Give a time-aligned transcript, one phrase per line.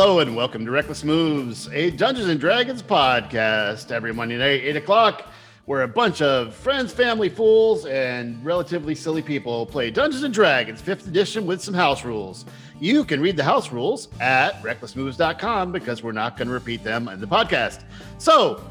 [0.00, 4.76] Hello and welcome to Reckless Moves, a Dungeons and Dragons podcast every Monday night, 8
[4.76, 5.28] o'clock,
[5.66, 10.80] where a bunch of friends, family, fools, and relatively silly people play Dungeons and Dragons
[10.80, 12.46] 5th edition with some house rules.
[12.80, 17.06] You can read the house rules at recklessmoves.com because we're not going to repeat them
[17.08, 17.84] in the podcast.
[18.16, 18.64] So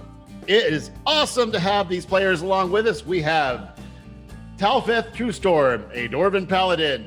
[0.47, 3.05] it is awesome to have these players along with us.
[3.05, 3.79] We have
[4.57, 7.05] Talfeth True Storm, a Dwarven Paladin,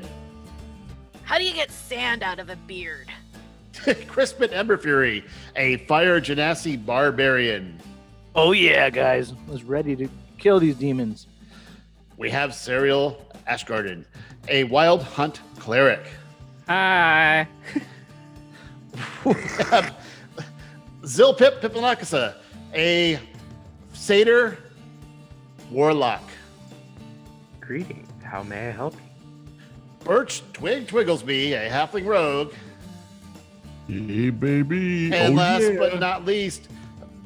[1.23, 3.09] How do you get sand out of a beard?
[4.07, 5.23] Crispin Emberfury,
[5.55, 7.79] a Fire Genasi Barbarian.
[8.35, 11.27] Oh yeah, guys, I was ready to kill these demons.
[12.17, 14.05] We have Serial Ashgarden,
[14.47, 16.05] a Wild Hunt Cleric.
[16.67, 17.47] Hi.
[19.25, 19.95] We have
[21.01, 22.35] Zilpip Pippanakasa,
[22.75, 23.19] a
[23.93, 24.57] Satyr
[25.71, 26.21] Warlock.
[27.59, 28.07] Greetings.
[28.23, 28.99] How may I help you?
[30.03, 32.53] Birch Twig Twigglesby, a Halfling Rogue.
[33.87, 35.13] Hey, baby.
[35.13, 35.77] And oh, last yeah.
[35.77, 36.69] but not least,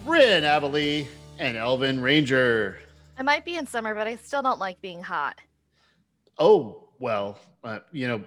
[0.04, 1.06] Bryn Avalee,
[1.38, 2.80] and Elven Ranger.
[3.18, 5.40] I might be in summer, but I still don't like being hot.
[6.40, 8.24] Oh, well, uh, you know,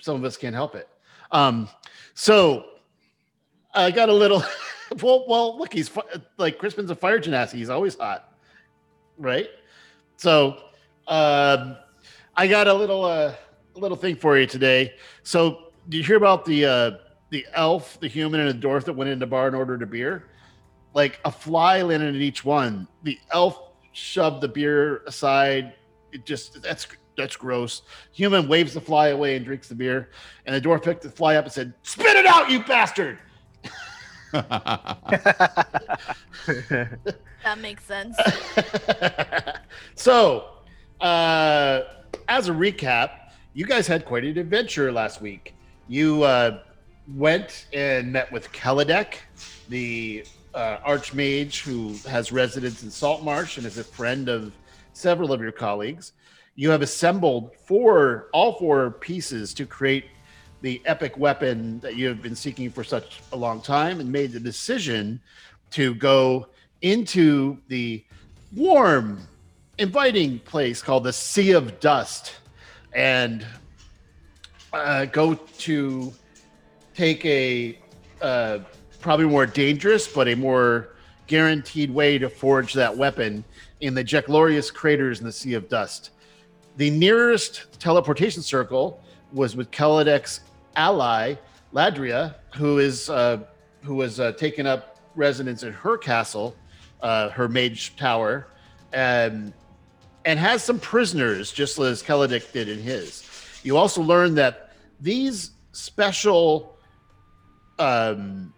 [0.00, 0.88] some of us can't help it.
[1.30, 1.68] Um,
[2.14, 2.64] so
[3.74, 4.42] I got a little,
[5.02, 6.02] well, well, look, he's fi-
[6.38, 7.54] like Crispin's a fire genasi.
[7.54, 8.32] He's always hot,
[9.18, 9.48] right?
[10.16, 10.56] So
[11.06, 11.76] um,
[12.36, 13.34] I got a little, uh,
[13.74, 14.94] little thing for you today.
[15.22, 16.90] So did you hear about the, uh,
[17.34, 20.28] the elf, the human, and the dwarf that went into bar and ordered a beer?
[20.94, 22.86] Like a fly landed in each one.
[23.02, 23.58] The elf
[23.92, 25.74] shoved the beer aside.
[26.12, 27.82] It just that's that's gross.
[28.12, 30.10] Human waves the fly away and drinks the beer,
[30.46, 33.18] and the dwarf picked the fly up and said, "Spit it out, you bastard!"
[37.44, 38.16] That makes sense.
[39.94, 40.46] so,
[40.98, 41.82] uh,
[42.26, 43.10] as a recap,
[43.52, 45.54] you guys had quite an adventure last week.
[45.86, 46.62] You uh,
[47.08, 49.16] went and met with Keladek,
[49.68, 54.52] the uh, archmage who has residence in Saltmarsh and is a friend of
[54.92, 56.12] several of your colleagues.
[56.54, 60.06] You have assembled four, all four pieces to create
[60.62, 64.32] the epic weapon that you have been seeking for such a long time, and made
[64.32, 65.20] the decision
[65.72, 66.46] to go
[66.80, 68.02] into the
[68.54, 69.20] warm,
[69.76, 72.36] inviting place called the Sea of Dust
[72.94, 73.44] and
[74.72, 76.14] uh, go to
[76.94, 77.78] take a
[78.22, 78.60] uh,
[79.00, 80.94] probably more dangerous but a more
[81.26, 83.44] guaranteed way to forge that weapon
[83.80, 86.10] in the Jeclorius craters in the Sea of Dust.
[86.76, 89.00] The nearest teleportation circle
[89.32, 90.40] was with Keladek's
[90.76, 91.34] ally,
[91.72, 93.40] Ladria, who is uh,
[93.82, 96.56] who was uh, taken up residence in her castle,
[97.02, 98.48] uh, her mage tower,
[98.94, 99.52] um,
[100.24, 103.28] and has some prisoners, just as Keladek did in his.
[103.62, 106.73] You also learn that these special
[107.78, 108.52] um,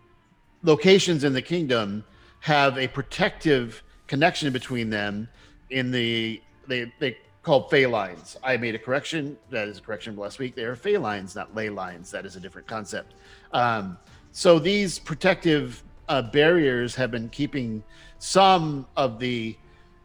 [0.62, 2.04] locations in the kingdom
[2.40, 5.28] have a protective connection between them
[5.70, 8.36] in the they they called Fey lines.
[8.42, 9.38] I made a correction.
[9.50, 10.56] That is a correction last week.
[10.56, 12.10] They are Fey lines, not ley lines.
[12.10, 13.14] That is a different concept.
[13.52, 13.98] Um,
[14.32, 17.84] so these protective uh, barriers have been keeping
[18.18, 19.56] some of the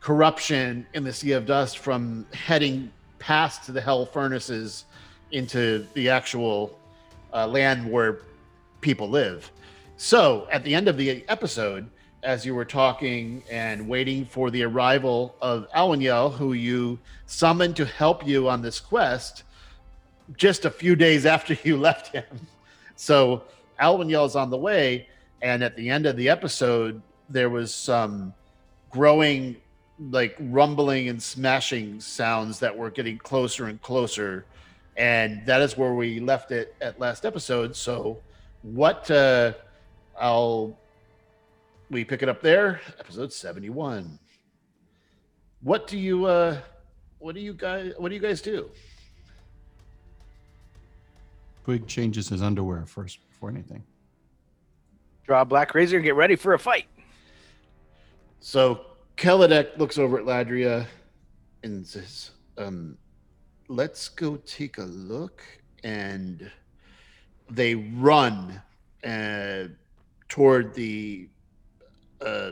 [0.01, 4.85] corruption in the Sea of Dust from heading past the hell furnaces
[5.31, 6.77] into the actual
[7.33, 8.19] uh, land where
[8.81, 9.51] people live.
[9.97, 11.89] So at the end of the episode,
[12.23, 17.85] as you were talking and waiting for the arrival of Alwanyel, who you summoned to
[17.85, 19.43] help you on this quest,
[20.37, 22.25] just a few days after you left him.
[22.95, 23.43] So
[23.79, 25.07] Alwanyel is on the way,
[25.41, 28.33] and at the end of the episode, there was some
[28.91, 29.55] growing,
[30.11, 34.45] like rumbling and smashing sounds that were getting closer and closer,
[34.97, 37.75] and that is where we left it at last episode.
[37.75, 38.19] So,
[38.61, 39.09] what?
[39.09, 39.53] Uh,
[40.19, 40.77] I'll
[41.89, 44.17] we pick it up there episode 71
[45.61, 46.57] what do you uh
[47.19, 48.69] what do you guys what do you guys do
[51.63, 53.83] Twig changes his underwear first before anything.
[55.27, 56.87] Draw a black razor and get ready for a fight.
[58.39, 58.85] so
[59.15, 60.87] Keladek looks over at ladria
[61.63, 62.97] and says um
[63.67, 65.43] let's go take a look
[65.83, 66.49] and
[67.51, 68.61] they run
[69.03, 69.63] uh
[70.27, 71.27] toward the
[72.25, 72.51] uh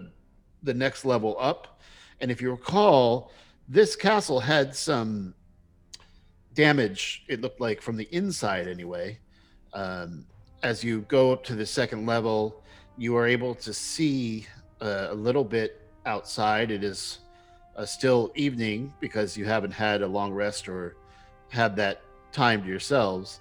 [0.63, 1.80] the next level up.
[2.22, 3.31] And if you recall
[3.68, 5.34] this castle had some
[6.54, 9.19] damage it looked like from the inside anyway.
[9.74, 10.25] Um,
[10.63, 12.63] as you go up to the second level
[12.98, 14.45] you are able to see
[14.81, 16.69] uh, a little bit outside.
[16.69, 17.19] It is
[17.78, 20.98] uh, still evening because you haven't had a long rest or
[21.48, 23.40] had that time to yourselves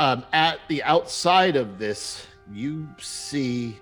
[0.00, 3.78] um, at the outside of this you see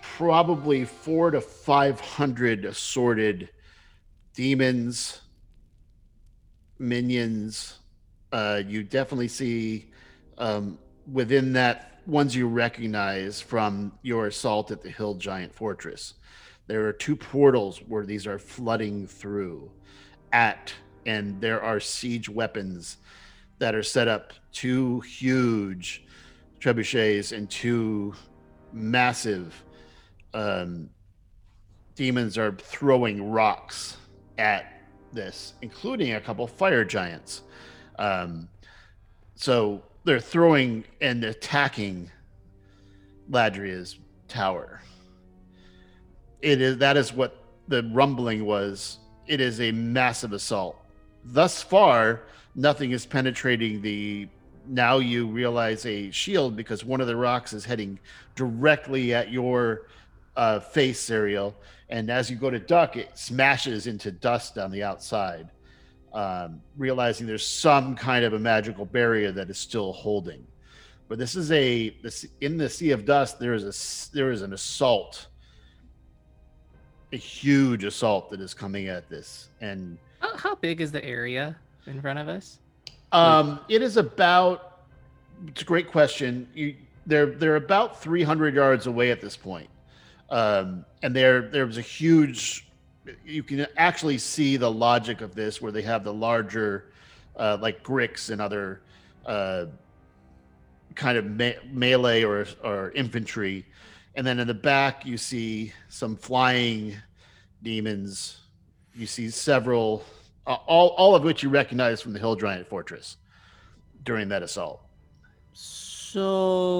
[0.00, 3.50] probably four to five hundred assorted
[4.34, 5.20] demons,
[6.78, 7.78] minions.
[8.32, 9.90] Uh, you definitely see
[10.38, 10.78] um,
[11.12, 16.14] within that ones you recognize from your assault at the Hill Giant Fortress.
[16.66, 19.70] There are two portals where these are flooding through
[20.32, 20.72] at,
[21.04, 22.96] and there are siege weapons
[23.58, 24.32] that are set up.
[24.60, 26.02] Two huge
[26.58, 28.12] trebuchets and two
[28.72, 29.54] massive
[30.34, 30.90] um,
[31.94, 33.98] demons are throwing rocks
[34.36, 34.82] at
[35.12, 37.42] this, including a couple fire giants.
[38.00, 38.48] Um,
[39.36, 42.10] so they're throwing and attacking
[43.30, 44.82] Ladria's tower.
[46.42, 48.98] It is that is what the rumbling was.
[49.28, 50.84] It is a massive assault.
[51.22, 52.22] Thus far,
[52.56, 54.26] nothing is penetrating the
[54.68, 57.98] now you realize a shield because one of the rocks is heading
[58.34, 59.86] directly at your
[60.36, 61.54] uh, face, Serial.
[61.88, 65.48] And as you go to duck, it smashes into dust on the outside,
[66.12, 70.46] um, realizing there's some kind of a magical barrier that is still holding.
[71.08, 73.40] But this is a this in the sea of dust.
[73.40, 75.28] There is a there is an assault,
[77.12, 81.56] a huge assault that is coming at this, and How, how big is the area
[81.86, 82.58] in front of us?
[83.12, 84.80] Um, it is about.
[85.46, 86.48] It's a great question.
[86.54, 86.74] You,
[87.06, 89.68] they're they're about 300 yards away at this point,
[90.30, 92.68] um, and there there was a huge.
[93.24, 96.92] You can actually see the logic of this, where they have the larger,
[97.36, 98.82] uh, like Grix and other,
[99.24, 99.66] uh,
[100.94, 103.64] kind of me- melee or or infantry,
[104.14, 106.94] and then in the back you see some flying
[107.62, 108.40] demons.
[108.94, 110.04] You see several
[110.48, 113.18] uh, all, all of which you recognize from the Hill Giant Fortress
[114.02, 114.80] during that assault.
[115.52, 116.78] So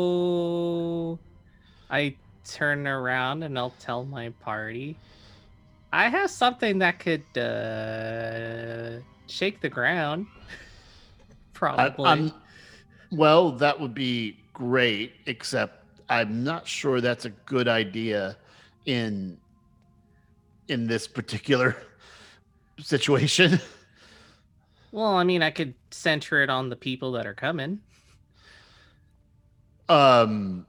[1.90, 2.16] I
[2.46, 4.96] turn around and I'll tell my party.
[5.92, 10.26] I have something that could uh, shake the ground.
[11.52, 12.06] Probably.
[12.06, 12.32] I'm,
[13.12, 18.38] well, that would be great, except I'm not sure that's a good idea
[18.86, 19.36] in
[20.68, 21.76] in this particular
[22.80, 23.60] situation.
[24.90, 27.80] Well, I mean, I could center it on the people that are coming.
[29.88, 30.66] Um,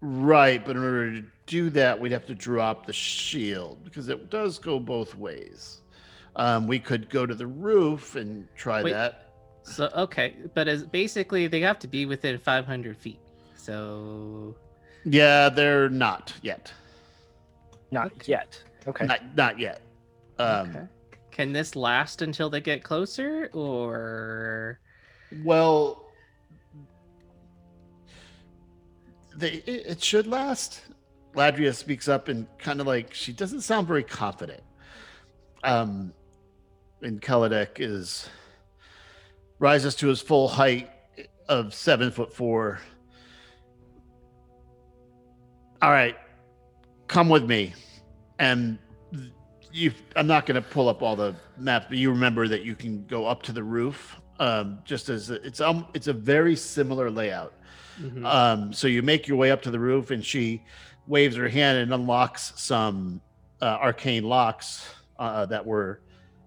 [0.00, 4.30] right, but in order to do that, we'd have to drop the shield because it
[4.30, 5.80] does go both ways.
[6.36, 8.92] Um, we could go to the roof and try Wait.
[8.92, 9.28] that.
[9.64, 13.20] So okay, but as basically they have to be within 500 feet.
[13.54, 14.56] So
[15.04, 16.72] Yeah, they're not yet.
[17.90, 18.60] Not yet.
[18.86, 19.06] Okay.
[19.06, 19.82] Not not yet.
[20.38, 20.86] Um, okay.
[21.32, 24.78] Can this last until they get closer, or
[25.42, 26.12] Well,
[29.34, 30.82] they it, it should last.
[31.34, 34.62] Ladria speaks up and kind of like she doesn't sound very confident.
[35.64, 36.12] Um,
[37.00, 38.28] and Kaladek is
[39.58, 40.90] rises to his full height
[41.48, 42.80] of seven foot four.
[45.80, 46.16] All right,
[47.08, 47.74] come with me,
[48.38, 48.78] and
[49.72, 49.92] you.
[50.16, 53.04] I'm not going to pull up all the maps, but you remember that you can
[53.06, 54.18] go up to the roof.
[54.38, 57.52] Um, just as it's um, it's a very similar layout.
[58.00, 58.24] Mhm.
[58.24, 60.62] Um, so you make your way up to the roof, and she
[61.06, 63.20] waves her hand and unlocks some
[63.60, 64.88] uh, arcane locks
[65.18, 66.00] uh, that were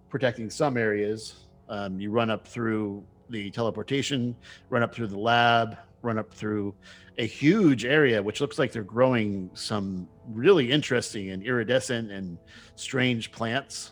[0.10, 1.46] protecting some areas.
[1.70, 4.36] Um, you run up through the teleportation,
[4.70, 6.74] run up through the lab, run up through
[7.18, 12.38] a huge area, which looks like they're growing some really interesting and iridescent and
[12.76, 13.92] strange plants,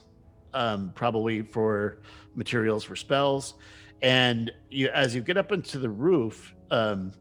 [0.53, 1.99] um, probably for
[2.35, 3.55] materials for spells.
[4.01, 7.13] And you, as you get up into the roof, um,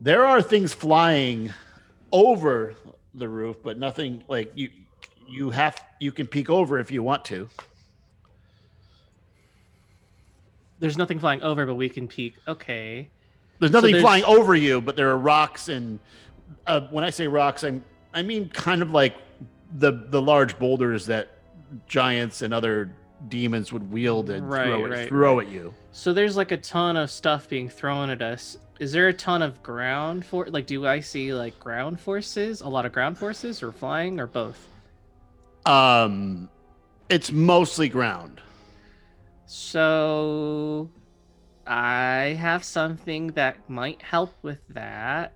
[0.00, 1.52] there are things flying
[2.12, 2.74] over
[3.14, 4.70] the roof, but nothing like you.
[5.28, 7.48] You have you can peek over if you want to.
[10.82, 12.34] there's nothing flying over, but we can peek.
[12.48, 13.08] Okay.
[13.62, 16.00] There's nothing there's- flying over you, but there are rocks and
[16.66, 19.14] uh, when I say rocks, I'm I mean kind of like
[19.78, 21.28] the the large boulders that
[21.86, 22.92] giants and other
[23.28, 25.72] demons would wield and Right, throw, it, right, throw at you.
[25.92, 28.58] So there's like a ton of stuff being thrown at us.
[28.80, 32.62] Is there a ton of ground for like do I see like ground forces?
[32.62, 34.58] A lot of ground forces or flying or both?
[35.64, 36.48] Um,
[37.08, 38.40] it's mostly ground.
[39.46, 40.90] So
[41.66, 45.34] I have something that might help with that.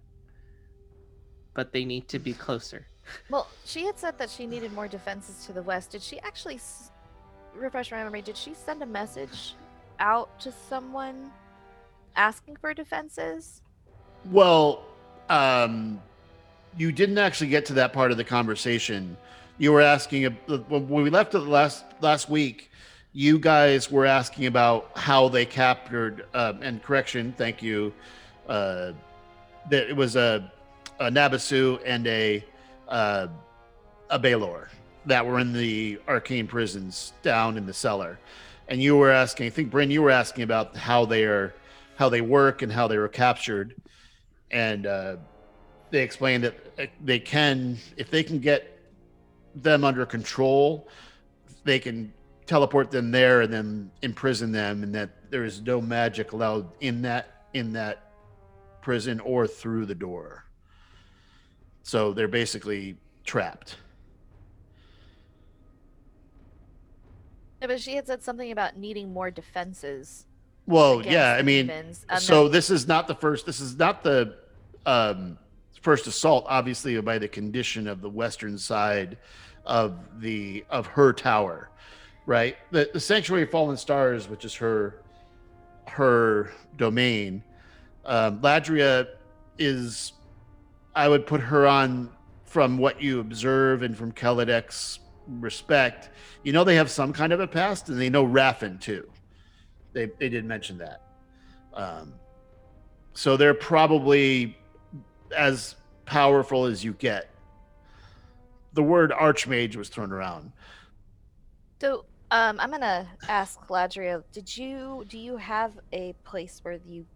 [1.54, 2.86] But they need to be closer.
[3.30, 5.90] Well, she had said that she needed more defenses to the west.
[5.90, 6.90] Did she actually s-
[7.54, 8.22] refresh my memory?
[8.22, 9.54] Did she send a message
[9.98, 11.30] out to someone
[12.16, 13.62] asking for defenses?
[14.26, 14.84] Well,
[15.28, 16.02] um,
[16.76, 19.16] you didn't actually get to that part of the conversation.
[19.58, 22.70] You were asking when we left it last last week.
[23.16, 26.26] You guys were asking about how they captured.
[26.34, 27.94] Um, and correction, thank you.
[28.46, 28.92] Uh,
[29.70, 30.52] that it was a,
[31.00, 32.44] a Nabasu and a
[32.88, 33.28] uh,
[34.10, 34.68] a Balor
[35.06, 38.18] that were in the arcane prisons down in the cellar.
[38.68, 41.54] And you were asking, I think, Bryn, you were asking about how they are,
[41.94, 43.76] how they work and how they were captured.
[44.50, 45.16] And uh,
[45.90, 48.78] they explained that uh, they can, if they can get
[49.54, 50.86] them under control,
[51.64, 52.12] they can
[52.46, 57.02] teleport them there and then imprison them, and that there is no magic allowed in
[57.02, 58.12] that in that
[58.80, 60.44] prison or through the door.
[61.82, 63.76] So they're basically trapped.
[67.60, 70.26] Yeah, but she had said something about needing more defenses.
[70.66, 71.70] Well, yeah, I mean.
[72.08, 73.46] Um, so this is not the first.
[73.46, 74.36] This is not the
[74.84, 75.38] um,
[75.80, 76.44] first assault.
[76.48, 79.16] Obviously, by the condition of the western side
[79.64, 81.70] of the of her tower,
[82.26, 82.56] right?
[82.70, 85.02] The the sanctuary of fallen stars, which is her
[85.86, 87.42] her domain.
[88.04, 89.08] Um, Ladria
[89.58, 90.12] is,
[90.94, 92.10] I would put her on
[92.44, 96.10] from what you observe and from Keledek's respect.
[96.44, 99.08] You know they have some kind of a past, and they know Raffin too.
[99.92, 101.02] They they did mention that.
[101.72, 102.14] Um,
[103.12, 104.56] so they're probably
[105.36, 107.30] as powerful as you get.
[108.74, 110.52] The word archmage was thrown around.
[111.80, 114.22] So, um, I'm gonna ask Ladria.
[114.32, 117.06] Did you do you have a place where you,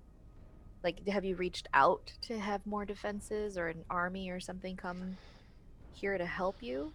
[0.84, 5.16] like, have you reached out to have more defenses or an army or something come
[5.92, 6.92] here to help you?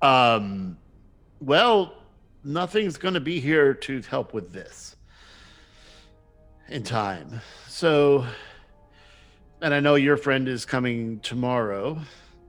[0.00, 0.76] Um,
[1.40, 1.94] well,
[2.44, 4.96] nothing's to be here to help with this
[6.68, 7.40] in time.
[7.68, 8.24] So,
[9.60, 12.00] and I know your friend is coming tomorrow.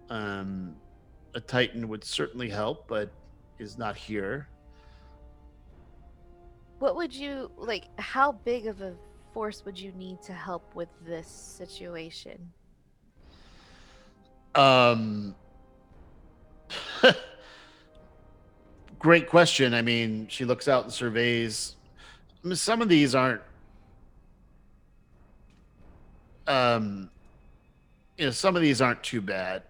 [0.10, 0.75] Um,
[1.36, 3.12] a Titan would certainly help, but
[3.60, 4.48] is not here.
[6.79, 7.86] What would you like?
[8.00, 8.93] How big of a
[9.33, 12.51] force would you need to help with this situation?
[14.55, 15.36] Um,
[19.00, 19.74] great question.
[19.74, 21.75] I mean, she looks out and surveys.
[22.43, 23.41] I mean, some of these aren't.
[26.45, 27.10] Um,
[28.17, 29.63] you know, some of these aren't too bad.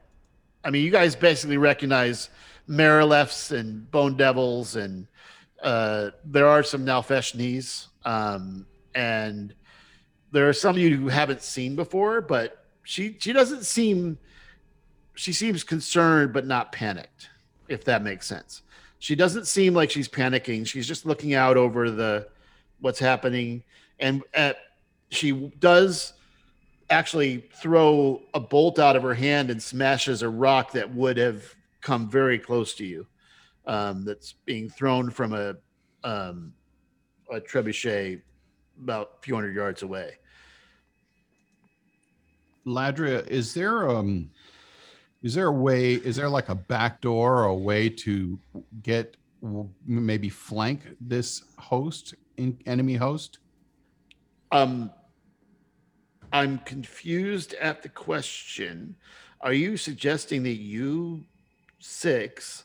[0.63, 2.29] I mean, you guys basically recognize
[2.69, 5.07] Mariliths and Bone Devils, and
[5.61, 8.65] uh, there are some Nalfeshnees, um,
[8.95, 9.53] and
[10.31, 12.21] there are some of you who haven't seen before.
[12.21, 14.17] But she she doesn't seem
[15.15, 17.29] she seems concerned but not panicked,
[17.67, 18.61] if that makes sense.
[18.99, 20.65] She doesn't seem like she's panicking.
[20.65, 22.27] She's just looking out over the
[22.79, 23.63] what's happening,
[23.99, 24.53] and uh,
[25.09, 26.13] she does
[26.89, 31.43] actually throw a bolt out of her hand and smashes a rock that would have
[31.83, 33.05] come very close to you.
[33.65, 35.55] Um, that's being thrown from a
[36.03, 36.53] um,
[37.31, 38.21] a trebuchet
[38.81, 40.17] about a few hundred yards away.
[42.65, 44.29] Ladria, is there um
[45.21, 48.39] is there a way is there like a back door or a way to
[48.81, 49.15] get
[49.85, 53.39] maybe flank this host in enemy host?
[54.51, 54.91] Um,
[56.31, 58.95] I'm confused at the question.
[59.41, 61.25] Are you suggesting that you
[61.83, 62.63] six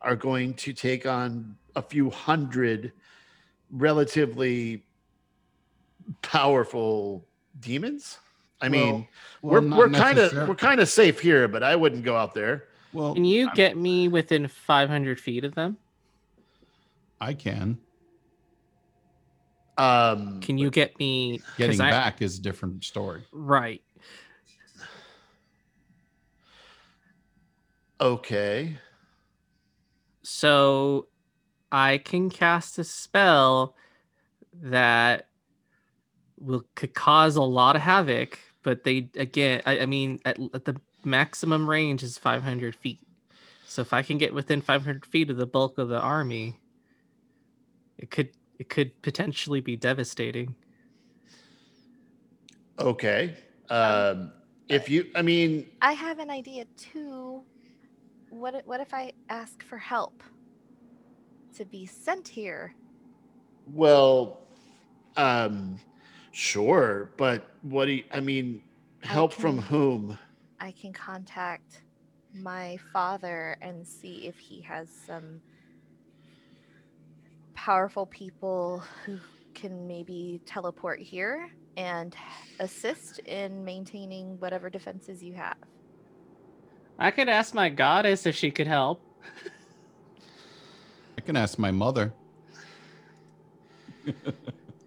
[0.00, 2.92] are going to take on a few hundred
[3.70, 4.84] relatively
[6.22, 7.24] powerful
[7.60, 8.18] demons?
[8.60, 9.06] I mean,
[9.42, 12.34] Well, we're we're kind of we're kind of safe here, but I wouldn't go out
[12.34, 12.64] there.
[12.92, 15.76] well Can you get me within 500 feet of them?
[17.20, 17.78] I can.
[19.78, 21.42] Um, Can you get me?
[21.58, 23.24] Getting I- back is a different story.
[23.30, 23.82] Right.
[28.00, 28.78] Okay.
[30.22, 31.08] So
[31.70, 33.76] I can cast a spell
[34.62, 35.28] that
[36.38, 40.64] will could cause a lot of havoc, but they again, I, I mean, at, at
[40.64, 43.00] the maximum range is 500 feet.
[43.66, 46.60] So if I can get within 500 feet of the bulk of the army,
[47.98, 50.54] it could it could potentially be devastating.
[52.78, 53.36] Okay.
[53.70, 54.32] Um,
[54.68, 57.42] if you, I mean, I have an idea too.
[58.36, 60.22] What if, what if I ask for help
[61.56, 62.74] to be sent here?
[63.72, 64.40] Well,
[65.16, 65.80] um,
[66.32, 68.62] sure, but what do you, I mean,
[69.02, 70.18] I help from whom?
[70.60, 71.80] I can contact
[72.34, 75.40] my father and see if he has some
[77.54, 79.18] powerful people who
[79.54, 82.14] can maybe teleport here and
[82.60, 85.56] assist in maintaining whatever defenses you have.
[86.98, 89.02] I could ask my goddess if she could help.
[91.18, 92.12] I can ask my mother.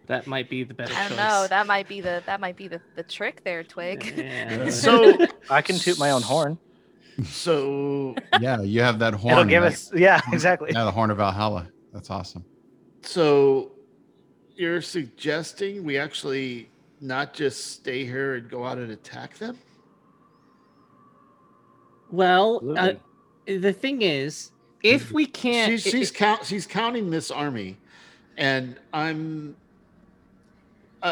[0.07, 1.45] That might be the better I don't know.
[1.47, 4.13] That might be the that might be the, the trick there, Twig.
[4.17, 4.69] Yeah.
[4.71, 5.15] So,
[5.49, 6.57] I can toot my own horn.
[7.25, 9.33] so, Yeah, you have that horn.
[9.33, 9.71] It'll give right?
[9.71, 9.91] us.
[9.93, 10.71] Yeah, exactly.
[10.73, 11.67] Yeah, the horn of Valhalla.
[11.93, 12.43] That's awesome.
[13.01, 13.71] so,
[14.55, 16.69] you're suggesting we actually
[17.01, 19.57] not just stay here and go out and attack them?
[22.11, 22.93] Well, uh,
[23.47, 24.51] the thing is,
[24.83, 27.77] if we can't, she's she's i- count she's counting this army,
[28.37, 29.57] and I'm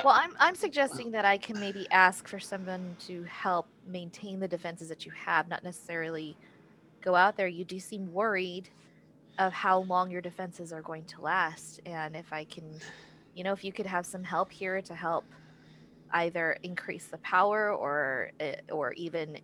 [0.04, 4.48] Well, I'm I'm suggesting that I can maybe ask for someone to help maintain the
[4.48, 6.38] defenses that you have, not necessarily
[7.02, 7.48] go out there.
[7.48, 8.70] You do seem worried
[9.40, 12.82] of how long your defenses are going to last, and if I can,
[13.36, 15.26] you know, if you could have some help here to help
[16.12, 19.40] either increase the power or uh, or even uh,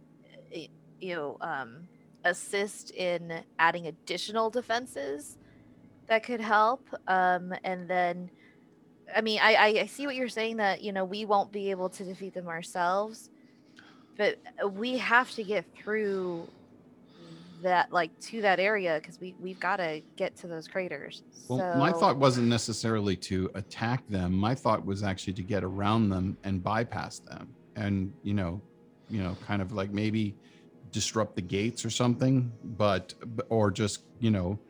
[1.03, 1.87] you know um,
[2.23, 5.37] assist in adding additional defenses
[6.07, 8.29] that could help um, and then
[9.15, 11.71] I mean, I, I I see what you're saying that you know we won't be
[11.71, 13.29] able to defeat them ourselves,
[14.17, 16.47] but uh, we have to get through
[17.61, 21.23] that like to that area because we we've got to get to those craters.
[21.47, 24.33] Well, so, my thought wasn't necessarily to attack them.
[24.33, 28.61] My thought was actually to get around them and bypass them, and you know,
[29.09, 30.35] you know, kind of like maybe
[30.93, 33.15] disrupt the gates or something, but
[33.49, 34.61] or just you know,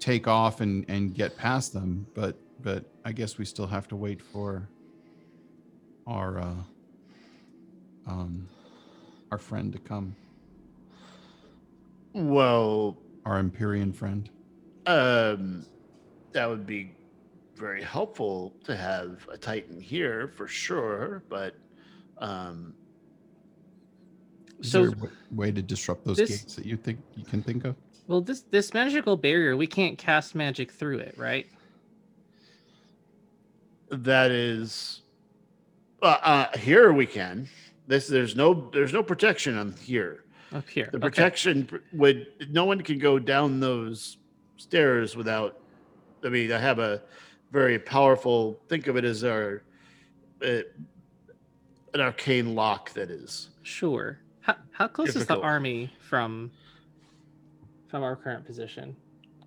[0.00, 2.08] take off and and get past them.
[2.14, 4.70] But but I guess we still have to wait for
[6.06, 6.64] our uh,
[8.06, 8.50] um
[9.30, 10.18] our friend to come,
[12.14, 14.30] well, our Empyrean friend.
[14.86, 15.66] um,
[16.32, 16.96] that would be
[17.56, 21.56] very helpful to have a Titan here for sure, but
[22.18, 22.76] um,
[24.60, 27.24] Is So- there a w- way to disrupt those This- gates that you think you
[27.24, 27.76] can think of?
[28.06, 31.46] well, this this magical barrier, we can't cast magic through it, right?
[33.92, 35.02] that is
[36.02, 37.48] uh, uh, here we can.
[37.88, 40.24] This there's no there's no protection on here.
[40.52, 40.88] Up here.
[40.92, 44.18] The protection pr- would no one can go down those
[44.56, 45.60] stairs without.
[46.24, 47.02] I mean, I have a
[47.50, 48.60] very powerful.
[48.68, 49.62] Think of it as our
[50.44, 50.60] uh,
[51.94, 53.48] an arcane lock that is.
[53.62, 54.18] Sure.
[54.80, 56.50] How, close is the army from
[57.88, 58.96] from our current position?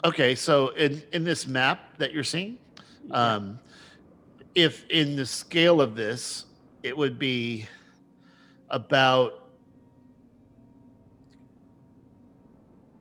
[0.05, 2.59] Okay, so in in this map that you're seeing,
[3.09, 3.59] um,
[4.53, 6.45] if in the scale of this,
[6.83, 7.65] it would be
[8.69, 9.49] about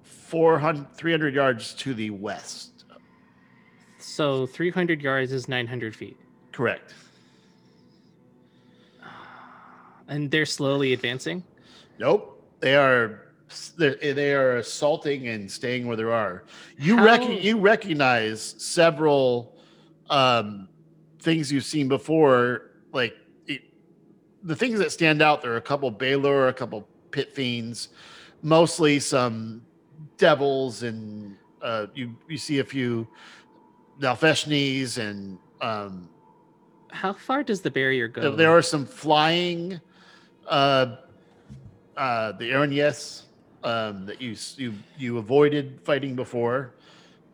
[0.02, 2.86] 400 300 yards to the west.
[3.98, 6.16] so 300 yards is 900 feet,
[6.50, 6.94] Correct.
[10.08, 11.44] and they're slowly advancing.
[12.02, 12.42] Nope.
[12.58, 13.28] They are
[13.78, 16.42] they they are assaulting and staying where they are.
[16.76, 19.56] You How- rec- you recognize several
[20.10, 20.68] um,
[21.20, 23.14] things you've seen before, like
[23.46, 23.62] it,
[24.42, 25.42] the things that stand out.
[25.42, 27.90] There are a couple Balor, a couple pit fiends,
[28.42, 29.62] mostly some
[30.18, 33.06] devils, and uh, you you see a few
[34.00, 36.08] Nalfeshnees and um,
[36.90, 38.22] How far does the barrier go?
[38.22, 39.80] there, there are some flying
[40.48, 40.96] uh
[42.02, 43.22] uh the Erinyes
[43.62, 46.74] um that you you you avoided fighting before.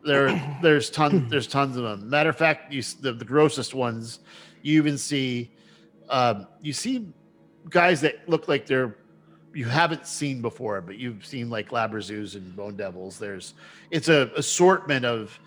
[0.05, 0.29] There
[0.61, 4.19] there's tons there's tons of them matter of fact you the, the grossest ones
[4.61, 5.51] you even see
[6.09, 7.07] um you see
[7.69, 8.95] guys that look like they're
[9.53, 13.17] you haven't seen before but you've seen like glabrezus and bone devils.
[13.17, 13.55] There's
[13.89, 15.39] it's a assortment of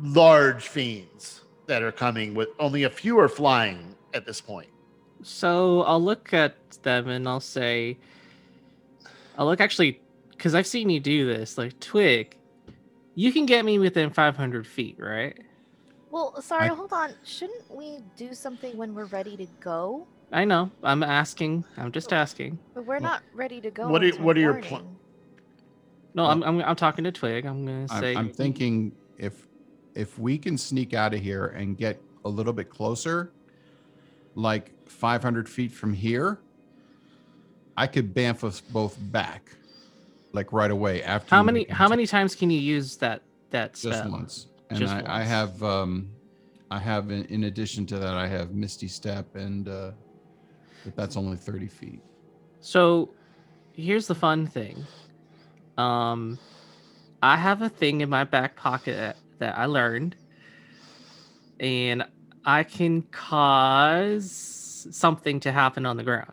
[0.00, 4.68] large fiends that are coming with only a few are flying at this point.
[5.22, 7.96] So I'll look at them and I'll say,
[9.36, 11.58] I'll look actually, because I've seen you do this.
[11.58, 12.36] Like Twig,
[13.14, 15.36] you can get me within 500 feet, right?
[16.10, 17.12] Well, sorry, I- hold on.
[17.24, 20.06] Shouldn't we do something when we're ready to go?
[20.32, 20.70] I know.
[20.82, 21.64] I'm asking.
[21.76, 22.58] I'm just asking.
[22.74, 23.88] But we're not ready to go.
[23.88, 24.96] what are- until what are your pl- morning.
[26.14, 27.44] No, Well- I'm, I'm I'm talking to Twig.
[27.46, 28.14] I'm gonna I'm, say.
[28.14, 29.46] I'm thinking if
[29.94, 33.32] if we can sneak out of here and get a little bit closer,
[34.34, 36.40] like 500 feet from here,
[37.76, 39.50] I could bamf us both back,
[40.32, 41.34] like right away after.
[41.34, 43.92] How many how many times can you use that that spell?
[43.92, 44.46] Just once.
[44.70, 46.10] And Just I, I have um
[46.70, 49.90] I have in, in addition to that I have Misty Step and uh
[50.84, 52.00] but that's only 30 feet.
[52.60, 53.10] So
[53.72, 54.84] here's the fun thing.
[55.76, 56.38] Um
[57.22, 60.14] I have a thing in my back pocket that I learned
[61.58, 62.04] and
[62.44, 66.32] I can cause something to happen on the ground.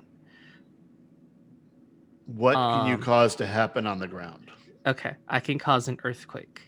[2.36, 4.52] What can you Um, cause to happen on the ground?
[4.86, 6.62] Okay, I can cause an earthquake.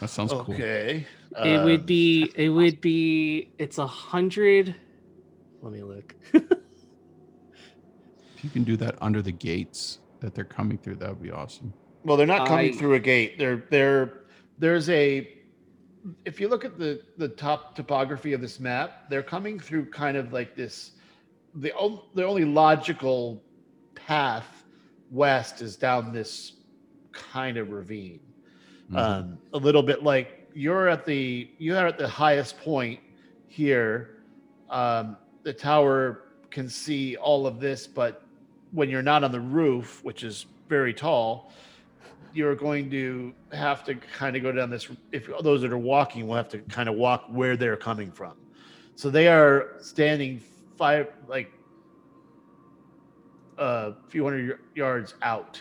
[0.00, 0.54] That sounds cool.
[0.54, 1.06] Okay.
[1.36, 2.32] it would um, be.
[2.34, 3.50] It would be.
[3.58, 4.74] It's a hundred.
[5.62, 6.14] Let me look.
[8.38, 11.32] If you can do that under the gates that they're coming through, that would be
[11.32, 11.74] awesome.
[12.04, 13.36] Well, they're not coming I- through a gate.
[13.36, 14.20] They're they're
[14.58, 15.28] there's a
[16.24, 20.16] if you look at the the top topography of this map, they're coming through kind
[20.16, 20.92] of like this
[21.60, 21.72] the
[22.14, 23.42] the only logical
[23.94, 24.64] path
[25.10, 26.52] west is down this
[27.12, 28.20] kind of ravine.
[28.90, 28.96] Mhm.
[28.96, 33.00] Um, a little bit like you're at the you are at the highest point
[33.48, 34.16] here.
[34.70, 38.22] Um, the tower can see all of this, but
[38.72, 41.52] when you're not on the roof, which is very tall,
[42.34, 44.88] you're going to have to kind of go down this.
[45.12, 48.34] If those that are walking will have to kind of walk where they're coming from.
[48.96, 50.40] So they are standing
[50.78, 51.50] five, like
[53.58, 55.60] a few hundred yards out,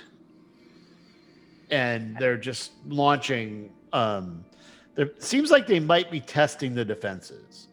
[1.71, 3.71] and they're just launching.
[3.91, 4.45] Um,
[4.95, 7.67] there seems like they might be testing the defenses.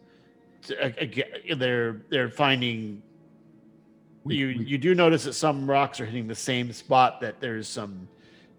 [0.63, 3.01] To- They're they're finding
[4.23, 7.39] We- you we- you do notice that some rocks are hitting the same spot that
[7.39, 8.07] there's some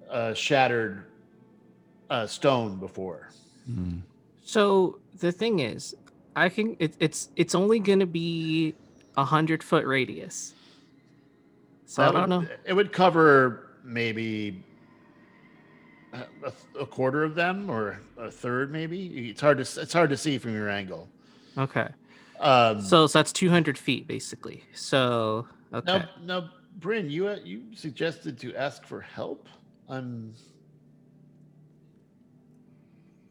[0.09, 1.05] uh, shattered
[2.09, 3.31] uh, stone before.
[3.69, 4.03] Mhm.
[4.45, 5.97] So the thing is,
[6.37, 6.77] I can.
[6.79, 8.75] It, it's it's only gonna be
[9.17, 10.53] a hundred foot radius.
[11.87, 12.55] So I That don't would- know.
[12.67, 14.63] It would cover maybe
[16.13, 19.31] a, a- a quarter of them or a third, maybe.
[19.31, 21.09] It's hard to it's hard to see from your angle.
[21.57, 21.89] Okay.
[22.39, 24.63] Um, So so that's two hundred feet basically.
[24.75, 25.99] So okay.
[25.99, 29.49] now, now, Bryn, you uh, you suggested to ask for help.
[29.89, 30.35] Um,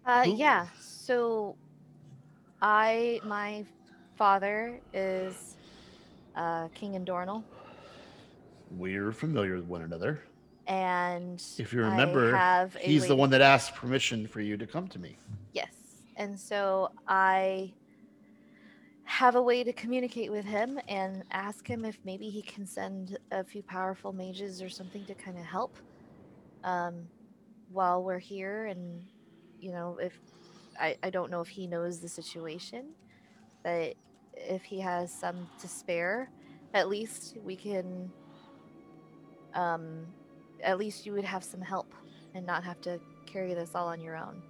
[0.08, 0.68] Uh, Who- yeah.
[0.80, 1.56] So,
[2.66, 3.64] I my
[4.18, 5.56] father is
[6.36, 7.44] uh, King Indornal,
[8.72, 10.24] we're familiar with one another.
[10.66, 14.58] and If you I remember, have a he's the one that asked permission for you
[14.58, 15.16] to come to me.
[15.54, 15.76] Yes,
[16.18, 17.72] and so I
[19.04, 23.20] have a way to communicate with him and ask him if maybe he can send
[23.32, 25.78] a few powerful mages or something to kind of help
[26.64, 27.06] um,
[27.72, 28.66] while we're here.
[28.66, 29.04] And
[29.60, 30.20] you know, if
[30.80, 32.88] I, I don't know if he knows the situation,
[33.64, 33.96] but
[34.36, 36.30] if he has some to spare,
[36.74, 38.12] at least we can.
[39.54, 40.06] Um,
[40.64, 41.94] at least you would have some help
[42.34, 44.42] and not have to carry this all on your own.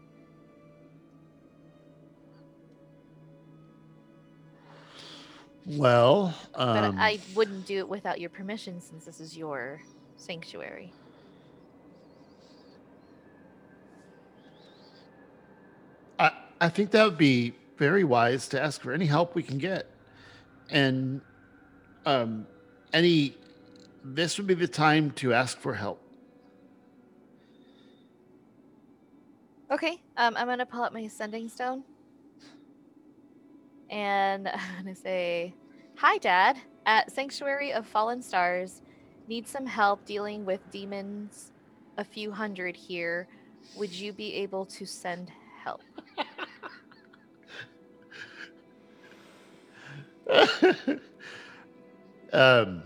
[5.67, 9.81] Well, But um, I wouldn't do it without your permission since this is your
[10.17, 10.93] sanctuary.
[16.65, 19.57] I, I think that would be very wise to ask for any help we can
[19.57, 19.89] get.
[20.69, 21.21] And
[22.05, 22.47] um,
[22.93, 23.35] any,
[24.03, 26.01] this would be the time to ask for help.
[29.71, 31.83] Okay, um, I'm gonna pull up my sending stone,
[33.89, 34.47] and
[34.77, 35.55] I'm gonna say,
[35.97, 36.57] "Hi, Dad.
[36.85, 38.83] At Sanctuary of Fallen Stars,
[39.27, 41.51] need some help dealing with demons.
[41.97, 43.27] A few hundred here.
[43.75, 45.31] Would you be able to send
[45.63, 45.81] help?"
[52.33, 52.83] um,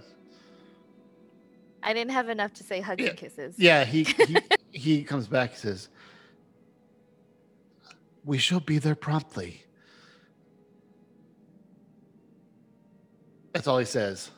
[1.82, 3.56] I didn't have enough to say hugs Yeah, and kisses.
[3.58, 4.38] yeah, he, he,
[4.72, 5.90] he comes back and says,
[8.26, 9.64] We shall be there promptly.
[13.54, 14.30] That's all he says.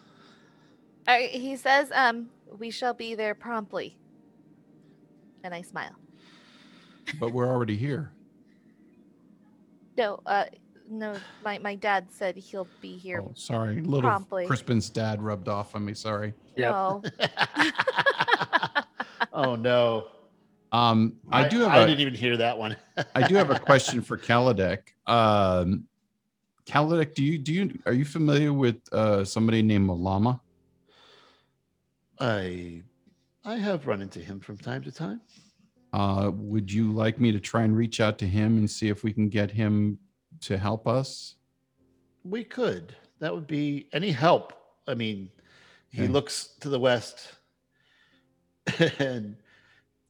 [1.08, 3.98] Uh, he says, "Um, we shall be there promptly."
[5.44, 5.96] And I smile.
[7.20, 8.12] But we're already here.
[9.98, 10.46] No, uh,
[10.92, 11.16] no.
[11.44, 13.22] My my dad said he'll be here.
[13.24, 13.82] Oh, sorry.
[13.82, 14.46] Little promptly.
[14.46, 15.94] Crispin's dad rubbed off on me.
[15.94, 16.34] Sorry.
[16.56, 16.72] Yep.
[16.72, 17.04] No.
[19.34, 20.08] oh, no.
[20.72, 22.78] Um, I, do have I a didn't even hear that one.
[23.16, 24.80] I do have a question for Kaladek.
[25.06, 25.86] Um,
[26.66, 30.40] Kaladek, do you do you are you familiar with uh, somebody named Malama?
[32.20, 32.84] I
[33.44, 35.22] I have run into him from time to time.
[35.92, 39.04] Uh, would you like me to try and reach out to him and see if
[39.04, 40.00] we can get him
[40.42, 41.36] to help us?
[42.24, 42.96] We could.
[43.20, 44.54] That would be any help.
[44.88, 45.30] I mean,
[45.90, 47.34] he looks to the west,
[49.00, 49.36] and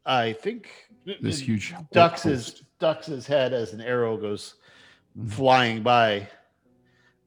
[0.06, 0.70] I think
[1.22, 4.56] This huge ducks his ducks his head as an arrow goes
[5.18, 5.30] Mhm.
[5.32, 6.30] flying by.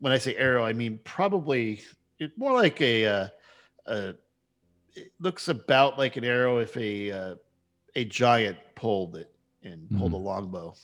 [0.00, 1.82] When I say arrow, I mean probably
[2.18, 3.06] it's more like a.
[3.06, 3.28] Uh,
[3.86, 4.14] a
[4.96, 7.34] it looks about like an arrow if a uh,
[7.96, 10.12] a giant pulled it and pull Mhm.
[10.12, 10.74] the longbow.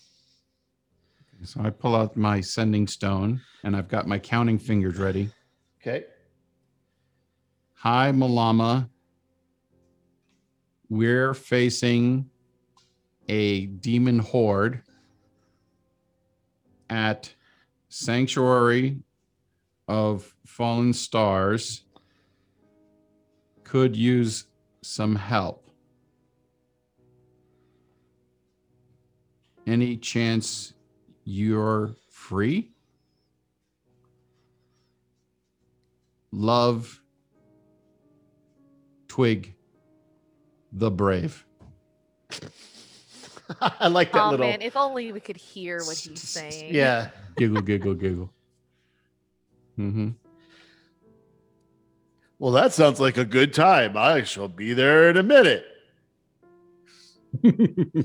[1.43, 5.31] So I pull out my sending stone and I've got my counting fingers ready.
[5.81, 6.05] Okay.
[7.77, 8.91] Hi, Malama.
[10.91, 12.29] We're facing
[13.29, 14.83] a demon horde
[16.91, 17.33] at
[17.89, 18.99] Sanctuary
[19.89, 21.85] of Fallen Stars.
[23.65, 24.47] Could use
[24.83, 25.71] some help.
[29.67, 30.75] Any chance
[31.25, 32.73] you're free?
[36.33, 37.01] Love
[39.09, 39.55] Twig
[40.73, 41.45] the Brave.
[43.61, 44.47] I like that oh little.
[44.47, 46.73] man, if only we could hear what he's saying.
[46.75, 47.09] Yeah.
[47.37, 48.31] Giggle, giggle, giggle.
[49.79, 50.11] Mm-hmm.
[52.39, 53.97] Well, that sounds like a good time.
[53.97, 55.65] I shall be there in a minute.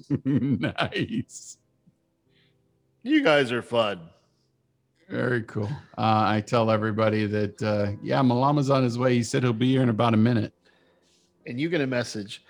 [0.08, 1.58] nice.
[3.06, 4.10] You guys are fun.
[5.08, 5.70] Very cool.
[5.96, 9.14] Uh, I tell everybody that, uh, yeah, Malama's on his way.
[9.14, 10.54] He said he'll be here in about a minute.
[11.46, 12.44] And you get a message.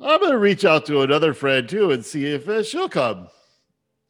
[0.00, 3.28] I'm going to reach out to another friend too and see if uh, she'll come.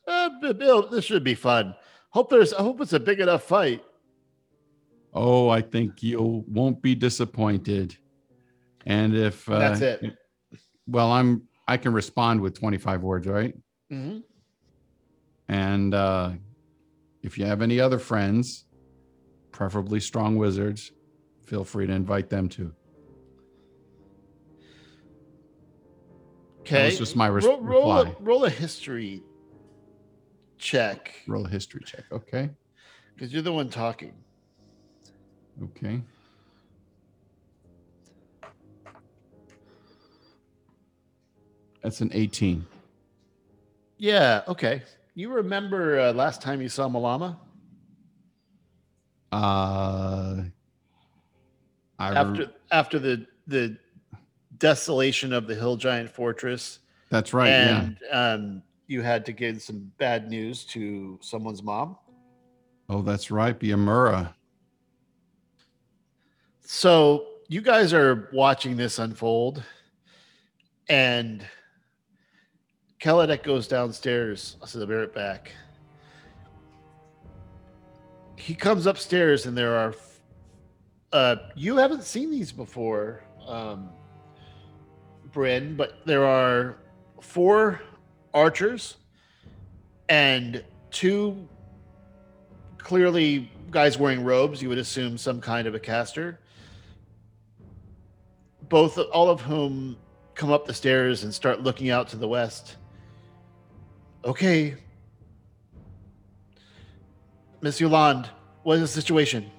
[0.09, 1.75] Uh, Bill, this should be fun.
[2.09, 2.55] Hope there's.
[2.55, 3.85] I hope it's a big enough fight.
[5.13, 7.99] Oh, I think you won't be disappointed.
[8.87, 10.17] And if uh, That's it.
[10.87, 13.55] Well, I'm I can respond with 25 words, right?
[13.93, 14.21] Mm-hmm.
[15.51, 16.31] And uh,
[17.25, 18.67] if you have any other friends,
[19.51, 20.93] preferably strong wizards,
[21.45, 22.73] feel free to invite them too.
[26.61, 26.87] Okay.
[26.87, 28.17] was just my res- roll, roll, a, reply.
[28.21, 29.25] roll a history
[30.57, 32.05] check Roll a history check.
[32.13, 32.49] Okay.
[33.13, 34.15] because you're the one talking.
[35.61, 36.01] Okay.
[41.83, 42.65] That's an 18.
[43.99, 44.43] Yeah.
[44.47, 44.83] Okay.
[45.15, 47.37] You remember uh, last time you saw Malama?
[49.33, 50.43] Uh,
[51.99, 53.77] I re- after after the the
[54.59, 57.49] desolation of the hill giant fortress that's right.
[57.49, 57.81] yeah.
[57.81, 61.97] and um you had to give some bad news to someone's mom
[62.93, 63.57] Oh, that's right.
[63.59, 64.35] Biamura.
[66.65, 69.63] so you guys are watching this unfold
[70.89, 71.45] and
[73.01, 75.53] Kaladek goes downstairs so be right back
[78.37, 79.95] he comes upstairs and there are
[81.13, 83.91] uh you haven't seen these before um
[85.33, 86.77] Bryn, but there are
[87.21, 87.81] four
[88.35, 88.97] archers
[90.09, 91.49] and two
[92.79, 94.61] clearly guys wearing robes.
[94.63, 96.41] You would assume some kind of a caster.
[98.69, 99.97] Both, all of whom
[100.35, 102.77] come up the stairs and start looking out to the west.
[104.25, 104.75] Okay,
[107.63, 108.29] Miss Yolande,
[108.63, 109.51] what is the situation?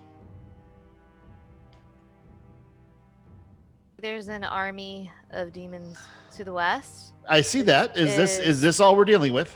[3.99, 5.97] There's an army of demons
[6.35, 7.13] to the west.
[7.27, 7.97] I see that.
[7.97, 9.55] Is this Is- is this all we're dealing with?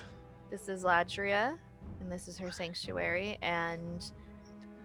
[0.49, 1.57] This is Ladria,
[1.99, 4.11] and this is her sanctuary, and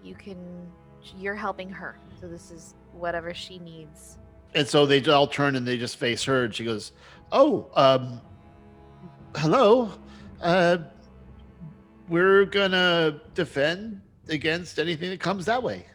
[0.03, 0.71] you can
[1.17, 1.99] you're helping her.
[2.21, 4.19] So this is whatever she needs.
[4.55, 6.93] And so they all turn and they just face her, and she goes,
[7.33, 8.21] "Oh, um,
[9.37, 9.93] hello.
[10.41, 10.79] Uh,
[12.09, 15.87] we're gonna defend against anything that comes that way."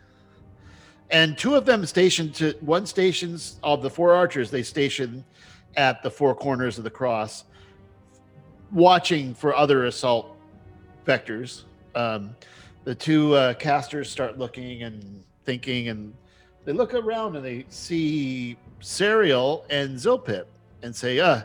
[1.11, 4.49] And two of them stationed to one stations of the four archers.
[4.49, 5.23] They station
[5.77, 7.45] at the four corners of the cross,
[8.71, 10.35] watching for other assault
[11.05, 11.63] vectors.
[11.93, 12.35] Um,
[12.83, 16.13] the two uh, casters start looking and thinking, and
[16.65, 20.45] they look around and they see Serial and Zilpip
[20.81, 21.43] and say, uh,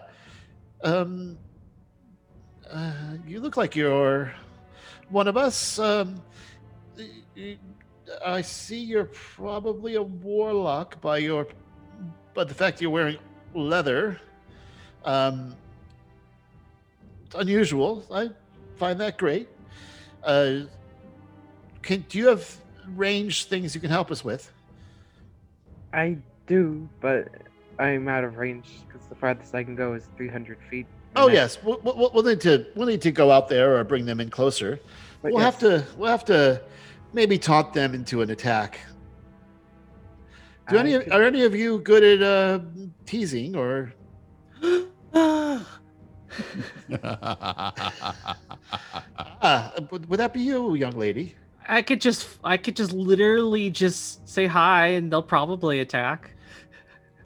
[0.82, 1.38] um,
[2.72, 2.92] uh,
[3.26, 4.33] you look like you're
[5.09, 5.78] one of us.
[5.78, 6.20] Um,
[8.24, 11.46] I see you're probably a warlock by your,
[12.35, 13.18] by the fact you're wearing
[13.54, 14.20] leather.
[15.04, 15.54] Um,
[17.26, 18.04] it's unusual.
[18.11, 18.30] I
[18.76, 19.48] find that great.
[20.22, 20.61] Uh,
[21.83, 22.56] can do you have
[22.94, 24.52] range things you can help us with?
[25.92, 27.28] I do, but
[27.78, 30.87] I'm out of range because the farthest I can go is 300 feet.
[31.16, 33.76] Oh and that's- yes, we'll, we'll, we'll need to we'll need to go out there
[33.76, 34.80] or bring them in closer.
[35.22, 36.60] but we'll have to we'll have to
[37.12, 38.80] maybe taunt them into an attack.
[40.68, 42.60] Do I any could- are any of you good at uh,
[43.06, 43.92] teasing or?
[49.42, 51.34] Ah, would, would that be you, young lady?
[51.68, 56.32] I could just I could just literally just say hi and they'll probably attack.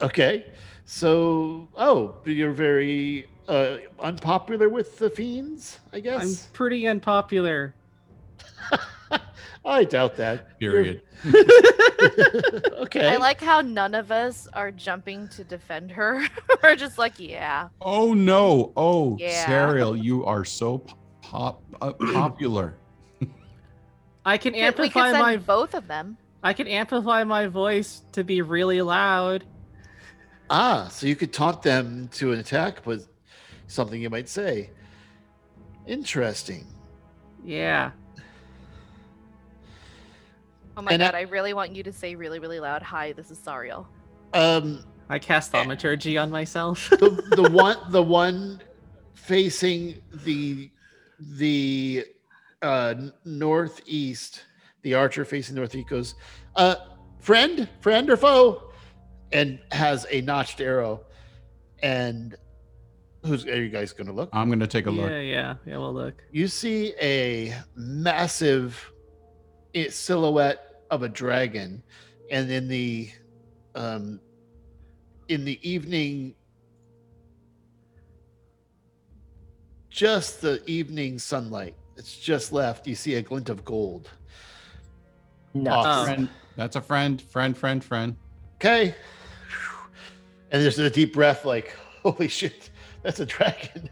[0.01, 0.45] Okay,
[0.85, 5.79] so oh, you're very uh, unpopular with the fiends.
[5.93, 6.21] I guess.
[6.21, 7.75] I'm pretty unpopular.
[9.65, 10.59] I doubt that.
[10.59, 11.01] Period.
[11.25, 13.07] okay.
[13.07, 16.23] I like how none of us are jumping to defend her.
[16.63, 17.69] We're just like, yeah.
[17.81, 18.73] Oh no!
[18.77, 19.45] Oh, Yeah.
[19.45, 20.83] Sariel, you are so
[21.21, 22.75] pop uh, popular.
[24.25, 26.17] I can We could amplify send my both of them.
[26.43, 29.45] I can amplify my voice to be really loud.
[30.49, 33.07] Ah, so you could taunt them to an attack with
[33.67, 34.69] something you might say.
[35.87, 36.65] Interesting.
[37.43, 37.91] Yeah.
[40.77, 43.13] Oh my And god, I- I really want you to say really, really loud, hi,
[43.13, 43.85] this is Sariel.
[44.33, 46.89] Um, I cast thaumaturgy on myself.
[46.99, 48.61] the the one the one
[49.13, 50.69] facing the
[51.19, 52.05] the
[52.61, 54.43] uh northeast,
[54.81, 56.15] the archer facing northeast goes,
[56.55, 56.75] uh,
[57.19, 58.71] friend, friend or foe,
[59.31, 61.01] and has a notched arrow.
[61.81, 62.35] And
[63.25, 64.29] who's are you guys gonna look?
[64.33, 65.09] I'm gonna take a look.
[65.09, 65.57] yeah, look.
[65.65, 66.23] yeah, We'll look.
[66.31, 68.91] you see a massive
[69.75, 71.81] i- silhouette of a dragon
[72.31, 73.09] and in the
[73.75, 74.19] um
[75.27, 76.35] in the evening
[79.89, 84.09] just the evening sunlight it's just left you see a glint of gold
[85.53, 85.81] No.
[85.85, 86.05] Oh.
[86.05, 87.21] Friend, that's a friend.
[87.21, 87.57] Friend.
[87.57, 87.83] Friend.
[87.83, 88.15] Friend.
[88.55, 88.93] okay
[90.51, 92.69] and there's a deep breath like holy shit
[93.05, 93.87] that's a dragon.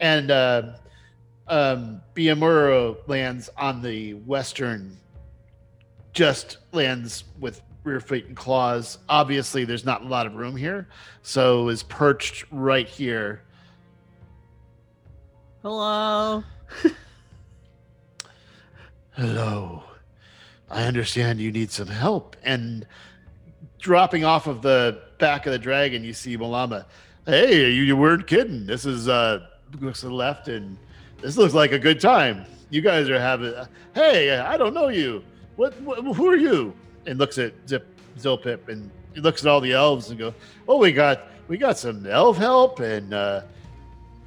[0.00, 0.74] And uh,
[1.48, 4.98] um Biamura lands on the western
[6.12, 8.98] just lands with rear feet and claws.
[9.08, 10.88] Obviously there's not a lot of room here
[11.22, 13.42] so is perched right here.
[15.62, 16.44] Hello.
[19.12, 19.82] hello.
[20.70, 22.86] I understand you need some help and
[23.78, 26.84] dropping off of the back of the dragon you see malama
[27.26, 28.66] hey you, you weren't kidding.
[28.66, 29.46] This is uh
[29.80, 30.76] looks to the left and
[31.20, 32.44] this looks like a good time.
[32.70, 33.54] You guys are having
[33.94, 35.22] hey i don't know you.
[35.56, 36.74] What, what who are you?
[37.06, 37.86] And looks at zip
[38.18, 40.34] zilpip and he looks at all the elves and go
[40.68, 43.42] oh we got we got some elf help and uh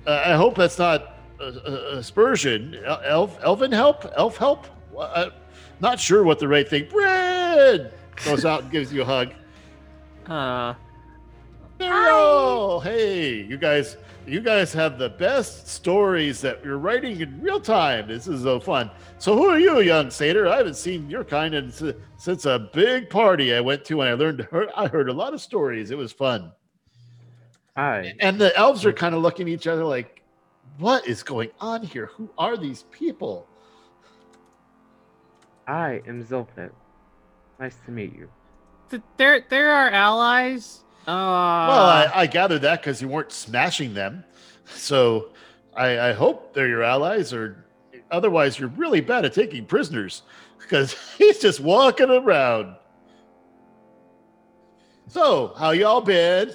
[0.06, 2.76] uh, i hope that's not a, aspersion.
[2.86, 4.06] El- elf elven help?
[4.16, 4.68] Elf help?
[4.98, 5.30] Uh,
[5.80, 7.94] not sure what the right thing bread
[8.26, 9.34] goes out and gives you a hug.
[10.28, 10.76] Uh,
[11.80, 12.80] Ariel!
[12.80, 18.08] Hey, you guys, you guys have the best stories that you're writing in real time.
[18.08, 18.90] This is so fun.
[19.20, 20.48] So, who are you, young satyr?
[20.48, 21.72] I haven't seen your kind in,
[22.18, 24.42] since a big party I went to, and I learned.
[24.42, 25.92] Heard, I heard a lot of stories.
[25.92, 26.52] It was fun.
[27.76, 28.14] Hi.
[28.20, 30.24] And the elves are kind of looking at each other like,
[30.80, 32.08] "What is going on here?
[32.08, 33.48] Who are these people?"
[35.68, 36.72] I am Zilpip.
[37.60, 38.30] Nice to meet you.
[38.90, 40.84] th- they're they're our allies.
[41.08, 44.26] Uh, well, I, I gathered that because you weren't smashing them.
[44.66, 45.30] So,
[45.76, 47.64] I, I hope they're your allies, or
[48.12, 50.24] otherwise, you're really bad at taking prisoners
[50.60, 52.76] because he's just walking around.
[55.08, 56.52] So, how y'all been?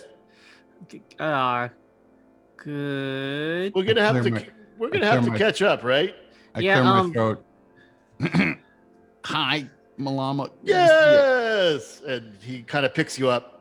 [1.18, 1.68] uh,
[2.58, 3.72] good.
[3.74, 6.14] We're gonna have to my- we're gonna have to my- catch up, right?
[6.54, 7.44] I Yeah, clear my um, throat.
[9.24, 10.50] Hi, Malama.
[10.64, 13.51] Good to see Yes, and he kind of picks you up.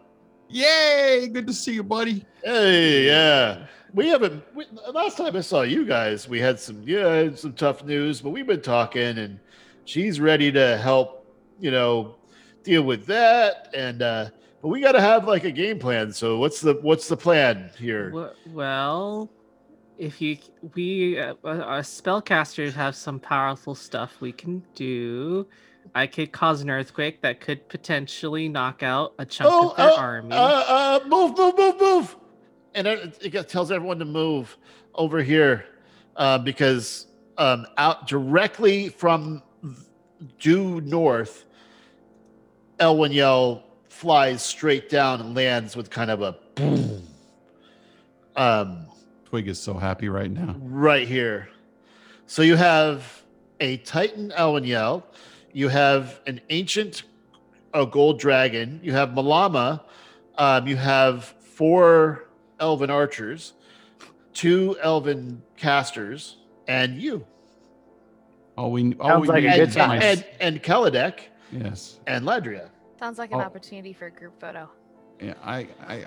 [0.52, 0.64] You.
[0.64, 1.28] Yay!
[1.28, 2.26] Good to see you, buddy.
[2.44, 3.66] Hey, yeah.
[3.94, 4.44] We haven't.
[4.56, 8.30] We, last time I saw you guys, we had some yeah some tough news, but
[8.30, 9.40] we've been talking, and
[9.86, 11.26] she's ready to help.
[11.60, 12.16] You know,
[12.64, 14.30] deal with that, and uh
[14.62, 16.12] but we got to have like a game plan.
[16.12, 18.34] So what's the what's the plan here?
[18.48, 19.30] Well,
[19.98, 20.38] if you
[20.76, 25.48] we uh, uh, spellcasters have some powerful stuff we can do.
[25.94, 29.90] I could cause an earthquake that could potentially knock out a chunk Oh, of their
[29.92, 30.36] uh, army.
[30.36, 32.16] Uh, uh, move, move, move, move!
[32.76, 34.58] And it, it tells everyone to move
[34.96, 35.66] over here
[36.16, 37.08] uh, because
[37.38, 39.44] um, out directly from
[40.40, 41.46] due north,
[42.80, 47.04] Elwyn Yell flies straight down and lands with kind of a boom.
[48.36, 48.86] Um,
[49.26, 50.56] Twig is so happy right now.
[50.60, 51.50] right here.
[52.28, 53.24] So you have
[53.60, 54.66] a Titan Elwyn
[55.54, 57.04] you have an ancient
[57.74, 59.82] uh, gold dragon, you have Malama,
[60.38, 62.28] um, you have four
[62.60, 63.54] elven archers,
[64.34, 66.38] two elven casters,
[66.68, 67.26] and you.
[68.58, 69.90] All we all Sounds we like a need good is time.
[69.90, 71.20] my- And, and Kaladek
[71.52, 72.00] yes.
[72.08, 72.70] and Ladria.
[73.00, 73.44] Sounds like an Oh.
[73.44, 74.70] opportunity for a group photo.
[75.20, 75.34] Yeah.
[75.44, 76.06] I, I I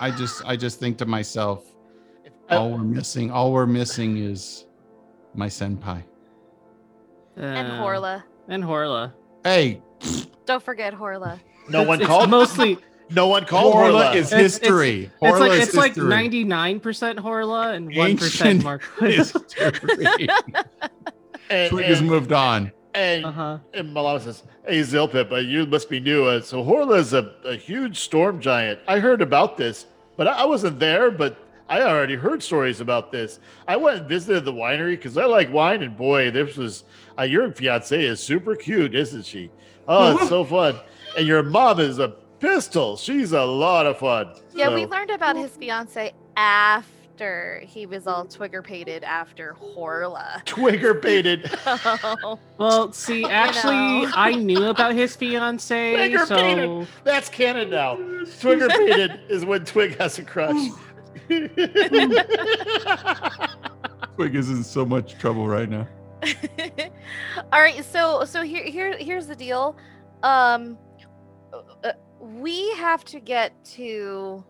[0.00, 1.64] I just I just think to myself,
[2.50, 4.66] Uh, all we're missing, all we're missing is
[5.34, 6.02] my senpai.
[7.36, 8.22] and Uh, Horla.
[8.48, 9.12] And Horla.
[9.42, 9.80] Hey,
[10.46, 11.38] Don't forget Horla.
[11.68, 12.30] no It's- one it's called.
[12.30, 12.78] mostly
[13.10, 14.14] No one called Horla Horla.
[14.16, 15.04] is It's- history.
[15.04, 16.08] It's Horla like is it's like history.
[16.08, 19.16] ninety nine percent Horla and one percent Ancient Marquis.
[19.16, 20.28] history.
[21.50, 22.72] and, Twig has and, moved on.
[22.94, 23.58] and, Uh huh.
[23.74, 26.24] and Malama says, "Hey Zilpip, uh, you must be new.
[26.24, 28.80] Uh, so Horla is a, a huge storm giant.
[28.88, 29.86] I heard about this,
[30.16, 31.10] but I, I wasn't there.
[31.10, 31.36] But
[31.68, 33.38] I already heard stories about this.
[33.68, 36.84] I went and visited the winery because I like wine, and boy, this was
[37.18, 39.50] uh, your fiance is super cute, isn't she?
[39.86, 40.76] Oh, it's so fun.
[41.16, 42.08] And your mom is a
[42.40, 42.96] pistol.
[42.96, 44.34] She's a lot of fun.
[44.54, 50.44] Yeah, we learned about his fiance after he was all twigger pated after Horla.
[50.44, 51.50] Twigger baited.
[52.56, 54.10] Well, see, You actually, know.
[54.14, 56.86] I knew about his fiance, Finger so.
[57.02, 57.96] That's canon now.
[57.96, 60.70] Twigger painted is when Twig has a crush.
[61.28, 61.50] Twig
[64.34, 65.88] is in so much trouble right now.
[67.52, 69.76] all right, so so here here here's the deal.
[70.22, 70.78] Um
[71.84, 74.44] uh, we have to get to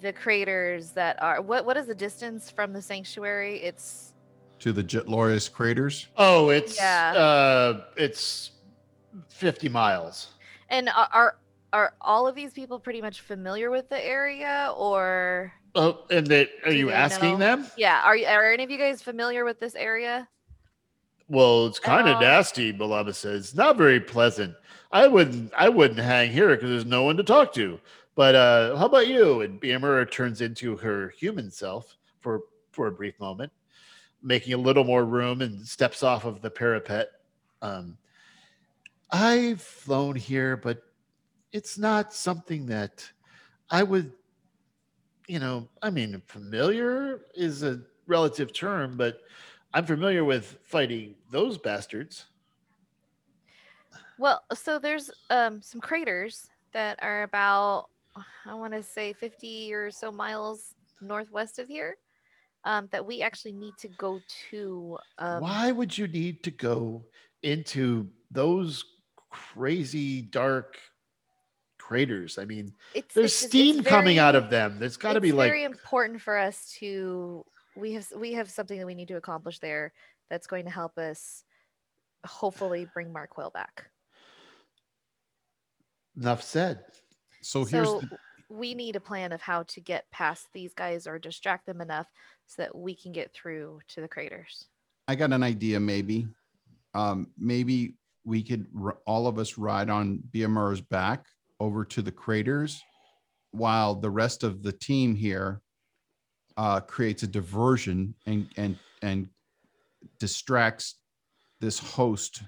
[0.00, 3.58] the craters that are what what is the distance from the sanctuary?
[3.62, 4.14] It's
[4.60, 6.08] To the Jetlorious craters.
[6.16, 7.12] oh, it's Yeah.
[7.16, 8.52] uh, it's
[9.28, 10.28] fifty miles.
[10.70, 11.36] and are are,
[11.72, 16.48] are all of these people pretty much familiar with the area or Oh, and that
[16.64, 17.38] are you asking know?
[17.38, 17.66] them?
[17.76, 20.26] yeah, are you are any of you guys familiar with this area?
[21.28, 22.22] Well, it's kind of all?
[22.22, 22.72] nasty.
[22.72, 24.54] Beloved says it's not very pleasant.
[24.90, 25.52] I wouldn't.
[25.54, 27.78] I wouldn't hang here because there's no one to talk to.
[28.14, 29.42] But uh, how about you?
[29.42, 33.52] And Beamer turns into her human self for for a brief moment,
[34.22, 37.10] making a little more room and steps off of the parapet.
[37.60, 37.98] Um,
[39.10, 40.82] I've flown here, but
[41.52, 43.08] it's not something that
[43.70, 44.12] I would.
[45.26, 49.20] You know, I mean, familiar is a relative term, but
[49.74, 52.24] I'm familiar with fighting those bastards.
[54.18, 57.86] Well, so there's um some craters that are about
[58.46, 61.96] I want to say 50 or so miles northwest of here.
[62.64, 64.98] Um, that we actually need to go to.
[65.18, 67.04] Um, Why would you need to go
[67.44, 68.84] into those
[69.30, 70.76] crazy dark
[71.78, 72.36] craters?
[72.36, 74.78] I mean, it's, there's it's just- it's steam coming out of them.
[74.80, 77.46] There's got to be like very important for us to
[77.78, 79.92] we have we have something that we need to accomplish there
[80.28, 81.44] that's going to help us
[82.26, 83.86] hopefully bring Markwell back.
[86.20, 86.80] enough said.
[87.42, 88.18] So here's so the,
[88.50, 92.08] we need a plan of how to get past these guys or distract them enough
[92.46, 94.66] so that we can get through to the craters.
[95.06, 95.78] I got an idea.
[95.78, 96.26] Maybe,
[96.94, 101.26] um, maybe we could r- all of us ride on Biamura's back
[101.60, 102.82] over to the craters,
[103.52, 105.62] while the rest of the team here
[106.58, 109.28] uh, creates a diversion and and and
[110.18, 110.96] distracts
[111.60, 112.42] this host.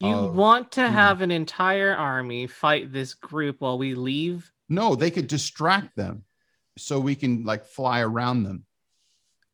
[0.00, 4.50] You of- want to have an entire army fight this group while we leave?
[4.68, 6.24] No, they could distract them,
[6.78, 8.64] so we can like fly around them.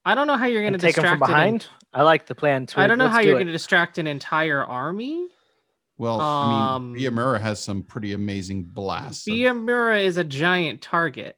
[0.04, 1.66] I don't know how you're going to take them distract from an en- behind.
[1.92, 2.66] I like the plan.
[2.76, 5.26] I don't know Let's how do you're going to distract an entire army.
[5.98, 9.26] Well, I Um, mean, Biamura has some pretty amazing blasts.
[9.26, 9.34] of-
[9.98, 11.36] is a giant target,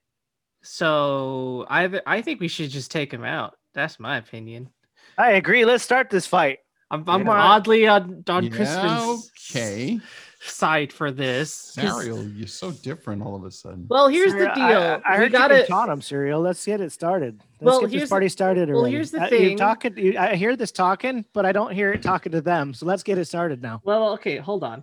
[0.63, 3.57] so I I think we should just take him out.
[3.75, 4.71] That's my opinion.
[5.19, 5.65] I agree.
[5.65, 6.59] Let's start this fight.
[6.91, 7.33] I'm, I'm Yeah.
[7.33, 10.01] oddly on on Yeah, Crispin's okay.
[10.41, 11.77] side for this.
[11.79, 13.87] Ariel, you're so different all of a sudden.
[13.89, 14.57] Well, here's the deal.
[14.57, 15.67] I, I heard got you it.
[15.67, 16.43] can taunt him, Sariel.
[16.43, 17.41] Let's get it started.
[17.61, 18.95] Let's Well, get here's this the- party started well, already.
[18.97, 19.51] here's the Uh, thing.
[19.51, 19.97] You're talking.
[19.97, 22.75] You, I hear this talking, but I don't hear it talking to them.
[22.75, 23.81] So let's get it started now.
[23.85, 24.83] Well, okay, hold on.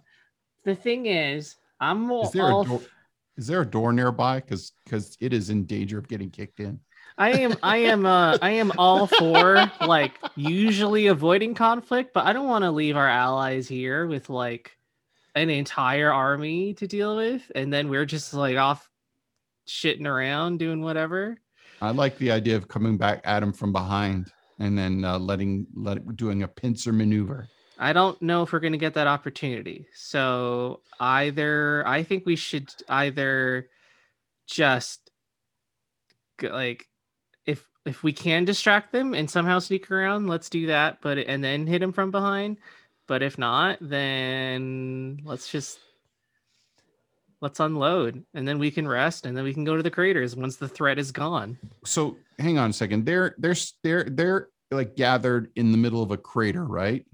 [0.63, 2.81] The thing is, I'm all, Is there a all door?
[3.37, 4.39] Is there a door nearby?
[4.39, 6.79] Because because it is in danger of getting kicked in.
[7.17, 12.33] I am I am uh I am all for like usually avoiding conflict, but I
[12.33, 14.71] don't want to leave our allies here with like
[15.35, 18.89] an entire army to deal with and then we're just like off
[19.67, 21.37] shitting around doing whatever.
[21.81, 25.67] I like the idea of coming back at him from behind and then uh, letting
[25.75, 27.47] let doing a pincer maneuver.
[27.77, 29.87] I don't know if we're going to get that opportunity.
[29.93, 33.69] So either I think we should either
[34.47, 35.11] just
[36.41, 36.87] like
[37.45, 40.99] if if we can distract them and somehow sneak around, let's do that.
[41.01, 42.57] But and then hit them from behind.
[43.07, 45.79] But if not, then let's just
[47.39, 50.35] let's unload and then we can rest and then we can go to the craters
[50.35, 51.57] once the threat is gone.
[51.85, 53.05] So hang on a second.
[53.05, 57.05] They're they're they're they're like gathered in the middle of a crater, right?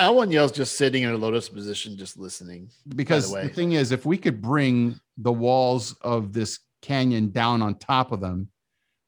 [0.00, 2.70] Alwyn Yell's just sitting in a lotus position, just listening.
[2.96, 3.48] Because the, way.
[3.48, 8.20] thing is, if we could bring the walls of this canyon down on top of
[8.20, 8.48] them,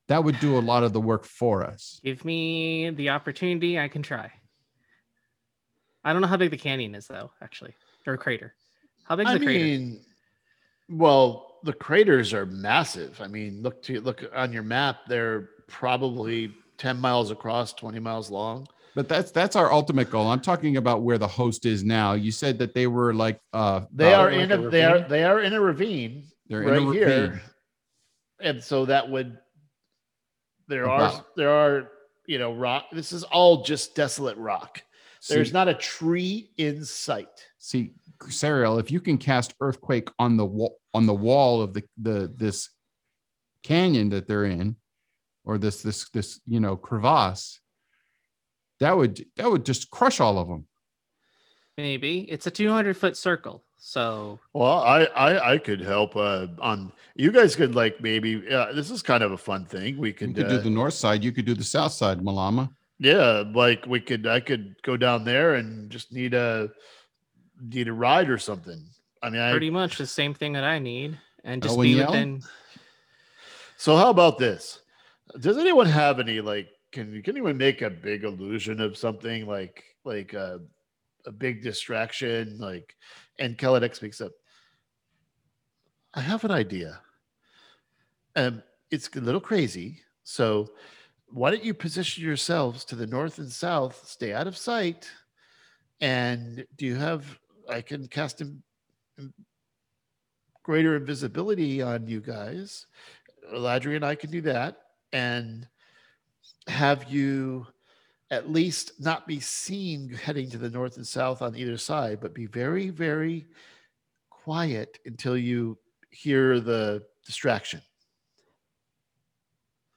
[0.09, 2.01] that would do a lot of the work for us.
[2.05, 4.31] Give me the opportunity, I can try.
[6.05, 7.75] I don't know how big the canyon is though, actually.
[8.07, 8.55] Or crater.
[9.05, 9.65] How big is I the crater?
[9.65, 10.01] mean,
[10.91, 13.21] Well, the craters are massive.
[13.21, 15.07] I mean, look to look on your map.
[15.07, 18.67] They're probably ten miles across, twenty miles long.
[18.95, 20.27] But that's that's our ultimate goal.
[20.29, 22.13] I'm talking about where the host is now.
[22.13, 24.85] You said that they were like uh They uh, are like in a a, they
[24.85, 27.43] are they are in a ravine they're right in a here,
[28.41, 29.39] and so that would
[30.69, 31.91] there are there are
[32.27, 32.87] you know rock.
[32.93, 34.83] This is all just desolate rock.
[35.29, 37.47] There's not a tree in sight.
[37.59, 37.93] See,
[38.25, 42.33] Sariel, if you can cast earthquake on the wall on the wall of the the
[42.37, 42.69] this
[43.63, 44.77] canyon that they're in,
[45.45, 47.61] or this this this you know crevasse,
[48.83, 50.67] that would that would just crush all of them.
[51.79, 53.65] Maybe it's a 200 foot circle.
[53.79, 56.93] So Well, I I, I could help uh, on.
[57.15, 58.43] You guys could like maybe.
[58.49, 59.99] Uh, this is kind of a fun thing.
[59.99, 61.25] We could, could uh, do the north side.
[61.25, 62.71] You could do the south side, Malama.
[62.99, 66.69] Yeah, like we could I could go down there and just need a
[67.61, 68.85] need a ride or something.
[69.23, 72.11] I mean, I, pretty much the same thing that I need, and just be yell?
[72.11, 72.43] within.
[73.77, 74.81] so how about this?
[75.41, 79.83] Does anyone have any like can can anyone make a big illusion of something like
[80.05, 80.61] like a
[81.27, 82.95] a big distraction like
[83.39, 84.33] and Kaladek speaks up.
[86.15, 87.01] I have an idea.
[88.37, 90.01] Um it's a little crazy.
[90.23, 90.71] So
[91.29, 95.11] why don't you position yourselves to the north and south, stay out of sight,
[96.01, 97.39] and do you have
[97.69, 98.63] I can cast him
[100.63, 102.87] greater invisibility on you guys.
[103.53, 104.77] Ladri and I can do that
[105.13, 105.67] and
[106.69, 107.67] have you
[108.31, 112.35] at least not be seen heading to the north and south on either side, but
[112.35, 113.47] be very, very
[114.31, 115.77] quiet until you
[116.11, 117.81] hear the distraction.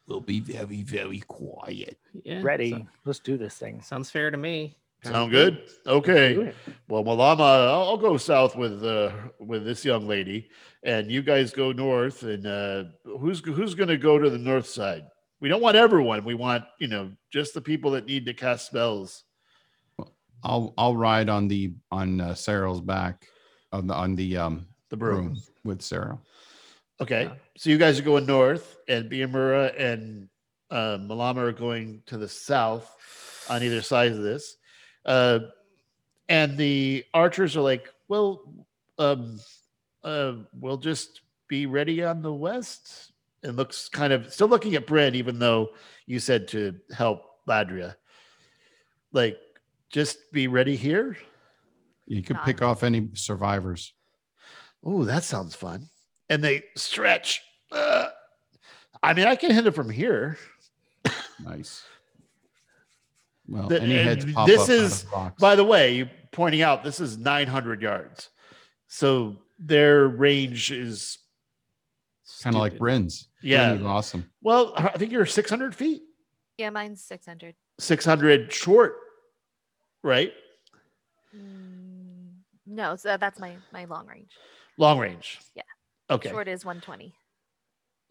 [0.07, 1.97] We'll be very very quiet.
[2.23, 2.71] Yeah, Ready.
[2.71, 3.81] so- Let's do this thing.
[3.81, 4.77] sounds fair to me.
[5.03, 5.61] Sound good?
[5.85, 6.33] Okay.
[6.33, 6.55] Do it.
[6.87, 10.49] Well, Malama, I'll, I'll go south with uh, with this young lady,
[10.83, 12.23] and you guys go north.
[12.23, 15.03] And uh, who's who's going to go to the north side?
[15.41, 16.23] We don't want everyone.
[16.23, 19.23] We want you know just the people that need to cast spells.
[20.43, 23.27] I'll I'll ride on the on uh, Cyril's back
[23.71, 25.27] on the on the um The broom.
[25.33, 26.21] broom with Cyril.
[27.01, 27.33] Okay, Yeah.
[27.57, 30.29] so you guys are going north, and Biamura and
[30.71, 32.89] uh, Malama are going to the south
[33.49, 34.55] on either side of this.
[35.05, 35.39] Uh,
[36.29, 38.41] and the archers are like, well,
[38.97, 39.39] um,
[40.03, 43.11] uh, we'll just be ready on the west.
[43.45, 45.69] And looks kind of still looking at Bryn, even though
[46.07, 47.95] you said to help Ladria.
[49.11, 49.37] Like,
[49.91, 51.15] just be ready here.
[52.07, 53.93] You could Got pick off any survivors.
[54.83, 55.89] Oh, that sounds fun.
[56.29, 57.41] And they stretch.
[57.71, 58.07] Uh,
[59.01, 60.37] I mean, I can hit it from here.
[61.43, 61.83] Nice.
[63.47, 65.39] Well, The- any heads pop this up out is- of rocks.
[65.41, 68.29] By the way, you pointing out this is 900 yards.
[68.87, 71.19] So their range is,
[72.41, 72.79] kind of like Stupid.
[72.79, 73.27] Bryn's.
[73.41, 73.69] Yeah.
[73.69, 74.29] Bryn is awesome.
[74.41, 76.01] well, I think you're 600 feet,
[76.57, 77.55] Yeah, mine's 600.
[77.79, 78.95] 600 short,
[80.03, 80.31] right?
[81.35, 82.31] Mm,
[82.65, 84.31] no, so that's my my long range.
[84.77, 85.39] Long range.
[85.55, 85.63] Yeah.
[86.09, 86.29] Okay.
[86.29, 87.13] Short is 120.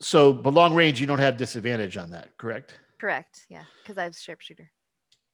[0.00, 2.78] So, but long range, you don't have disadvantage on that, correct?
[3.00, 3.46] Correct.
[3.48, 4.70] Yeah, because I have sharpshooter.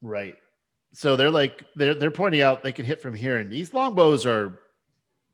[0.03, 0.34] Right.
[0.93, 4.26] So they're like they're they're pointing out they can hit from here, and these longbows
[4.26, 4.61] are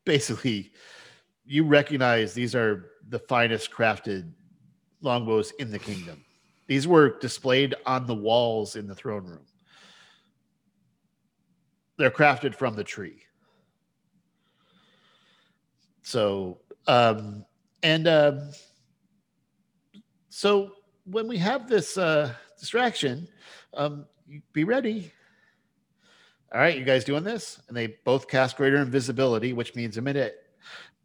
[0.04, 0.72] basically
[1.46, 4.30] you recognize these are the finest crafted
[5.00, 6.24] longbows in the kingdom.
[6.66, 9.46] These were displayed on the walls in the throne room.
[11.96, 13.22] They're crafted from the tree.
[16.02, 17.44] So um
[17.82, 18.50] and um
[20.28, 20.72] so
[21.04, 23.28] when we have this uh distraction,
[23.74, 24.06] um
[24.52, 25.12] be ready.
[26.52, 27.60] All right, you guys doing this?
[27.68, 30.45] And they both cast greater invisibility, which means a minute.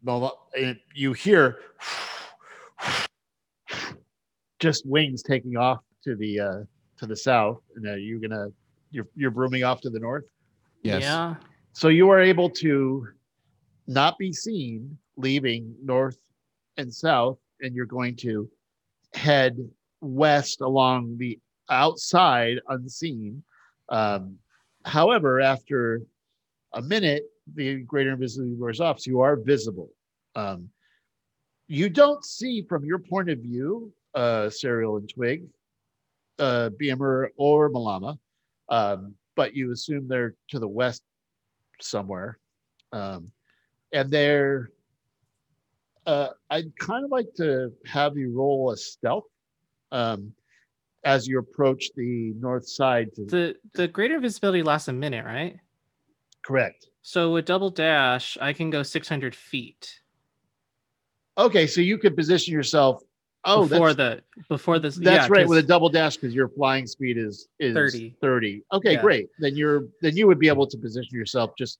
[0.03, 0.47] Well,
[0.93, 1.59] You hear
[4.59, 6.59] just wings taking off to the uh,
[6.97, 8.47] to the south, and uh, you're gonna
[8.91, 10.25] you're you're brooming off to the north.
[10.83, 11.01] Yes.
[11.01, 11.35] Yeah.
[11.73, 13.07] So you are able to
[13.87, 16.17] not be seen leaving north
[16.77, 18.49] and south, and you're going to
[19.13, 19.57] head
[20.01, 21.39] west along the
[21.69, 23.43] outside unseen.
[23.89, 24.37] Um,
[24.85, 26.01] however, after
[26.73, 27.23] a minute,
[27.55, 29.89] the greater invisibility wears off, so you are visible.
[30.35, 30.69] Um,
[31.67, 35.43] you don't see from your point of view, uh, Sariel and Twig,
[36.39, 38.17] uh, Beamer or Malama,
[38.69, 41.03] um, but you assume they're to the west
[41.79, 42.39] somewhere.
[42.91, 43.31] Um,
[43.93, 44.71] and they're,
[46.05, 49.25] uh, I'd kind of like to have you roll a stealth
[49.91, 50.33] um,
[51.03, 53.13] as you approach the north side.
[53.15, 55.57] To The the greater visibility lasts a minute, right?
[56.43, 56.87] correct.
[57.01, 59.99] So with double dash, I can go 600 feet.
[61.37, 63.01] Okay, so you could position yourself.
[63.43, 64.97] Oh, before the before this.
[64.97, 68.15] that's yeah, right with a double dash because your flying speed is is 30.
[68.21, 68.63] 30.
[68.71, 69.01] Okay, Yeah.
[69.01, 69.29] great.
[69.39, 71.79] Then you're then you would be able to position yourself just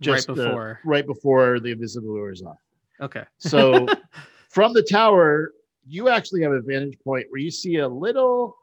[0.00, 0.80] just right uh, before.
[0.84, 2.58] right before the invisible lure is off.
[3.00, 3.24] okay.
[3.38, 3.88] So
[4.50, 5.50] from the tower,
[5.84, 8.56] you actually have a vantage point where you see a little,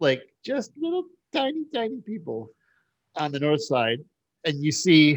[0.00, 2.50] like just little tiny, tiny people
[3.14, 4.00] on the north side,
[4.44, 5.16] and you see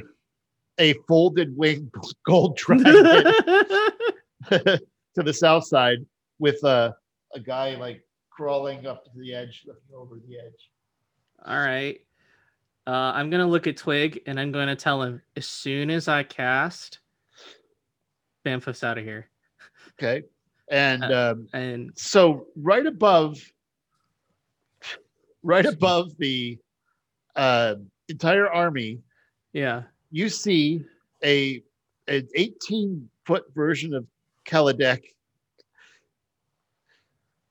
[0.78, 1.92] a folded wing
[2.26, 2.84] gold dragon
[4.50, 4.80] to
[5.16, 6.00] the south side
[6.40, 6.96] with a,
[7.34, 10.70] a guy like crawling up to the edge, looking over the edge.
[11.46, 12.00] All right.
[12.88, 16.24] Uh, I'm gonna look at Twig and I'm gonna tell him as soon as I
[16.24, 17.00] cast,
[18.46, 19.30] Bamfuff's out of here.
[20.02, 20.24] Okay.
[20.70, 23.38] And Uh, um, And so right above
[25.44, 26.58] right above the
[27.36, 27.76] uh,
[28.08, 29.00] entire army
[29.54, 30.84] yeah, you see
[31.24, 31.64] a
[32.08, 34.06] an 18 foot version of
[34.46, 35.04] Kaladek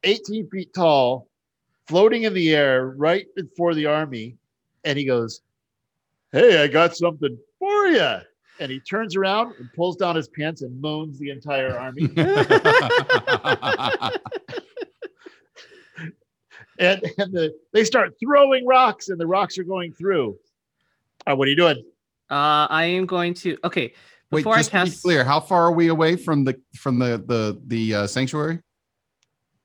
[0.04, 1.28] 18 feet tall
[1.86, 4.36] floating in the air right before the army
[4.84, 5.40] and he goes
[6.32, 8.16] hey i got something for you
[8.60, 12.10] and he turns around and pulls down his pants and moans the entire army.
[16.78, 20.38] And, and the, they start throwing rocks and the rocks are going through.
[21.26, 21.84] Uh, what are you doing
[22.30, 23.56] uh, I am going to.
[23.64, 23.92] Okay,
[24.30, 26.98] Wait, before I just to be clear, how far are we away from the from
[26.98, 28.60] the the the uh, sanctuary?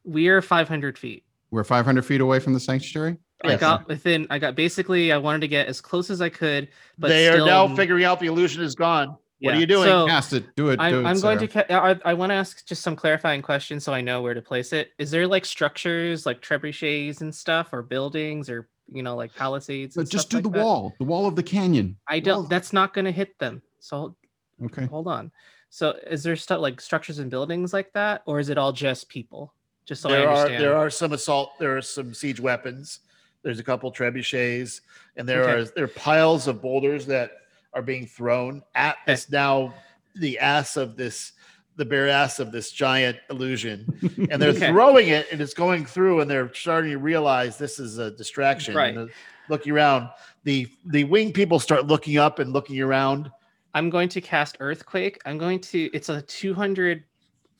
[0.05, 1.23] we are 500 feet.
[1.51, 3.17] We're 500 feet away from the sanctuary.
[3.43, 3.59] I Yes.
[3.59, 4.27] got within.
[4.29, 5.11] I got basically.
[5.11, 8.03] I wanted to get as close as I could, but they still, are now figuring
[8.03, 9.17] out the illusion is gone.
[9.41, 9.83] What are you doing?
[9.83, 10.55] So, Cast it.
[10.55, 10.77] Do it.
[10.77, 11.73] do I'm, it, I'm going to.
[11.73, 14.73] I, I want to ask just some clarifying questions so I know where to place
[14.73, 14.91] it.
[14.97, 19.95] Is there like structures, like trebuchets and stuff, or buildings, or you know, like palisades?
[19.95, 20.63] But and just stuff do like the that?
[20.63, 20.95] wall.
[20.99, 21.97] The wall of the canyon.
[22.07, 22.39] I don't.
[22.41, 22.47] Wall.
[22.47, 23.61] That's not going to hit them.
[23.79, 24.15] So
[24.63, 24.85] Okay.
[24.85, 25.31] hold on.
[25.69, 29.09] So is there stuff like structures and buildings like that, or is it all just
[29.09, 29.53] people?
[29.85, 30.63] Just so I there are understand.
[30.63, 31.59] there are some assault.
[31.59, 33.01] There are some siege weapons.
[33.43, 34.81] There's a couple trebuchets,
[35.17, 35.61] and there Okay.
[35.61, 37.31] are there are piles of boulders that
[37.73, 39.73] are being thrown at this now
[40.15, 41.33] the ass of this
[41.77, 43.85] the bare ass of this giant illusion,
[44.31, 44.69] and they're Okay.
[44.71, 48.75] throwing it, and it's going through, and they're starting to realize this is a distraction.
[48.75, 48.95] Right.
[48.95, 49.09] And,
[49.49, 50.09] looking around,
[50.43, 53.29] the the wing people start looking up and looking around.
[53.73, 55.21] I'm going to cast Earthquake.
[55.25, 55.89] I'm going to.
[55.93, 57.03] It's a 200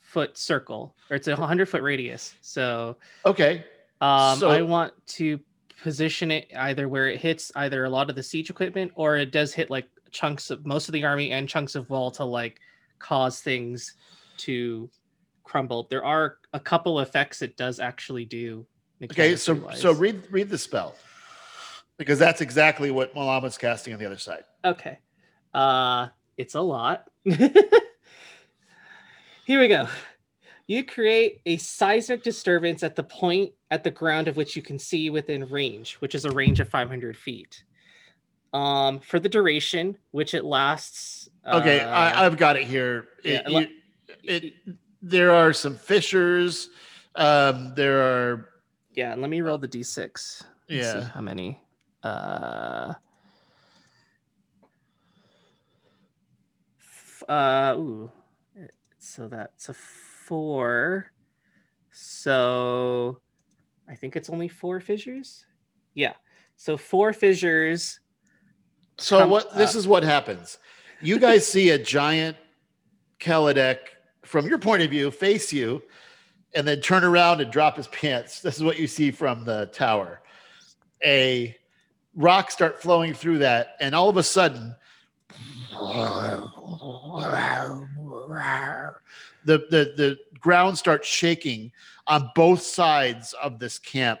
[0.00, 2.34] foot circle, or it's a 100 foot radius.
[2.40, 2.96] So
[3.26, 3.64] Okay,
[4.00, 5.38] um, So- I want to
[5.82, 9.30] position it either where it hits either a lot of the siege equipment, or it
[9.30, 12.60] does hit like chunks of most of the army and chunks of wall to like
[12.98, 13.94] cause things
[14.38, 14.90] to
[15.44, 15.86] crumble.
[15.88, 18.66] There are a couple effects it does actually do.
[19.02, 20.94] Okay, so so read read the spell
[21.98, 24.44] because that's exactly what Malama's casting on the other side.
[24.64, 24.98] Okay.
[25.54, 27.08] Uh it's a lot.
[27.24, 27.50] Here
[29.60, 29.88] we go.
[30.66, 34.78] You create a seismic disturbance at the point at the ground of which you can
[34.78, 37.62] see within range, which is a range of 500 feet.
[38.52, 41.28] Um, for the duration, which it lasts.
[41.46, 43.08] Okay, uh, I, I've got it here.
[43.22, 43.68] It, yeah, you-
[44.22, 44.54] it,
[45.02, 46.70] there are some fissures.
[47.14, 48.50] Um, there are
[48.94, 49.14] yeah.
[49.14, 49.96] Let me roll the d6.
[49.98, 51.08] Let's see yeah.
[51.08, 51.60] how many?
[52.02, 52.94] Uh,
[57.28, 58.10] uh, ooh.
[58.98, 61.06] So that's a four.
[61.92, 63.20] So
[63.88, 65.46] I think it's only four fissures.
[65.94, 66.14] Yeah.
[66.56, 68.00] So four fissures.
[68.98, 69.54] So what?
[69.56, 70.58] This is what happens.
[71.02, 72.36] You guys see a giant
[73.20, 73.78] Kaladek
[74.24, 75.82] from your point of view face you,
[76.54, 78.40] and then turn around and drop his pants.
[78.42, 80.22] This is what you see from the tower.
[81.04, 81.56] A
[82.14, 84.74] rock start flowing through that, and all of a sudden,
[89.44, 91.72] the the the ground starts shaking
[92.06, 94.20] on both sides of this camp,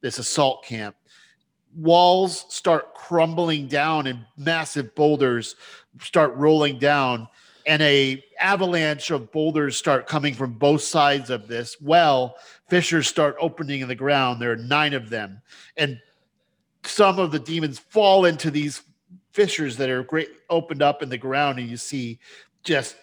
[0.00, 0.94] this assault camp.
[1.74, 5.56] Walls start crumbling down, and massive boulders
[6.00, 7.28] start rolling down,
[7.66, 12.36] and a avalanche of boulders start coming from both sides of this well.
[12.68, 14.40] Fissures start opening in the ground.
[14.40, 15.40] There are nine of them,
[15.76, 16.00] and
[16.84, 18.82] some of the demons fall into these
[19.32, 22.18] fissures that are great opened up in the ground, and you see
[22.64, 22.96] just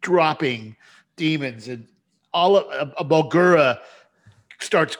[0.00, 0.76] dropping
[1.16, 1.86] demons and
[2.34, 3.78] all of a, a Barlgura
[4.60, 4.98] starts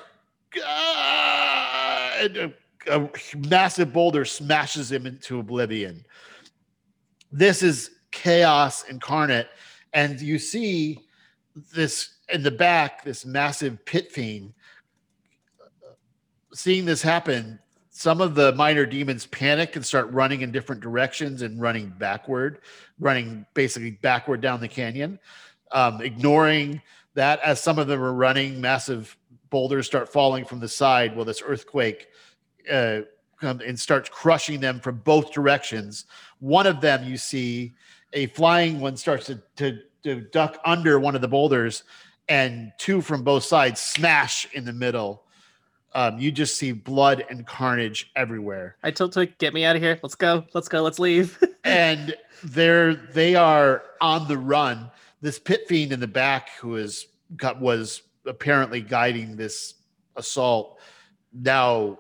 [0.65, 2.53] "Ah!" and a,
[2.91, 3.11] a
[3.49, 6.07] massive boulder smashes him into oblivion.
[7.37, 9.49] This is chaos incarnate,
[9.93, 11.01] and you see
[11.75, 14.55] this in the back, this massive pit fiend.
[16.53, 17.59] Seeing this happen,
[17.91, 22.61] some of the minor demons panic and start running in different directions and running backward,
[23.01, 25.19] running basically backward down the canyon.
[25.75, 26.81] um, ignoring
[27.15, 28.61] that as some of them are running.
[28.61, 29.17] Massive
[29.51, 31.15] boulders start falling from the side.
[31.15, 32.09] Well, this earthquake
[32.71, 33.01] uh,
[33.45, 36.07] and starts crushing them from both directions.
[36.41, 37.75] One of them, you see,
[38.13, 41.83] a flying one starts to, to, to duck under one of the boulders,
[42.29, 45.25] and two from both sides smash in the middle.
[45.95, 48.77] Um, you just see blood and carnage everywhere.
[48.83, 49.99] I told Twig, get me out of here.
[50.03, 50.45] Let's go.
[50.53, 50.83] Let's go.
[50.83, 51.43] Let's leave.
[51.65, 54.91] and they're they are on the run.
[55.21, 59.75] This pit fiend in the back, who is got was apparently guiding this
[60.17, 60.81] assault,
[61.33, 61.99] now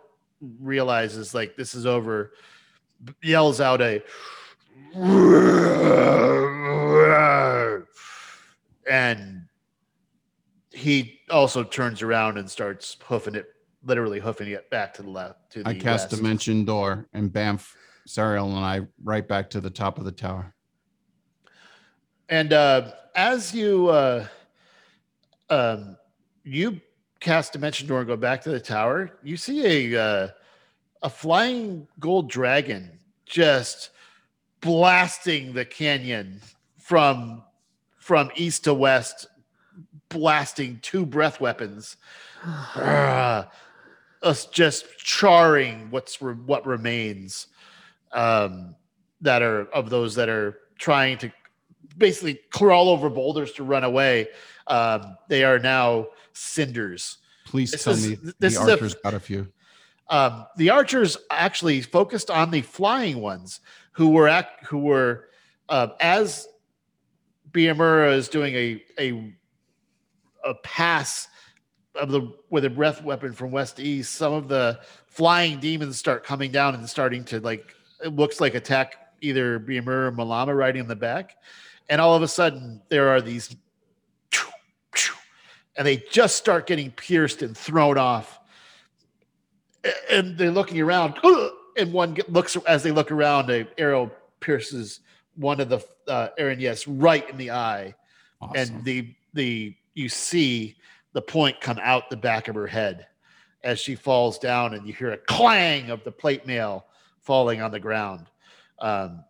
[0.61, 2.33] realizes like this is over.
[3.23, 4.03] Yells out a,
[8.89, 9.47] and
[10.71, 13.47] he also turns around and starts hoofing it,
[13.85, 15.53] literally hoofing it back to the left.
[15.53, 16.17] To the I cast west.
[16.23, 17.75] dimension door and bamf
[18.09, 20.55] Sariel and I right back to the top of the tower.
[22.29, 24.27] And uh, as you uh,
[25.51, 25.97] um,
[26.43, 26.81] you
[27.25, 30.29] cast dimension door and go back to the tower, you see a uh,
[31.03, 33.91] a flying gold dragon just
[34.61, 36.41] blasting the canyon
[36.79, 37.43] from
[37.97, 39.27] from east to west,
[40.11, 41.97] blasting two breath weapons,
[42.45, 43.51] Ah,
[44.23, 47.47] us just charring what's re- what remains
[48.13, 48.75] um,
[49.23, 51.33] that are of those that are trying to
[51.97, 54.29] basically crawl over boulders to run away.
[54.67, 57.19] Um, they are now cinders.
[57.47, 59.49] Please This tell is- me this the is a- archers got a few.
[60.11, 63.61] Um, the archers actually focused on the flying ones
[63.93, 65.29] who were act, who were
[65.69, 66.47] uh, as
[67.53, 69.35] Biamura is doing a a
[70.45, 71.29] a pass
[71.95, 74.15] of the with a breath weapon from west to east.
[74.15, 78.55] Some of the flying demons start coming down and starting to like it looks like
[78.55, 81.37] attack either Biamura or Malama riding in the back,
[81.89, 83.57] and all of a sudden there are these,
[85.77, 88.41] and they just start getting pierced and thrown off.
[90.11, 91.19] And they're looking around
[91.77, 94.11] and one looks as they look around a arrow
[94.41, 95.01] pierces
[95.37, 97.95] one of the uh Erinyes right in the eye.
[98.41, 98.57] Awesome.
[98.77, 100.77] and the the you see
[101.13, 103.07] the point come out the back of her head
[103.63, 106.87] as she falls down and you hear a clang of the plate mail
[107.21, 108.27] falling on the ground.
[108.79, 109.25] Um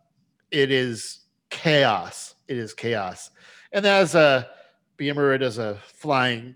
[0.51, 2.35] it is chaos.
[2.47, 3.31] It is chaos.
[3.71, 4.49] And as a
[4.97, 6.55] Biamura does a flying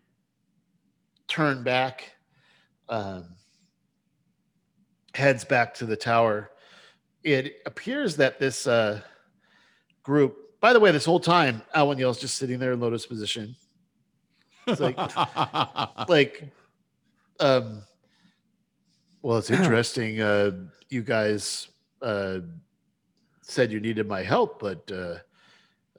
[1.28, 2.16] turn back
[2.88, 3.36] um
[5.20, 6.50] heads back to the tower.
[7.24, 9.02] It appears that this uh,
[10.04, 13.56] group, by the way, this whole time, Alwyn Yell's just sitting there in lotus position.
[14.68, 14.98] It's like,
[16.10, 16.50] like,
[17.40, 17.84] um,
[19.22, 20.22] well, it's interesting.
[20.22, 20.52] Uh,
[20.90, 21.68] you guys
[22.02, 22.40] uh,
[23.42, 25.16] said you needed my help, but uh,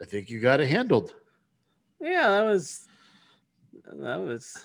[0.00, 1.14] I think you got it handled.
[2.00, 2.86] Yeah, that was
[4.00, 4.56] that was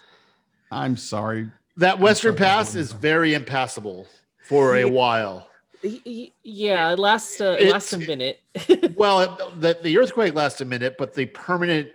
[0.71, 1.49] I'm sorry.
[1.77, 2.81] That Western sorry, Pass Alwyn.
[2.81, 4.07] is very impassable
[4.47, 5.49] for a while.
[5.83, 8.39] Y- y- Yeah, it lasts uh, it lasts a minute.
[8.95, 11.89] Well, the, the earthquake lasts a minute, but the permanent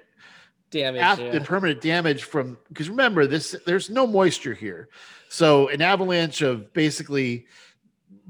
[0.71, 1.03] Damage.
[1.03, 1.31] af- yeah.
[1.33, 4.89] the permanent damage from because remember this there's no moisture here
[5.29, 7.47] so an avalanche of basically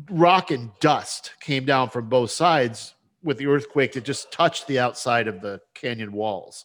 [0.08, 4.78] rock and dust came down from both sides with the earthquake that just touched the
[4.78, 6.64] outside of the canyon walls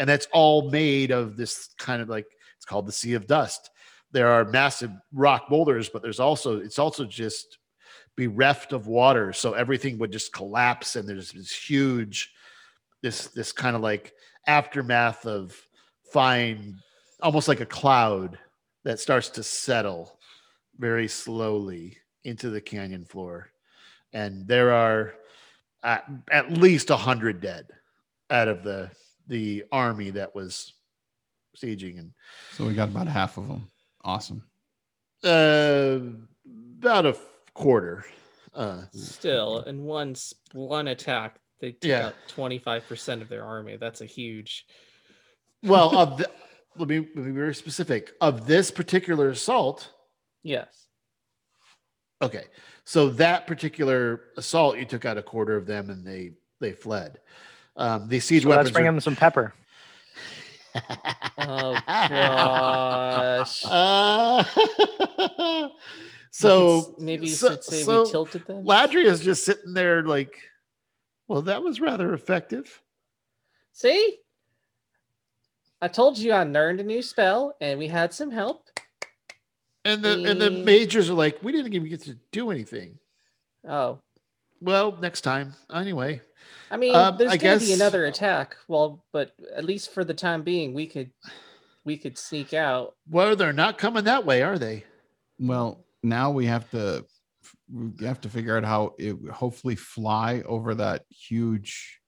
[0.00, 2.26] and that's all made of this kind of like
[2.56, 3.70] it's called the sea of dust
[4.10, 7.58] there are massive rock boulders but there's also it's also just
[8.16, 12.32] bereft of water so everything would just collapse and there's this huge
[13.02, 14.12] this this kind of like
[14.46, 15.56] aftermath of
[16.10, 16.78] fine,
[17.22, 18.38] almost like a cloud
[18.84, 20.18] that starts to settle
[20.78, 23.50] very slowly into the canyon floor.
[24.12, 25.14] And there are
[25.82, 27.66] at, at least a hundred dead
[28.30, 28.90] out of the
[29.30, 30.74] the army that was
[31.56, 32.10] sieging and
[32.52, 33.68] So we got about half of them.
[34.04, 34.42] Awesome.
[35.24, 36.00] uh
[36.80, 37.16] about a
[37.54, 38.04] quarter
[38.54, 40.14] uh Still, in one
[40.52, 42.06] one attack, they took Yeah.
[42.08, 43.76] out twenty five percent of their army.
[43.76, 44.66] That's a huge.
[45.62, 46.28] well of the
[46.76, 49.90] let me, let me be very specific of this particular assault
[50.42, 50.86] Yes.
[52.22, 52.44] Okay,
[52.84, 57.18] so that particular assault, you took out a quarter of them, and they they fled.
[57.76, 59.54] Um, the siege So let's bring are- him some pepper.
[61.38, 63.64] Oh gosh.
[63.70, 64.44] Uh,
[66.30, 68.64] so maybe you so- should say so we tilted them.
[68.64, 70.36] Ladry is just sitting there, like,
[71.28, 72.80] well, that was rather effective.
[73.72, 74.18] See,
[75.82, 78.68] I told you I learned a new spell, and we had some help.
[79.84, 80.64] And the and the Mm.
[80.64, 82.98] majors are like, we didn't even get to do anything.
[83.66, 83.98] Oh,
[84.60, 85.54] well, next time.
[85.72, 86.20] Anyway,
[86.70, 88.56] I mean, Um, there's I gonna be another attack.
[88.68, 91.10] Well, but at least for the time being, we could
[91.84, 92.94] we could sneak out.
[93.08, 94.84] well, they're not coming that way, are they?
[95.38, 97.04] Well, now we have to
[97.72, 102.00] we have to figure out how it hopefully fly over that huge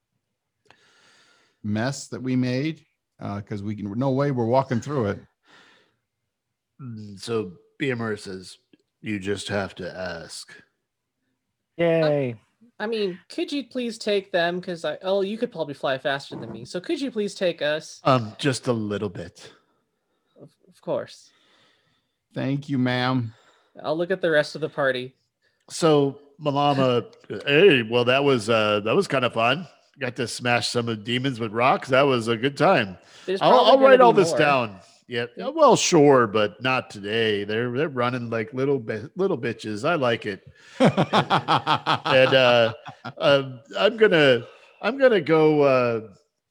[1.63, 2.85] mess that we made
[3.19, 5.21] because we can no way we're walking through it.
[6.81, 8.59] Mm, So BMR says
[9.01, 10.53] you just have to ask.
[11.77, 12.37] Yay.
[12.79, 14.59] I mean, could you please take them?
[14.59, 16.65] Because I oh, you could probably fly faster than me.
[16.65, 18.01] So could you please take us?
[18.05, 19.53] Um, just a little bit.
[20.41, 21.31] Of, of course.
[22.35, 23.35] Thank you, ma'am.
[23.83, 25.15] I'll look at the rest of the party.
[25.71, 27.07] So Malama,
[27.47, 29.67] hey, well, that was uh that was kind of fun.
[30.01, 31.89] Got to smash some of the demons with rocks.
[31.89, 32.99] That was a good time.
[33.41, 34.39] I'll, I'll write all this more.
[34.39, 34.81] down.
[35.09, 35.27] Yeah.
[35.37, 37.45] Well, sure, but not today.
[37.45, 38.83] They're they're running like little
[39.17, 39.87] little bitches.
[39.89, 40.43] I like it.
[40.81, 42.73] And uh,
[43.19, 44.47] um, I'm gonna
[44.81, 45.63] I'm gonna go.
[45.63, 46.01] Uh,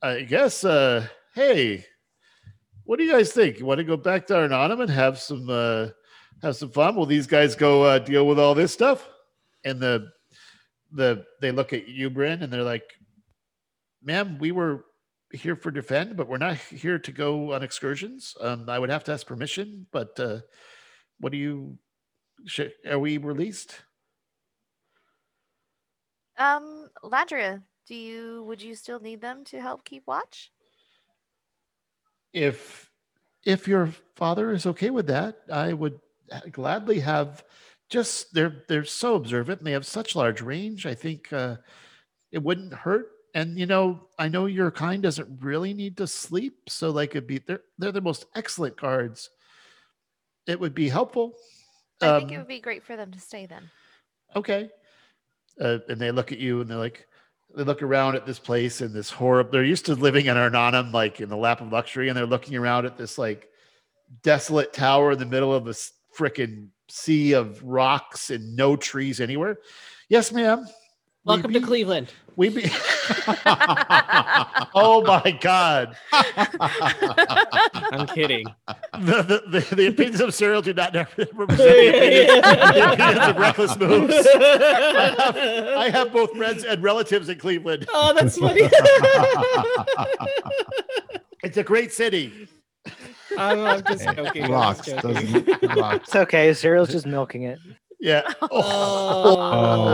[0.01, 0.63] I guess.
[0.63, 1.85] Uh, hey,
[2.83, 3.59] what do you guys think?
[3.59, 5.87] You want to go back to Arnonum and have some uh,
[6.41, 6.95] have some fun?
[6.95, 9.07] Will these guys go uh, deal with all this stuff?
[9.63, 10.09] And the
[10.91, 12.83] the they look at you, Bryn, and they're like,
[14.03, 14.85] "Ma'am, we were
[15.33, 18.35] here for defend, but we're not here to go on excursions.
[18.39, 20.39] Um, I would have to ask permission, but uh,
[21.19, 21.77] what do you?
[22.45, 23.81] Should, are we released?
[26.37, 30.51] Um, Ladria, do you would you still need them to help keep watch?
[32.33, 32.89] if
[33.43, 35.99] if your father is okay with that, I would
[36.51, 37.43] gladly have.
[37.89, 40.85] Just they're they're so observant and they have such large range.
[40.85, 41.57] I think uh,
[42.31, 43.07] it wouldn't hurt.
[43.33, 47.27] And you know, I know your kind doesn't really need to sleep, so like it'd
[47.27, 49.29] be they're they're the most excellent cards.
[50.47, 51.33] It would be helpful.
[52.01, 53.69] I think it Um, would be great for them to stay then.
[54.35, 54.69] okay.
[55.59, 57.05] Uh, and they look at you and they're like,
[57.55, 59.51] they look around at this place and this horrible.
[59.51, 62.55] They're used to living in Arnonum, like in the lap of luxury, and they're looking
[62.55, 63.49] around at this like
[64.23, 65.75] desolate tower in the middle of a
[66.17, 69.59] freaking sea of rocks and no trees anywhere.
[70.09, 70.65] Yes, ma'am.
[71.23, 72.11] We Welcome to Cleveland.
[72.35, 72.63] We be.
[74.73, 75.95] oh my God.
[76.11, 78.47] I'm kidding.
[78.99, 83.37] The, the, the, the opinions of Cyril do not represent the opinions, the opinions of
[83.37, 84.27] reckless moves.
[84.33, 87.85] I have, I have both friends and relatives in Cleveland.
[87.93, 88.61] oh, that's funny.
[91.43, 92.47] It's a great city.
[93.35, 94.43] I'm, I'm just joking.
[94.43, 95.43] I'm rocks, just joking.
[95.75, 96.07] Rocks.
[96.07, 96.53] It's okay.
[96.53, 97.57] Cyril's just milking it.
[98.01, 98.33] Yeah.
[98.41, 99.91] Oh.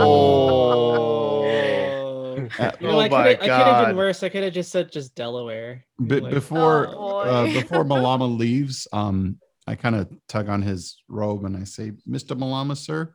[2.80, 4.22] You know, Oh I could my have I could have been worse.
[4.22, 5.84] I could have just said just Delaware.
[6.04, 11.02] Be- Like, before Oh, uh, before Malama leaves, um, I kind of tug on his
[11.08, 12.36] robe and I say, "Mr.
[12.36, 13.12] Malama, sir,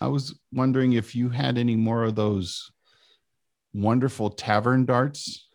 [0.00, 2.70] I was wondering if you had any more of those
[3.74, 5.48] wonderful tavern darts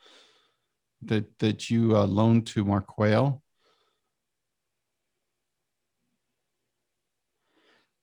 [1.03, 3.40] that that you uh, loaned to Marquale."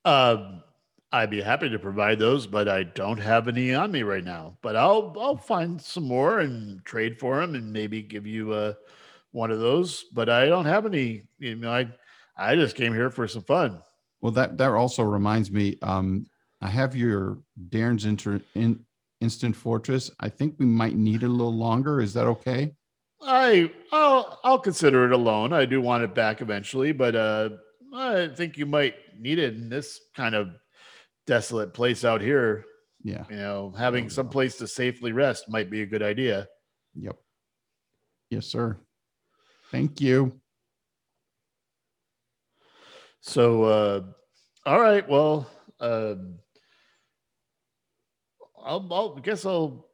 [0.05, 0.63] Um,
[1.11, 4.59] I'd be happy to provide those, but I don't have any on me right now.
[4.63, 8.75] But I'll I'll find some more and trade for them, and maybe give you uh,
[9.33, 10.05] one of those.
[10.13, 11.23] But I don't have any.
[11.39, 11.89] You know, I
[12.37, 13.83] I just came here for some fun.
[14.21, 15.79] Well, that that also reminds me.
[15.83, 16.27] Um,
[16.61, 17.39] I have your
[17.69, 18.85] Daern's inter, in,
[19.21, 20.11] instant fortress.
[20.21, 22.01] I think we might need it a little longer.
[22.01, 22.75] Is that okay?
[23.23, 25.53] I I'll I'll consider it a loan.
[25.53, 27.51] I do want it back eventually, but uh,
[27.99, 30.49] I think you might need it in this kind of
[31.27, 32.65] desolate place out here.
[33.03, 33.25] Yeah.
[33.31, 36.49] You know, having some place to safely rest might be a good idea.
[36.95, 37.17] Yep.
[38.31, 38.79] Yes, sir.
[39.71, 40.41] Thank you.
[43.21, 44.03] So, uh,
[44.65, 45.07] all right.
[45.09, 46.39] Well, um,
[48.65, 49.89] I'll, I'll I guess I'll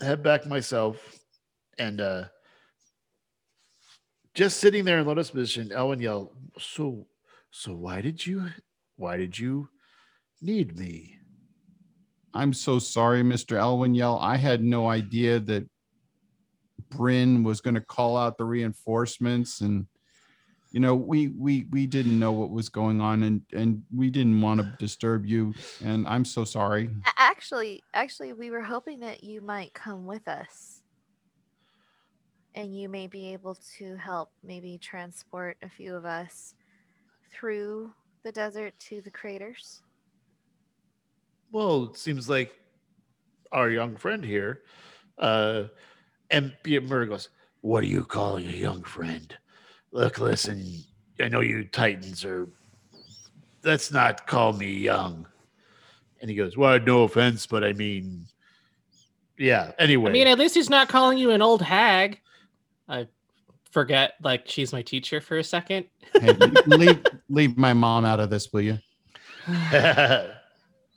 [0.00, 1.18] head back myself,
[1.78, 2.24] and uh,
[4.34, 7.06] just sitting there in lotus position, Elwin yelled, "So,
[7.56, 8.46] so why did you,
[8.96, 9.68] why did you
[10.40, 11.18] need me?"
[12.34, 13.56] I'm so sorry, Mr.
[13.56, 14.18] Elwin Yell.
[14.18, 15.66] I had no idea that
[16.90, 19.86] Bryn was going to call out the reinforcements and
[20.72, 24.38] you know, we we we didn't know what was going on and and we didn't
[24.42, 26.90] want to disturb you and I'm so sorry.
[27.16, 30.82] Actually, actually, we were hoping that you might come with us,
[32.54, 36.52] and you may be able to help maybe transport a few of us
[37.38, 39.82] through the desert to the craters.
[41.52, 42.52] Well, it seems like
[43.52, 44.62] our young friend here,
[45.18, 45.64] uh,
[46.30, 47.28] and Murray goes,
[47.60, 49.36] What are you calling a young friend?
[49.92, 50.84] Look, listen,
[51.20, 52.48] I know you Titans are,
[53.62, 55.26] let's not call me young.
[56.20, 58.26] And he goes, "Well, no offense, but I mean,
[59.38, 59.72] yeah.
[59.78, 62.20] Anyway, I mean, at least he's not calling you an old hag.
[62.88, 63.06] I
[63.76, 65.84] forget, like she's my teacher for a second.
[66.14, 66.32] Hey,
[66.66, 68.78] leave leave my mom out of this, will you?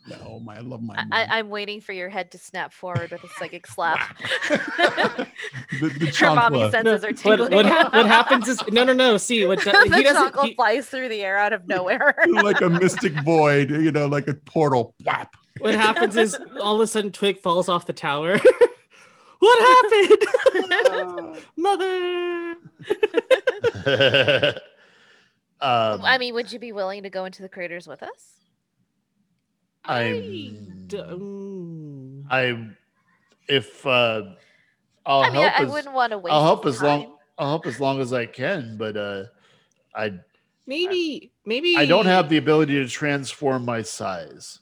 [0.07, 1.09] No, my I love my I, mom.
[1.11, 4.17] I, I'm waiting for your head to snap forward with a psychic slap.
[4.49, 5.27] the,
[5.82, 6.71] the Her mommy chancla.
[6.71, 7.53] senses are tingling.
[7.53, 9.17] what, hap- what happens is no, no, no.
[9.17, 10.15] See, what the he doesn't.
[10.15, 12.15] chocolate he- flies through the air out of nowhere.
[12.41, 14.95] like a mystic void, you know, like a portal.
[15.05, 15.36] Whap.
[15.59, 18.39] what happens is all of a sudden Twig falls off the tower.
[19.40, 22.56] What happened, mother?
[25.62, 28.36] um, I mean, would you be willing to go into the craters with us?
[29.86, 32.26] I'm, d- mm.
[32.30, 32.68] I,
[33.48, 34.24] if uh,
[35.06, 36.32] I'll I mean, help I, I as, wouldn't want to wait.
[36.32, 36.70] I'll help time.
[36.70, 39.24] as long, I'll help as long as I can, but uh,
[39.96, 40.14] I,
[40.68, 44.60] maybe, maybe I don't have the ability to transform my size.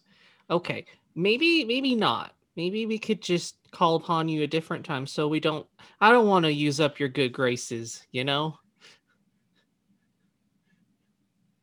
[0.50, 2.34] Okay, maybe maybe not.
[2.58, 5.68] Maybe we could just call upon you a different time so we don't
[6.01, 8.58] I don't want to use up your good graces, you know?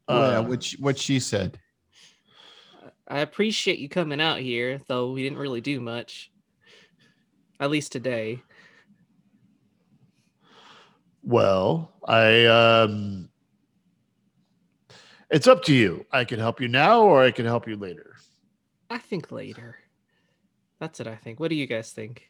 [0.08, 1.58] yeah, Uh, which what she said.
[3.08, 6.30] I appreciate you coming out here, though we didn't really do much.
[7.58, 8.40] At least today.
[11.24, 13.30] Well, I um
[15.28, 16.06] it's up to you.
[16.12, 18.14] I can help you now or I can help you later.
[18.90, 19.76] I think later.
[20.80, 21.40] That's it, I think.
[21.40, 22.28] What do you guys think?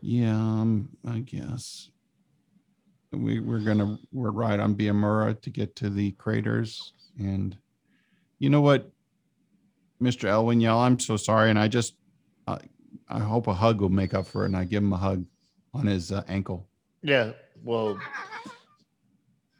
[0.00, 1.90] Yeah, um, I guess.
[3.12, 7.56] We we're gonna we're right on Biamura to get to the craters, and
[8.38, 8.90] you know what,
[10.00, 11.94] Mister Elwin, y'all, I'm so sorry, and I just
[12.46, 12.58] I
[13.08, 15.24] I hope a hug will make up for it, and I give him a hug
[15.72, 16.68] on his uh, ankle.
[17.02, 17.32] Yeah,
[17.62, 17.98] well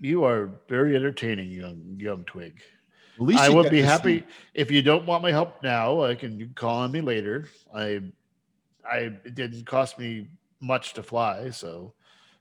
[0.00, 2.60] you are very entertaining, young young twig.
[3.36, 6.02] I would be happy if you don't want my help now.
[6.02, 7.48] I can you call on me later.
[7.74, 8.00] I,
[8.88, 10.28] I it didn't cost me
[10.60, 11.94] much to fly, so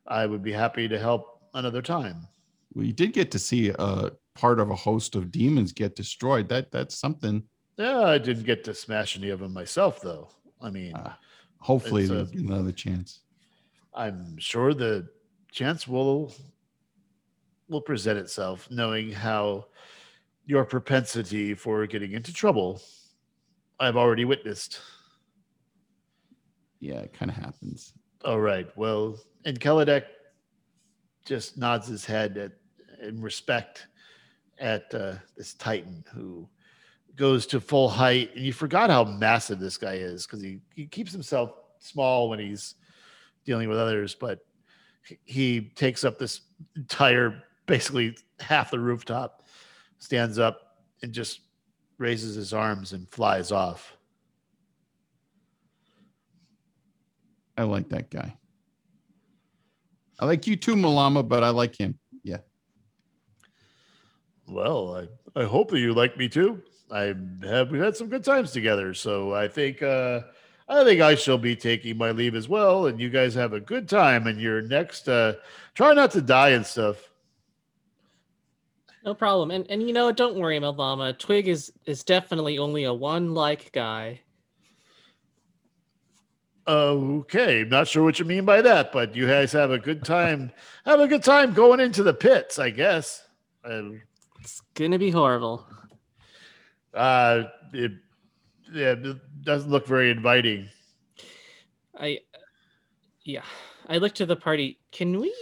[0.07, 2.27] I would be happy to help another time.
[2.73, 6.49] Well, you did get to see a part of a host of demons get destroyed.
[6.49, 7.43] That that's something.
[7.77, 10.29] Yeah, I didn't get to smash any of them myself, though.
[10.61, 11.17] I mean, Ah,
[11.59, 13.21] hopefully, a- another chance.
[13.93, 15.07] I'm sure the
[15.51, 16.33] chance will
[17.69, 19.65] will present itself, knowing how
[20.45, 22.81] your propensity for getting into trouble
[23.79, 24.79] I've already witnessed.
[26.79, 27.93] Yeah, it kind of happens.
[28.23, 28.67] All right.
[28.77, 30.05] Well, and Keledek
[31.25, 32.51] just nods his head at,
[33.05, 33.87] in respect
[34.59, 36.47] at uh, this Titan who
[37.15, 38.31] goes to full height.
[38.35, 42.39] And you forgot how massive this guy is because he, he keeps himself small when
[42.39, 42.75] he's
[43.45, 44.39] dealing with others, but
[45.05, 46.41] he- he takes up this
[46.75, 49.44] entire, basically half the rooftop,
[50.05, 51.41] stands up and just
[51.97, 53.97] raises his arms and flies off.
[57.57, 58.37] I like that guy.
[60.19, 61.97] I like you too, Malama, but I like him.
[62.23, 62.37] Yeah.
[64.47, 64.95] Well,
[65.35, 66.61] I, I hope that you like me too.
[66.91, 70.21] I have we've had some good times together, so I think uh,
[70.69, 72.85] I think I shall be taking my leave as well.
[72.85, 74.27] And you guys have a good time.
[74.27, 75.33] And your next, uh,
[75.73, 77.09] try not to die and stuff.
[79.05, 79.51] No problem.
[79.51, 81.17] And and you know, don't worry, Melvama.
[81.17, 84.21] Twig is is definitely only a one like guy.
[86.67, 90.51] Okay, not sure what you mean by that, but you guys have a good time.
[90.85, 93.23] Have a good time going into the pits, I guess.
[93.63, 94.01] Um,
[94.39, 95.67] It's gonna be horrible.
[96.93, 97.43] uh,
[97.73, 97.91] it,
[98.73, 100.69] yeah, it doesn't look very inviting.
[101.95, 102.19] I
[103.23, 103.43] yeah.
[103.87, 104.79] I look to the party.
[104.91, 105.33] Can we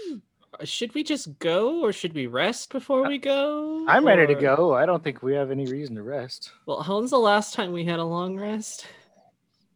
[0.66, 3.86] should we just go or should we rest before we go?
[3.88, 4.74] I'm ready to go.
[4.74, 6.52] I don't think we have any reason to rest.
[6.66, 8.88] Well, when's the last time we had a long rest?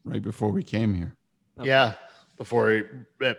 [0.03, 1.15] Right before we came here.
[1.59, 1.69] Okay.
[1.69, 1.93] Yeah,
[2.37, 2.83] before, he-
[3.25, 3.33] uh,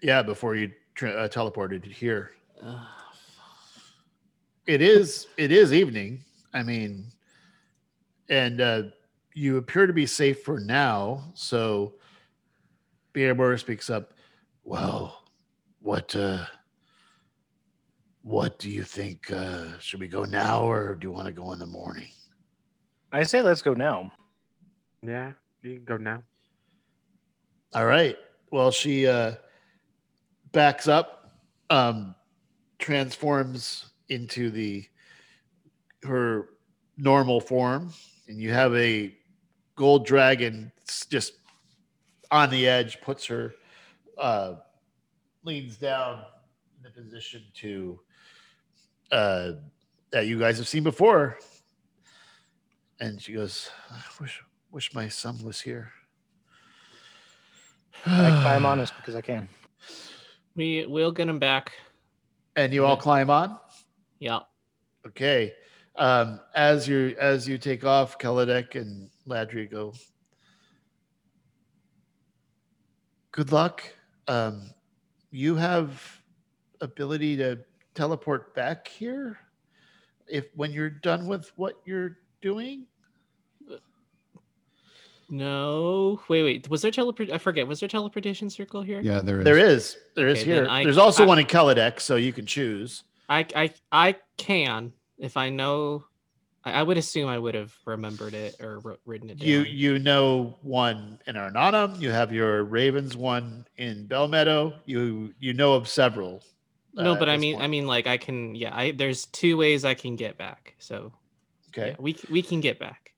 [0.00, 2.30] yeah, before you tra- uh, teleported here.
[2.62, 2.78] Ugh,
[4.66, 6.24] it is it is evening
[6.54, 7.04] i mean
[8.30, 8.82] and uh
[9.34, 11.92] you appear to be safe for now so
[13.12, 14.14] Beerboer speaks up
[14.62, 15.24] well
[15.80, 16.46] what uh
[18.24, 21.52] what do you think uh should we go now or do you want to go
[21.52, 22.08] in the morning
[23.12, 24.10] I say let's go now.
[25.06, 26.22] Yeah, you can go now.
[27.74, 28.16] all right
[28.50, 29.34] well she uh
[30.52, 31.32] backs up
[31.70, 32.14] um
[32.78, 34.84] transforms into the
[36.02, 36.48] her
[36.96, 37.92] normal form
[38.28, 39.14] and you have a
[39.76, 40.72] gold dragon
[41.10, 41.34] just
[42.30, 43.54] on the edge puts her
[44.18, 44.54] uh
[45.44, 46.22] leans down
[46.76, 47.98] in the position to
[49.14, 49.52] uh
[50.10, 51.38] that you guys have seen before
[53.00, 55.92] and she goes, "I wish wish my son was here."
[58.06, 59.48] I climb on this because I can.
[60.56, 61.72] We we'll get him back.
[62.56, 63.58] and you all climb on.
[64.18, 64.40] Yeah.
[65.06, 65.54] Okay.
[65.96, 69.94] Um, as you as you take off, Kaladek and Ladri go.
[73.32, 73.82] Good luck.
[74.28, 74.70] Um,
[75.30, 76.20] you have
[76.80, 77.58] ability to
[77.94, 79.38] teleport back here
[80.26, 82.86] if when you're done with what you're doing.
[85.30, 86.20] No.
[86.28, 86.68] Wait, wait.
[86.68, 87.30] Was there teleport?
[87.30, 87.66] I forget.
[87.66, 89.00] Was there teleportation circle here?
[89.00, 89.44] Yeah, there is.
[89.44, 89.96] There is.
[90.16, 90.66] There is Okay, here.
[90.68, 93.04] I- There's also I- one in Kaladek, so you can choose.
[93.28, 96.04] I I I can if I know.
[96.62, 99.48] I, I would assume I would have remembered it or wr- written it down.
[99.48, 101.98] You you know one in Arnanum.
[102.00, 104.74] You have your Ravens one in Bellmeadow.
[104.84, 106.42] You you know of several.
[106.94, 108.54] No, uh, but I this mean, I mean, like I can.
[108.54, 110.74] Yeah, I there's two ways I can get back.
[110.78, 111.12] So
[111.70, 111.90] okay.
[111.90, 113.12] yeah, we we can get back.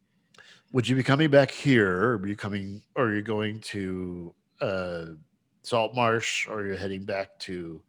[0.73, 4.35] Would you be coming back here, or are you coming, or are you going to
[4.61, 5.05] uh,
[5.63, 7.83] Salt Marsh, or are you heading back to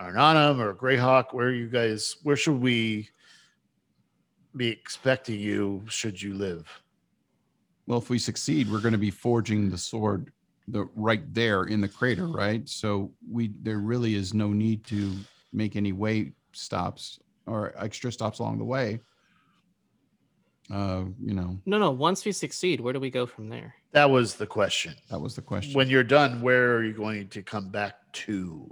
[0.00, 1.32] Arnanum or Greyhawk?
[1.32, 2.16] Where are you guys?
[2.22, 3.08] Where should we
[4.56, 5.84] be expecting you?
[5.88, 6.68] Should you live?
[7.86, 10.32] Well, if we succeed, we're going to be forging the sword
[10.70, 12.68] the right there in the crater, right?
[12.68, 15.12] So we there really is no need to
[15.52, 19.00] make any way stops or extra stops along the way.
[20.70, 21.90] Uh, you know, No, no.
[21.90, 23.74] Once we succeed, where do we go from there?
[23.92, 24.94] That was the question.
[25.10, 25.72] that was the question.
[25.72, 27.94] When you're done, where are you going to come back
[28.24, 28.68] to?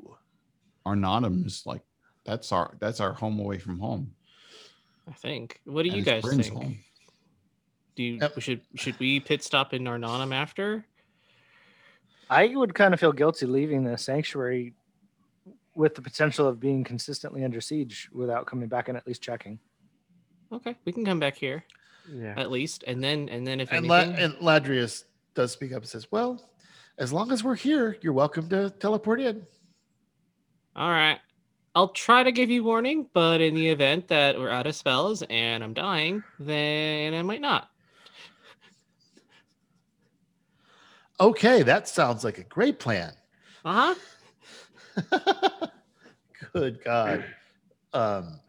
[0.87, 1.83] Arnottum is like
[2.25, 4.13] that's our that's our home away from home.
[5.09, 5.61] I think.
[5.65, 6.55] What do and you guys Bryn's think?
[6.63, 6.79] home.
[7.97, 8.41] Do you Yep.
[8.41, 10.85] should should we pit stop in Arnanum after?
[12.29, 14.75] I would kind of feel guilty leaving the sanctuary
[15.75, 19.59] with the potential of being consistently under siege without coming back and at least checking.
[20.53, 21.65] Okay, we can come back here
[22.13, 22.35] Yeah.
[22.37, 25.05] at least, and then and then if And, La- anything, and Ladrius
[25.35, 26.41] does speak up and says, "Well,
[26.99, 29.47] as long as we're here, you're welcome to teleport in."
[30.77, 31.19] all right.
[31.75, 35.23] I'll try to give you warning, but in the event that we're out of spells
[35.29, 37.69] and I'm dying, then I might not.
[41.21, 43.13] Okay, that sounds like a great plan.
[43.65, 43.95] Uh
[45.01, 45.67] huh.
[46.53, 47.25] Good God.
[47.93, 48.41] Um,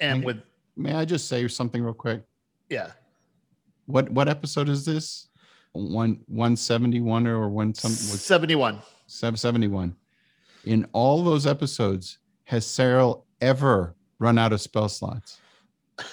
[0.00, 0.26] and Okay.
[0.26, 0.36] with
[0.76, 2.22] May I just say something real quick?
[2.70, 2.92] yeah,
[3.86, 5.28] What what episode is this?
[5.72, 8.80] One one seventy one or one some was seventy-one.
[9.06, 9.94] seven seventy one.
[10.64, 15.40] In all those episodes, has Sariel ever run out of spell slots?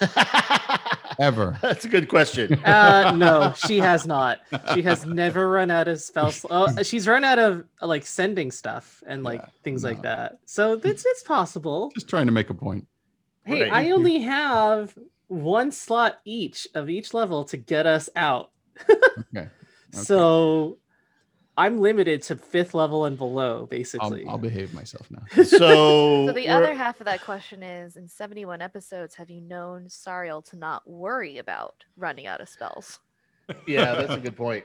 [1.18, 1.58] Ever?
[1.62, 2.54] That's a good question.
[2.64, 4.38] Uh, no, she has not.
[4.74, 6.44] She has never run out of spells.
[6.50, 10.38] Oh, she's run out of like sending stuff and like Yeah, things like that.
[10.46, 11.90] So it's it's possible.
[11.94, 12.86] Just trying to make a point.
[13.44, 13.72] Hey, Right.
[13.72, 14.96] I only have
[15.28, 18.50] one slot each of each level to get us out.
[19.34, 19.48] Okay.
[19.92, 20.78] So
[21.60, 24.26] I'm limited to fifth level and below, I'll, basically.
[24.26, 25.22] I'll behave myself now.
[25.44, 29.40] So, So the we're- other half of that question is: In seventy-one episodes, have you
[29.40, 32.98] known Sariel to not worry about running out of spells?
[33.66, 34.64] yeah, that's a good point.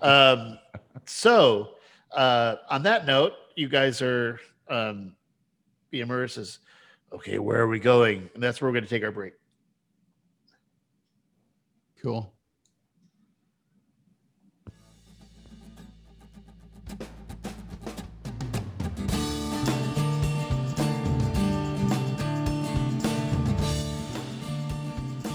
[0.00, 0.58] Um,
[1.04, 1.74] so,
[2.12, 5.14] uh, on that note, you guys are um,
[5.92, 6.58] BMR says,
[7.12, 9.34] "Okay, where are we going?" And that's where we're going to take our break.
[12.02, 12.32] cool.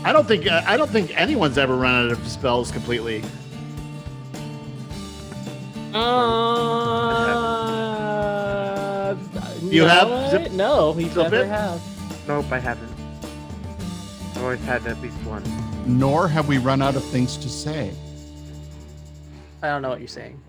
[0.06, 3.24] I don't think I don't think anyone's ever run out of spells completely.
[7.84, 9.16] Uh,
[9.70, 11.48] You have no, zip- no, we zip never it?
[11.48, 11.82] have.
[12.28, 12.92] Nope, I haven't.
[14.36, 15.44] I've always had at least one.
[15.86, 17.92] Nor have we run out of things to say.
[19.62, 20.40] I don't know what you're saying.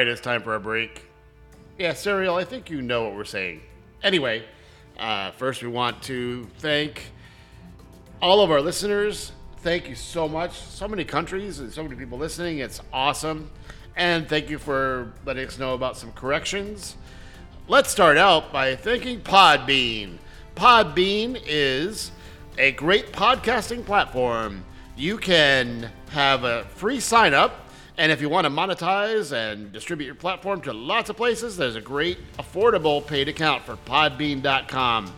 [0.00, 1.02] Right, it's time for a break.
[1.78, 3.60] Yeah, Sariel, I think you know what we're saying.
[4.02, 4.46] Anyway,
[4.98, 7.10] uh, first we want to thank
[8.22, 9.32] all of our listeners.
[9.58, 10.52] Thank you so much.
[10.52, 12.60] So many countries and so many people listening.
[12.60, 13.50] It's awesome.
[13.94, 16.96] And thank you for letting us know about some corrections.
[17.68, 20.16] Let's start out by thanking Podbean.
[20.54, 22.10] Podbean is
[22.56, 24.64] a great podcasting platform.
[24.96, 27.66] You can have a free sign up
[28.00, 31.76] And if you want to monetize and distribute your platform to lots of places, there's
[31.76, 35.12] a great, affordable paid account for Podbean.com.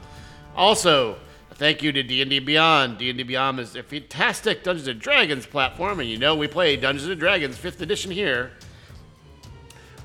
[0.56, 1.16] Also,
[1.52, 2.98] thank you to D&D Beyond.
[2.98, 7.08] D&D Beyond is a fantastic Dungeons and Dragons platform, and you know we play Dungeons
[7.08, 8.50] and Dragons 5th edition here.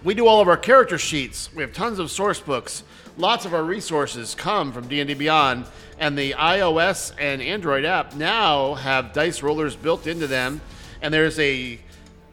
[0.04, 1.52] We do all of our character sheets.
[1.56, 2.84] We have tons of source books.
[3.18, 5.66] Lots of our resources come from D&D Beyond,
[5.98, 10.62] and the iOS and Android app now have dice rollers built into them,
[11.02, 11.80] and there's a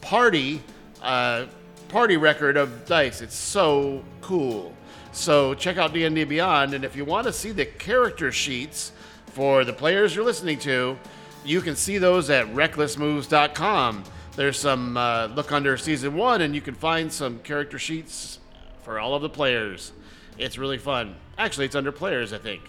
[0.05, 0.62] party
[1.02, 1.47] uh,
[1.89, 3.20] party record of dice.
[3.20, 4.74] It's so cool.
[5.12, 8.93] So check out D&D Beyond, and if you want to see the character sheets
[9.26, 10.98] for the players you're listening to,
[11.44, 14.05] you can see those at recklessmoves.com.
[14.35, 18.40] There's some uh, look under season one, and you can find some character sheets
[18.82, 19.93] for all of the players.
[20.36, 21.14] It's really fun.
[21.39, 22.62] Actually, it's under players, I think.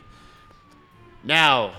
[1.24, 1.74] Now,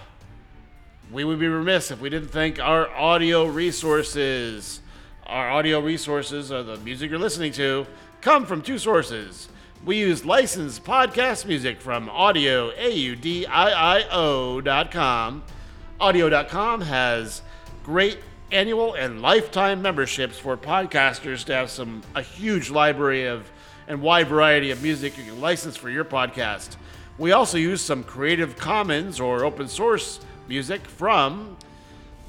[1.13, 4.81] we would be remiss if we didn't thank our audio resources.
[5.27, 7.85] Our audio resources are the music you're listening to,
[8.21, 9.49] come from two sources.
[9.85, 15.43] We use licensed podcast music from Audiio, A-U-D-I-I-O dot com.
[16.01, 17.43] Audiio.com has
[17.83, 18.19] great
[18.53, 23.51] annual and lifetime memberships for podcasters to have some a huge library of
[23.89, 26.77] and wide variety of music you can license for your podcast.
[27.19, 31.57] We also use some Creative Commons or open source music from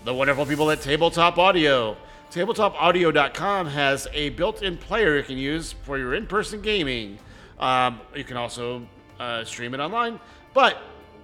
[0.04, 1.96] the wonderful people at Tabletop Audio.
[2.32, 7.20] TabletopAudio.com has a built in player you can use for your in person gaming.
[7.58, 8.86] Um, you can also
[9.20, 10.20] uh, stream it online,
[10.54, 10.78] but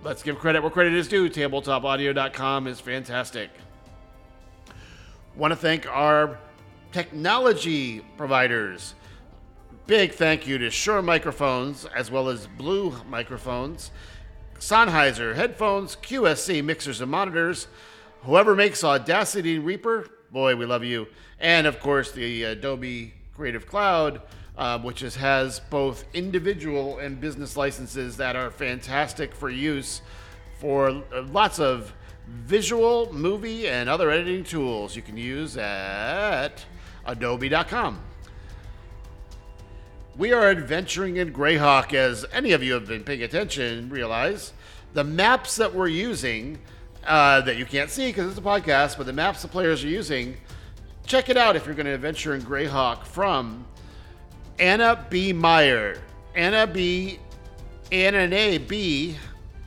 [0.03, 1.30] let's give credit where credit is due.
[1.30, 3.49] TabletopAudio.com is fantastic.
[5.35, 6.39] Want to thank our
[6.93, 8.95] technology providers.
[9.88, 13.91] Big thank you to Shure Microphones as well as Blue Microphones,
[14.57, 17.67] Sennheiser headphones, QSC mixers and monitors,
[18.21, 21.07] whoever makes Audacity Reaper, boy, we love you,
[21.39, 24.19] and of course the Adobe Creative Cloud,
[24.57, 30.01] uh, which is, has both individual and business licenses that are fantastic for use
[30.57, 31.93] for uh, lots of
[32.27, 36.65] visual, movie, and other editing tools you can use at
[37.05, 38.01] adobe.com.
[40.18, 44.53] We are adventuring in Greyhawk, as any of you have been paying attention realize.
[44.93, 46.57] The maps that we're using,
[47.05, 49.88] uh, that you can't see because it's a podcast, but the maps the players are
[49.88, 50.38] using,
[51.05, 53.65] check it out if you're going to adventure in Greyhawk from
[54.59, 55.34] Anna B.
[55.34, 56.01] Meyer.
[56.35, 57.19] Anna B.
[57.91, 58.57] Anna and A.
[58.57, 59.15] B.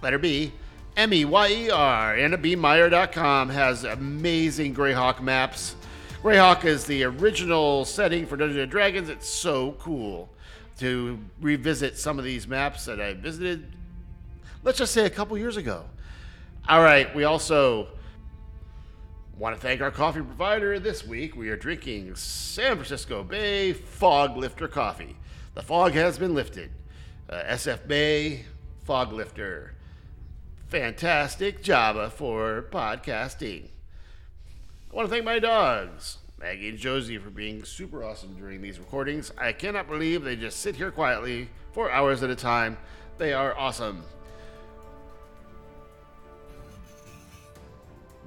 [0.03, 0.53] Letter B.
[0.97, 2.17] M E Y E R.
[2.17, 5.77] AnnaBmeyer.com has amazing Greyhawk maps.
[6.23, 9.09] Greyhawk is the original setting for Dungeons and Dragons.
[9.09, 10.31] It's so cool
[10.79, 13.67] to revisit some of these maps that I visited,
[14.63, 15.85] let's just say a couple years ago.
[16.69, 17.87] All right, we also
[19.39, 21.37] want to thank our coffee provider this week.
[21.37, 25.17] We are drinking San Francisco Bay Fog Lifter coffee.
[25.55, 26.73] The fog has been lifted.
[27.31, 28.47] Uh, SF Bay
[28.83, 29.77] Fog Lifter.
[30.67, 33.69] Fantastic Java for podcasting.
[34.91, 38.81] I want to thank my dogs, Maggie and Josie, for being super awesome during these
[38.81, 39.31] recordings.
[39.39, 42.77] I cannot believe they just sit here quietly for hours at a time.
[43.19, 44.03] They are awesome.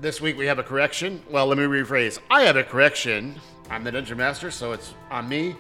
[0.01, 1.21] This week we have a correction.
[1.29, 2.19] Well, let me rephrase.
[2.31, 3.35] I have a correction.
[3.69, 5.57] I'm the Dungeon Master, so it's on me.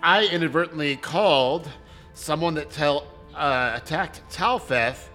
[0.00, 1.68] I inadvertently called
[2.14, 5.08] someone that tell, uh, attacked Talfeth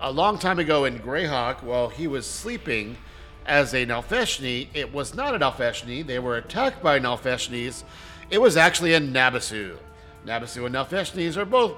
[0.00, 2.96] a long time ago in Greyhawk while he was sleeping
[3.44, 4.68] as a Nalfeshnee.
[4.72, 6.06] It was not a Nalfeshnee.
[6.06, 7.84] They were attacked by Nalfeshnees.
[8.30, 9.76] It was actually a Nabasu.
[10.24, 11.76] Nabasu and Nalfeshnees are both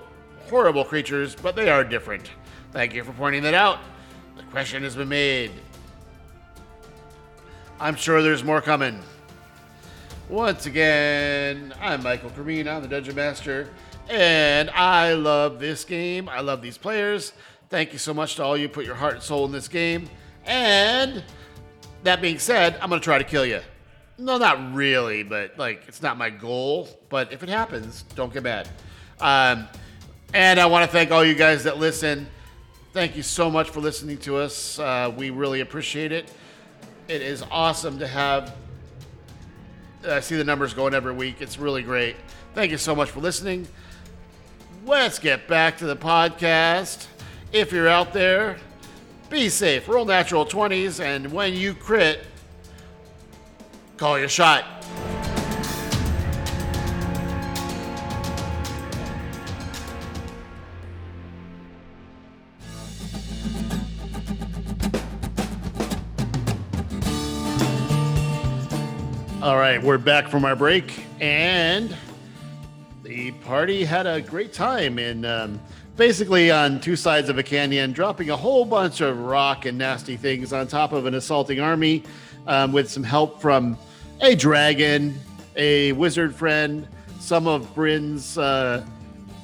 [0.49, 2.31] horrible creatures, but they are different.
[2.71, 3.81] Thank you for pointing that out.
[4.37, 5.51] The question has been made.
[7.81, 9.01] I'm sure there's more coming.
[10.29, 12.69] Once again, I'm Michael Carmine.
[12.69, 13.71] I'm the Dungeon Master,
[14.11, 16.29] and I love this game.
[16.29, 17.33] I love these players.
[17.71, 20.11] Thank you so much to all you put your heart and soul in this game.
[20.45, 21.25] And
[22.03, 23.61] that being said, I'm gonna try to kill you.
[24.19, 26.87] No, not really, but like it's not my goal.
[27.09, 28.69] But if it happens, don't get mad.
[29.21, 29.67] Um,
[30.35, 32.27] and I want to thank all you guys that listen.
[32.93, 34.79] Thank you so much for listening to us.
[34.79, 36.31] Uh, we really appreciate it.
[37.11, 38.55] It is awesome to have.
[40.09, 41.41] I see the numbers going every week.
[41.41, 42.15] It's really great.
[42.55, 43.67] Thank you so much for listening.
[44.87, 47.09] Let's get back to the podcast.
[47.51, 48.59] If you're out there,
[49.29, 49.89] be safe.
[49.89, 52.25] Roll natural 20s, and when you crit,
[53.97, 54.65] call your shot.
[69.51, 71.97] All right, we're back from our break, and
[73.03, 75.61] the party had a great time in um,
[75.97, 80.17] basically on two sides of a canyon, dropping a whole bunch of rock and nasty
[80.17, 82.05] things on top of an assaulting army
[82.47, 83.77] um, with some help from
[84.21, 85.19] a dragon,
[85.57, 86.87] a wizard friend,
[87.19, 88.87] some of Bryn's uh,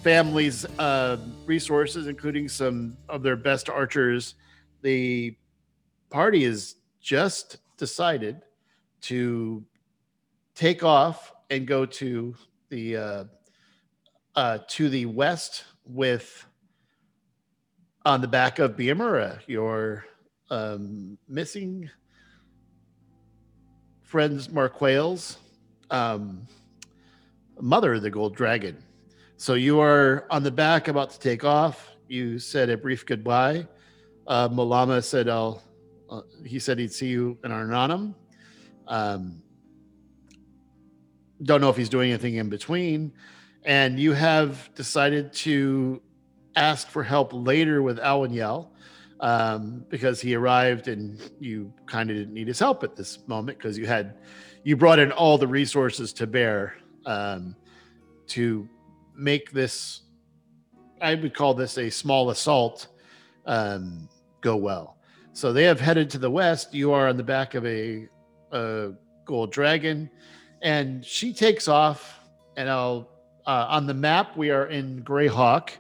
[0.05, 1.17] family's uh,
[1.47, 4.37] resources, including some of their best archers.
[4.83, 5.37] The
[6.11, 8.43] party has just decided
[9.01, 9.65] to
[10.57, 12.35] take off and go to
[12.71, 13.25] the uh,
[14.35, 16.45] uh, to the west with
[18.05, 20.07] on the back of Biamura, your
[20.51, 21.89] um, missing
[24.03, 25.37] friends Marquales,
[25.91, 26.47] um,
[27.61, 28.83] mother of the gold dragon.
[29.37, 31.91] So you are on the back about to take off.
[32.09, 33.67] You said a brief goodbye.
[34.27, 35.63] Uh, Malama said, "I'll."
[36.09, 38.15] Uh, he said he'd see you in Arnanum.
[38.87, 39.43] Um,
[41.43, 43.13] don't know if he's doing anything in between.
[43.65, 46.01] And you have decided to
[46.55, 48.69] ask for help later with Awanyel
[49.21, 53.59] um, because he arrived and you kind of didn't need his help at this moment
[53.59, 54.17] because you had
[54.63, 57.55] you brought in all the resources to bear um,
[58.29, 58.69] to
[59.15, 60.03] make this.
[61.01, 62.89] I would call this a small assault
[63.47, 64.09] um,
[64.41, 64.97] go well.
[65.33, 66.73] So they have headed to the west.
[66.73, 68.09] You are on the back of a,
[68.53, 68.93] a
[69.25, 70.11] gold dragon
[70.63, 72.21] and she takes off
[72.57, 73.09] and i'll
[73.47, 75.71] uh, on the map we are in greyhawk.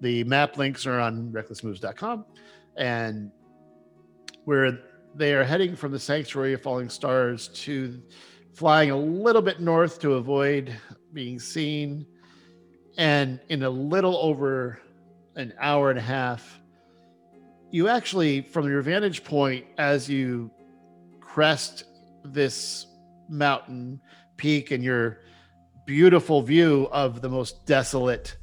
[0.00, 2.24] The map links are on recklessmoves.com
[2.76, 3.30] and
[4.44, 4.78] where
[5.14, 8.02] they are heading from the sanctuary of falling stars to
[8.54, 10.76] flying a little bit north to avoid
[11.12, 12.06] being seen.
[12.98, 14.80] And in a little over
[15.36, 16.60] an hour and a half
[17.70, 20.50] you actually from your vantage point as you
[21.20, 21.84] crest
[22.22, 22.86] this
[23.30, 23.98] mountain
[24.42, 25.20] peak and your
[25.86, 28.36] beautiful view of the most desolate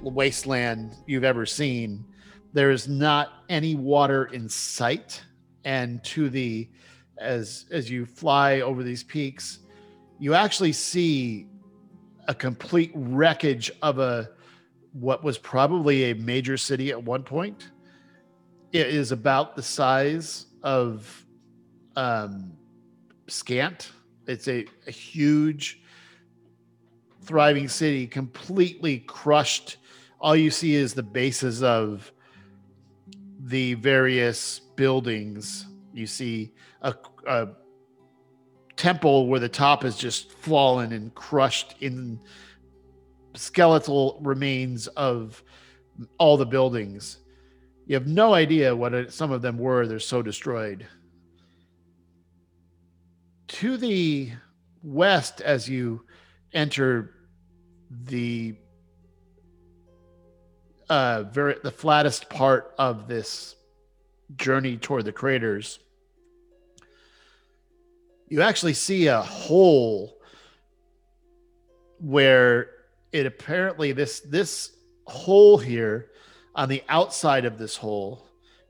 [0.00, 2.04] wasteland you've ever seen
[2.52, 5.22] there is not any water in sight.
[5.64, 6.68] And to the
[7.18, 9.60] as as you fly over these peaks
[10.18, 11.46] you actually see
[12.28, 14.30] a complete wreckage of a
[14.92, 17.70] what was probably a major city at one point.
[18.72, 21.26] It is about the size of
[21.94, 22.52] um
[23.28, 23.92] scant
[24.26, 25.80] it's a, a huge,
[27.22, 29.78] thriving city, completely crushed.
[30.20, 32.10] All you see is the bases of
[33.40, 35.66] the various buildings.
[35.92, 36.94] You see a,
[37.26, 37.48] a
[38.76, 42.20] temple where the top is just fallen and crushed in
[43.34, 45.42] skeletal remains of
[46.18, 47.18] all the buildings.
[47.86, 49.86] You have no idea what some of them were.
[49.86, 50.86] They're so destroyed
[53.48, 54.30] to the
[54.82, 56.04] west as you
[56.52, 57.12] enter
[58.04, 58.54] the
[60.88, 63.56] uh very the flattest part of this
[64.36, 65.78] journey toward the craters
[68.28, 70.18] you actually see a hole
[71.98, 72.70] where
[73.12, 74.72] it apparently this this
[75.06, 76.10] hole here
[76.54, 78.26] on the outside of this hole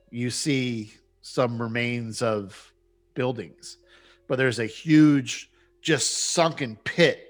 [0.09, 2.71] you see some remains of
[3.13, 3.77] buildings
[4.27, 5.49] but there's a huge,
[5.81, 7.27] just sunken pit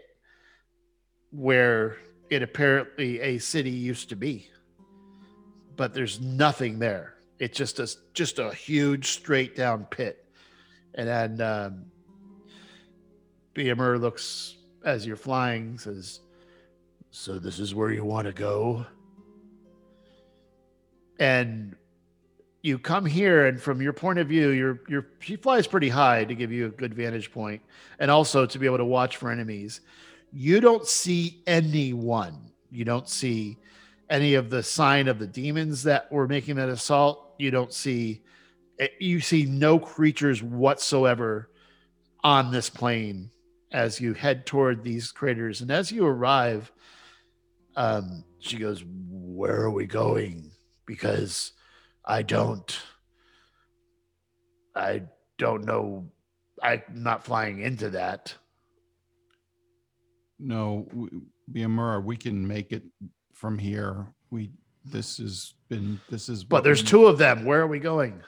[1.32, 1.98] where
[2.30, 4.50] it apparently a city used to be.
[5.76, 7.16] But there's nothing there.
[7.40, 10.26] It's just a just a huge straight down pit.
[10.96, 11.86] And then um,
[13.54, 16.22] BMR looks as you're flying, says,
[17.12, 18.86] "So this is where you want to go."
[21.20, 21.76] And
[22.62, 26.26] you come here and from your point of view your your she flies pretty high
[26.26, 27.62] to give you a good vantage point
[28.00, 29.82] and also to be able to watch for enemies.
[30.34, 32.52] You don't see anyone.
[32.70, 33.58] You don't see
[34.10, 37.36] any of the sign of the demons that were making that assault.
[37.38, 38.24] You don't see
[38.80, 41.50] eh, you see no creatures whatsoever
[42.24, 43.30] on this plane
[43.72, 45.62] as you head toward these craters.
[45.62, 46.72] And as you arrive
[47.76, 50.52] um she goes where are we going?
[50.86, 51.54] Because
[52.08, 52.80] I don't.
[54.76, 55.02] I
[55.38, 56.08] don't know.
[56.64, 58.34] I'm not flying into that.
[60.40, 61.22] No, w-
[61.52, 62.84] Biamura, we can make it
[63.34, 64.08] from here.
[64.32, 64.52] We
[64.86, 66.44] this has been this is.
[66.46, 67.44] But there's two of them.
[67.44, 68.22] Where are we going?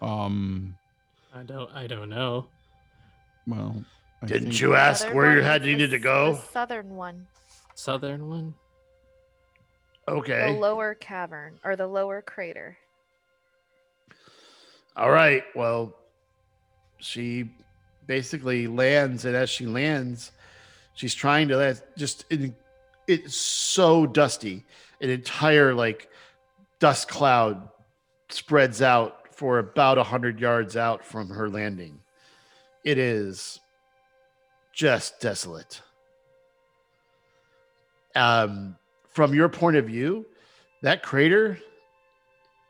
[0.00, 0.76] Um.
[1.34, 1.70] I don't.
[1.74, 2.46] I don't know.
[3.46, 3.84] Well,
[4.22, 6.32] I Didn't think- you ask Southern where you one had is needed to s- go?
[6.34, 7.26] The southern one,
[7.74, 8.54] Southern one.
[10.08, 10.52] Okay.
[10.52, 12.76] the lower cavern or the lower crater.
[14.96, 15.42] All right.
[15.54, 15.94] Well,
[16.98, 17.50] she
[18.06, 20.32] basically lands, and as she lands,
[20.94, 21.82] she's trying to land.
[21.96, 22.52] Just it,
[23.06, 24.64] it's so dusty.
[25.00, 26.08] An entire like
[26.78, 27.68] dust cloud
[28.28, 32.00] spreads out for about a hundred yards out from her landing.
[32.84, 33.60] It is
[34.72, 35.82] just desolate.
[38.14, 38.76] Um,
[39.16, 40.26] from your point of view,
[40.82, 41.58] that crater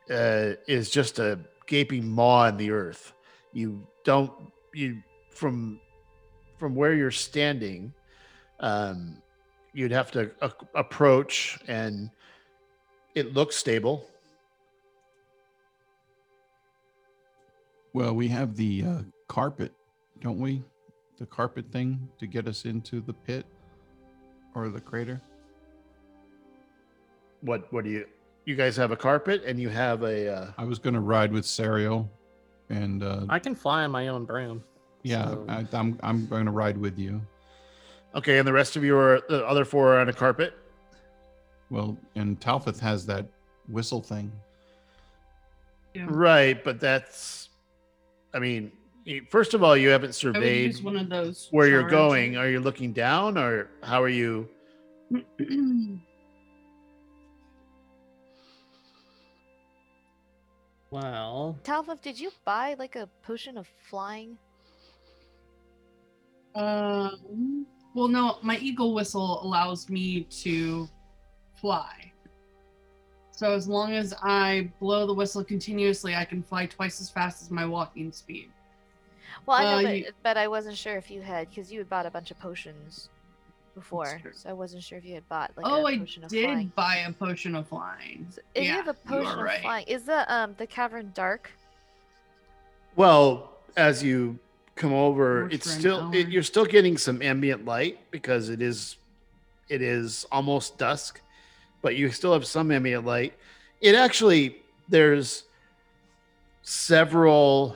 [0.09, 3.11] uh, is just a gaping maw in the earth.
[3.51, 4.31] You don't
[4.73, 5.81] you from
[6.57, 7.93] from where you're standing.
[8.61, 9.21] Um,
[9.73, 12.09] you'd have to a- approach, and
[13.13, 14.09] it looks stable.
[17.91, 19.73] Well, we have the uh, carpet,
[20.21, 20.63] don't we?
[21.17, 23.45] The carpet thing to get us into the pit
[24.55, 25.21] or the crater.
[27.41, 28.05] What what do you
[28.45, 31.31] you guys have a carpet and you have a uh, I was going to ride
[31.31, 32.07] with Sariel,
[32.69, 34.63] and uh, I can fly on my own broom.
[35.03, 37.21] yeah, so- I, I'm I'm going to ride with you.
[38.15, 40.53] okay, and the rest of you are the other four are on a carpet.
[41.69, 43.25] Well, and Talfeth has that
[43.67, 44.31] whistle thing.
[45.93, 46.05] Yeah.
[46.07, 47.49] Right, but that's,
[48.33, 48.71] I mean,
[49.03, 51.49] you- first of all, you haven't I would surveyed use one of those.
[51.51, 52.37] where you're going.
[52.37, 54.47] Are you looking down, or how are you?
[60.91, 64.37] Well, Talfeth, did you buy like a potion of flying?
[66.55, 67.65] um.
[67.93, 70.87] Well, no, my eagle whistle allows me to
[71.59, 72.11] fly.
[73.31, 77.41] So as long as I blow the whistle continuously, I can fly twice as fast
[77.41, 78.51] as my walking speed.
[79.47, 81.79] Well, I know, Uh, but, you- but I wasn't sure if you had because you
[81.79, 83.09] had bought a bunch of potions
[83.77, 86.29] before, so I wasn't sure if you had bought like oh, a I potion of
[86.29, 86.71] did flying.
[86.75, 88.27] buy a potion of flying.
[88.31, 89.61] So if you have a potion of right.
[89.61, 91.51] flying, is the um the cavern dark?
[92.95, 94.39] Well, as you
[94.75, 98.97] come over, Works it's still it, you're still getting some ambient light because it is
[99.69, 101.21] it is almost dusk,
[101.83, 103.33] but you still have some ambient light.
[103.79, 104.57] It actually
[104.89, 105.43] there's
[106.63, 107.75] several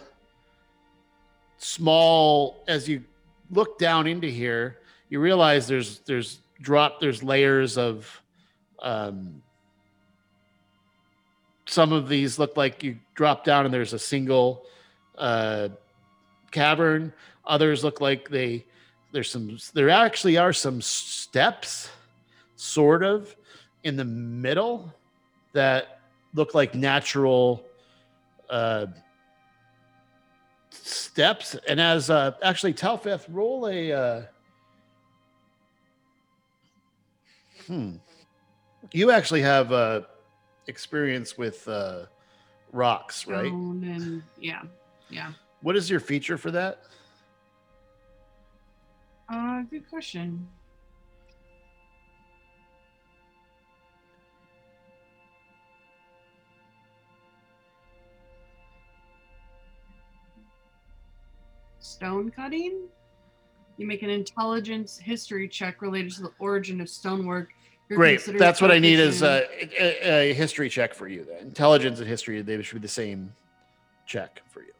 [1.60, 3.03] small as you
[3.52, 4.80] look down into here,
[5.11, 8.21] you realize there's there's drop there's layers of
[8.81, 9.43] um
[11.71, 14.65] some of these look like you drop down and there's a single
[15.17, 15.69] uh,
[16.51, 17.13] cavern.
[17.45, 18.65] Others look like they
[19.13, 21.89] there's some there actually are some steps,
[22.55, 23.35] sort of,
[23.83, 24.93] in the middle
[25.53, 25.99] that
[26.33, 27.63] look like natural
[28.49, 28.88] uh,
[30.71, 31.55] steps.
[31.67, 34.27] And as uh, actually Talfeth, roll a
[37.72, 37.95] hmm.
[38.91, 40.02] You actually have uh,
[40.68, 42.06] experience with uh,
[42.73, 43.48] rocks, right?
[43.48, 44.64] Stone and yeah,
[45.10, 45.31] yeah.
[45.61, 46.84] What is your feature for that?
[49.30, 50.48] Uh, good question.
[61.80, 62.89] Stone cutting?
[63.77, 67.49] You make an intelligence history check related to the origin of stonework.
[67.95, 68.23] Great.
[68.38, 69.45] That's what I need is a,
[69.80, 71.26] a, a history check for you.
[71.26, 73.34] Then intelligence and history they should be the same
[74.05, 74.73] check for you.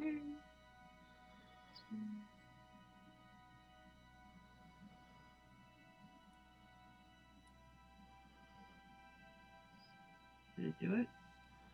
[0.00, 0.18] Okay.
[10.58, 11.06] Did it do it?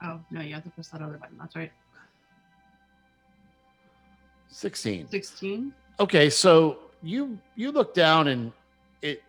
[0.03, 1.37] Oh, no, you have to press that other button.
[1.39, 1.73] That's right.
[4.49, 5.09] Sixteen.
[5.09, 5.73] 16.
[6.01, 8.53] Okay, so you you look down and
[9.03, 9.23] it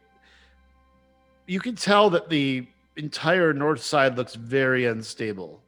[1.49, 5.63] you can tell that the entire north side looks very unstable.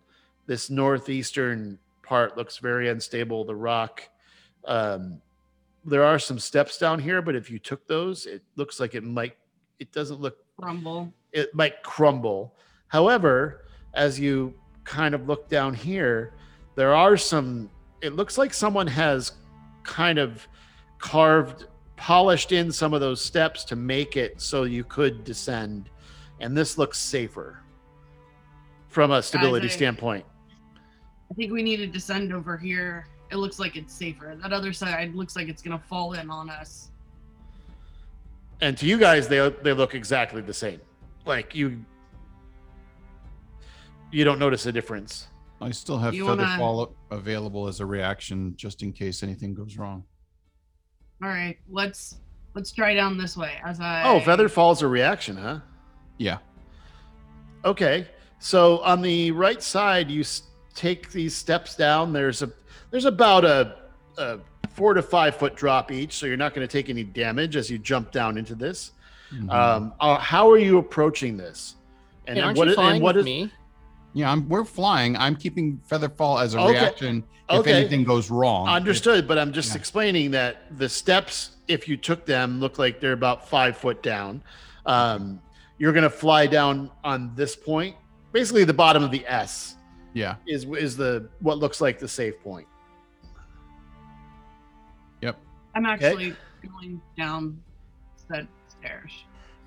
[0.45, 3.45] This northeastern part looks very unstable.
[3.45, 4.07] The rock,
[4.65, 5.19] um,
[5.83, 9.03] there are some steps down here, but if you took those, it looks like it
[9.03, 9.35] might.
[9.79, 11.11] It doesn't look crumble.
[11.31, 12.53] it might crumble.
[12.87, 14.53] However, as you
[14.83, 16.33] kind of look down here,
[16.75, 17.71] there are some,
[18.01, 19.31] it looks like someone has
[19.81, 20.47] kind of
[20.99, 21.65] carved,
[22.05, 25.87] polished in some of those steps to make it so you could descend.
[26.39, 27.59] And this looks safer
[28.87, 30.25] from a stability I- standpoint.
[31.29, 33.05] I think we need to descend over here.
[33.31, 34.35] It looks like it's safer.
[34.41, 36.89] That other side looks like it's going to fall in on us.
[38.61, 40.81] And to you guys, they they look exactly the same.
[41.25, 41.83] Like you,
[44.11, 45.27] you don't notice a difference.
[45.61, 49.53] I still have You feather wanna- fall available as a reaction just in case anything
[49.53, 50.03] goes wrong.
[51.23, 52.17] All right, let's
[52.55, 55.59] let's try down this way as I Oh, feather falls a reaction, huh?
[56.17, 56.37] Yeah.
[57.63, 58.07] Okay.
[58.39, 60.43] So on the right side, you s-
[60.73, 62.11] take these steps down.
[62.11, 62.51] There's a
[62.89, 63.75] there's about a,
[64.17, 64.39] a
[64.73, 67.69] four to five foot drop each, so you're not going to take any damage as
[67.69, 68.91] you jump down into this.
[69.33, 69.49] Mhm.
[69.51, 71.75] Um, uh, how are you approaching this?
[72.27, 73.51] And then aren't what you is- flying and what with is me?
[74.13, 75.15] yeah, I'm, we're flying.
[75.17, 76.71] I'm keeping Featherfall as a Okay.
[76.79, 77.23] reaction
[77.55, 77.73] if Okay.
[77.73, 78.67] anything goes wrong.
[78.67, 79.77] Understood, but I'm just Yeah.
[79.77, 84.41] explaining that the steps, if you took them, look like they're about five foot down.
[84.85, 85.41] Um,
[85.77, 87.95] you're going to fly down on this point,
[88.31, 89.75] basically the bottom of the S
[90.13, 90.35] yeah.
[90.47, 92.67] is is the what looks like the safe point.
[95.21, 95.37] Yep.
[95.75, 97.61] I'm actually going down
[98.15, 99.11] said stairs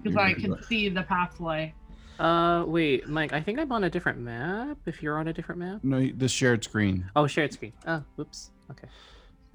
[0.02, 1.74] because I can see the pathway.
[2.18, 3.32] Uh, wait, Mike.
[3.32, 4.78] I think I'm on a different map.
[4.86, 5.80] If you're on a different map.
[5.82, 7.10] No, the shared screen.
[7.16, 7.72] Oh, shared screen.
[7.86, 8.50] Oh, whoops.
[8.70, 8.88] Okay.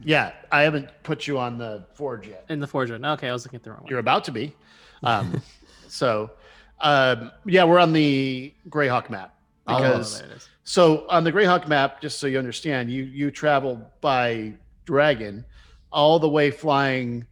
[0.03, 2.45] Yeah, I haven't put you on the forge yet.
[2.49, 3.03] In the forge one.
[3.03, 3.89] Okay, I was looking at the wrong one.
[3.89, 4.55] You're about to be.
[5.03, 5.41] Um,
[5.87, 6.31] so,
[6.79, 9.35] um, yeah, we're on the Greyhawk map
[9.67, 10.49] Oh, because there it is.
[10.63, 14.53] So on the Greyhawk map, just so you understand, you you travel by
[14.85, 15.45] Dragon,
[15.91, 17.25] all the way flying,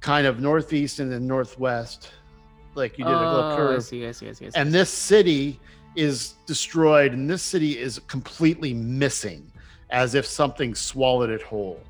[0.00, 2.10] kind of northeast and then northwest,
[2.78, 3.84] like you did a little Oh, I curve.
[3.84, 4.58] see, I see, I see, I see.
[4.58, 5.60] And this city
[5.94, 9.50] is destroyed, and this city is completely missing,
[9.90, 11.80] as if something swallowed it whole.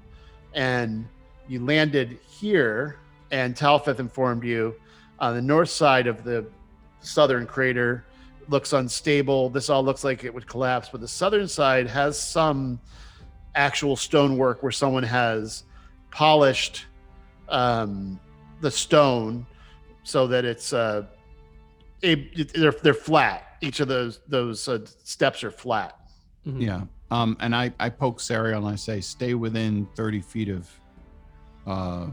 [0.55, 1.07] And
[1.47, 2.99] you landed here,
[3.31, 4.75] and Talfeth informed you
[5.21, 6.47] on the north side of the
[7.01, 8.05] southern crater
[8.49, 9.51] looks unstable.
[9.51, 12.81] This all looks like it would collapse, but the southern side has some
[13.55, 15.65] actual stonework where someone has
[16.11, 16.87] polished
[17.49, 18.19] um,
[18.61, 19.47] the stone
[20.05, 21.05] so that it's uh,
[22.03, 23.57] it, they're they're flat.
[23.61, 25.99] Each of those those uh, steps are flat.
[26.47, 26.63] Mhm.
[26.63, 26.83] Yeah.
[27.11, 30.69] Um, and I, I poke Sariel and I say, stay within 30 feet of,
[31.67, 32.07] uh,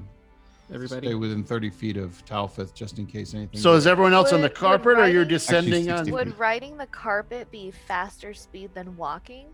[0.74, 1.08] Everybody.
[1.08, 3.60] stay within 30 feet of Talfeth just in case anything.
[3.60, 5.98] So is everyone else on the Would- would carpet, or you're descending Actually, on?
[6.06, 9.48] 60 Would riding the carpet be faster speed than walking?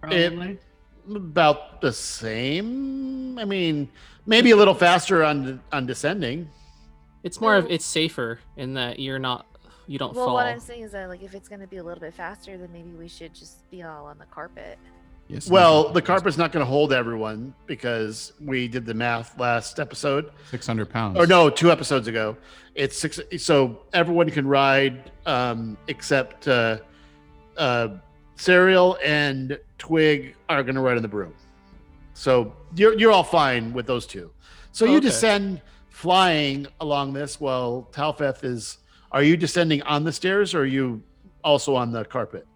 [0.00, 0.58] Probably.
[1.14, 3.38] About the same.
[3.38, 3.88] I mean,
[4.26, 6.48] maybe a little faster on on descending.
[7.22, 9.46] It's more of it's safer in that you're not
[9.86, 10.34] you don't well, fall.
[10.34, 12.70] what I'm saying is that like if it's gonna be a little bit faster, then
[12.72, 14.78] maybe we should just be all on the carpet.
[15.28, 19.38] Yes, Well, yes, the carpet's not going to hold everyone because we did the math
[19.38, 20.32] last episode.
[20.50, 21.16] 600 pounds.
[21.20, 22.36] or no, two episodes ago.
[22.74, 26.78] It's six, so everyone can ride um, except uh,
[27.56, 27.90] uh,
[28.36, 31.32] Sariel and Twig are going to ride on the broom.
[32.14, 34.32] So you're you're all fine with those two.
[34.72, 35.06] So you Okay.
[35.06, 35.60] descend
[35.90, 38.78] flying along this while Talfeth is.
[39.12, 41.02] Are you descending on the stairs or are you
[41.42, 42.46] also on the carpet?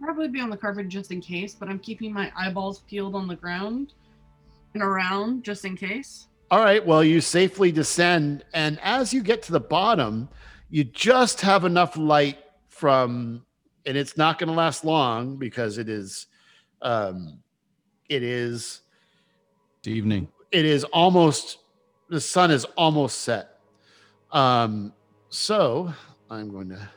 [0.00, 3.26] Probably be on the carpet just in case, but I'm keeping my eyeballs peeled on
[3.26, 3.94] the ground
[4.74, 6.28] and around just in case.
[6.52, 6.84] All right.
[6.86, 10.28] Well, you safely descend, and as you get to the bottom,
[10.70, 12.38] you just have enough light
[12.68, 13.44] from,
[13.84, 16.26] and it's not going to last long because it is,
[16.80, 17.40] um,
[18.08, 18.82] it is,
[19.80, 20.28] It's evening.
[20.52, 21.58] it is almost
[22.08, 23.60] the sun is almost set.
[24.32, 24.92] Um,
[25.30, 25.92] so
[26.30, 26.88] I'm going to.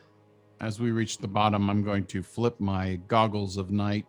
[0.59, 4.05] As we reach the bottom, I'm going to flip my goggles of night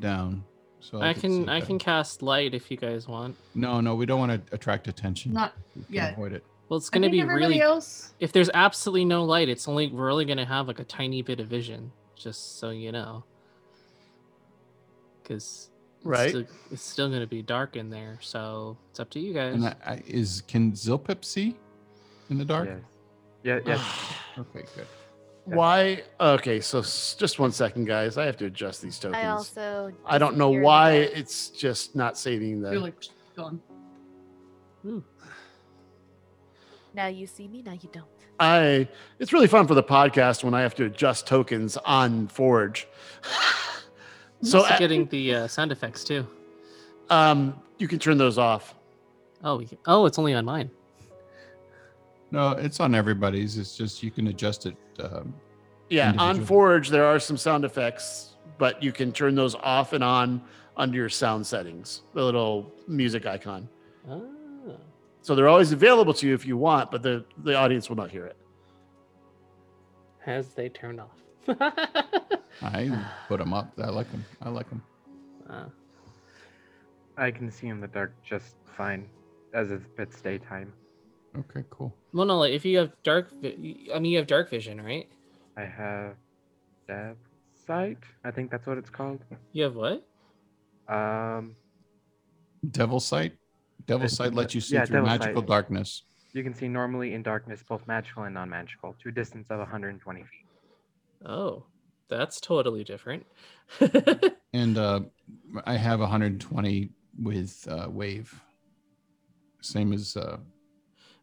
[0.00, 0.44] down.
[0.80, 3.36] So I see can I can cast light if you guys want.
[3.54, 5.32] No, no, we don't want to attract attention.
[5.32, 6.12] Not we can yet.
[6.12, 6.44] avoid it.
[6.68, 7.60] Well, it's gonna be really.
[7.60, 8.14] else.
[8.20, 11.40] If there's absolutely no light, it's only we're only gonna have like a tiny bit
[11.40, 13.24] of vision, just so you know.
[15.22, 15.70] Because
[16.04, 16.20] Right.
[16.26, 19.54] it's still, it's still gonna be dark in there, so it's up to you guys.
[19.54, 21.56] And I, I, is can Zilpip see
[22.30, 22.68] in the dark?
[22.68, 22.80] Yes.
[23.42, 23.80] Yeah, yes.
[24.38, 24.86] Okay, good.
[25.44, 26.02] Why?
[26.18, 28.18] Okay, so s- just one second, guys.
[28.18, 29.22] I have to adjust these tokens.
[29.22, 31.16] I also I don't know disappear in the why dark.
[31.16, 32.72] it's just not saving the.
[32.72, 32.94] You're like
[33.36, 33.60] gone.
[36.94, 38.06] Now you see me, now you don't.
[38.40, 42.88] I it's really fun for the podcast when I have to adjust tokens on Forge.
[44.44, 46.26] so also uh, getting the uh, sound effects too.
[47.10, 48.74] um you can turn those off.
[49.42, 50.70] Oh, we can, oh, it's only on mine.
[52.30, 53.58] No, it's on everybody's.
[53.58, 54.76] It's just you can adjust it.
[55.00, 55.34] Um,
[55.90, 60.02] Yeah, on Forge there are some sound effects, but you can turn those off and
[60.04, 60.40] on
[60.76, 62.02] under your sound settings.
[62.14, 63.68] The little music icon.
[64.08, 64.20] Ah.
[65.20, 68.10] So they're always available to you if you want, but the the audience will not
[68.10, 68.36] hear it.
[70.26, 71.23] As they turned off?
[72.62, 73.72] I put them up.
[73.78, 74.24] I like them.
[74.42, 74.82] I like them.
[75.48, 75.66] Ah.
[77.16, 79.08] I can see in the dark just fine,
[79.52, 80.72] as if it's daytime.
[81.38, 81.94] Okay, cool.
[82.12, 85.08] Well, no, like if you have dark, vi- I mean, you have dark vision, right?
[85.56, 86.14] I have
[86.88, 87.16] Dev
[87.66, 87.98] Sight.
[88.24, 89.20] I think that's what it's called.
[89.52, 90.06] You have what?
[90.88, 91.56] Um,
[92.70, 93.32] Devil sight.
[93.86, 95.48] Devil It's sight lets you see yeah, through devil magical sight.
[95.48, 96.02] darkness.
[96.32, 100.20] you can see normally in darkness, both magical and non-magical, to a distance of 120
[100.20, 100.43] feet.
[101.24, 101.64] Oh,
[102.08, 103.26] that's totally different.
[104.54, 105.00] And uh,
[105.64, 106.88] I have 120
[107.20, 108.40] with uh, wave.
[109.62, 110.36] Same as uh,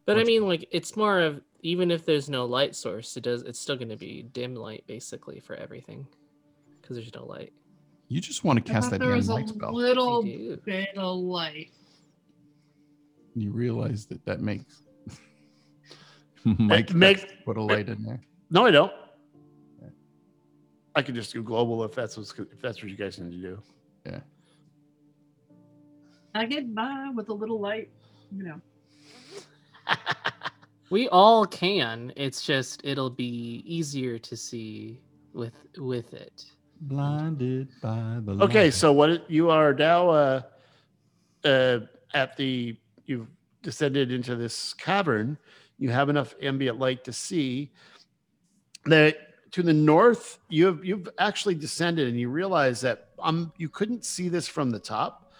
[0.04, 3.40] But I mean, like, it's more of even if there's no light source, it does.
[3.44, 6.06] It's still going to be dim light basically for everything,
[6.82, 7.54] because there's no light.
[8.08, 9.72] you just want to cast that there damn was a light spell.
[9.72, 11.70] little bit of light.
[13.34, 14.82] You realize that that makes
[16.44, 18.20] Mike make- has put a light in there.
[18.50, 18.92] No, I don't.
[20.94, 23.48] I could just do global if that's what's if that's what you guys need to
[23.48, 23.62] do.
[24.06, 24.20] Yeah.
[26.34, 27.90] I get by with a little light,
[28.30, 28.60] you know.
[30.92, 32.12] We all can.
[32.16, 35.00] It's just it'll be easier to see
[35.32, 36.44] with with it.
[36.82, 38.50] Blinded by the light.
[38.50, 40.42] Okay, so what you are now uh,
[41.44, 41.78] uh,
[42.12, 43.26] at the you've
[43.62, 45.38] descended into this cavern.
[45.78, 47.72] You have enough ambient light to see
[48.84, 49.16] that
[49.52, 50.38] to the north.
[50.48, 54.70] You have you've actually descended, and you realize that um you couldn't see this from
[54.70, 55.32] the top,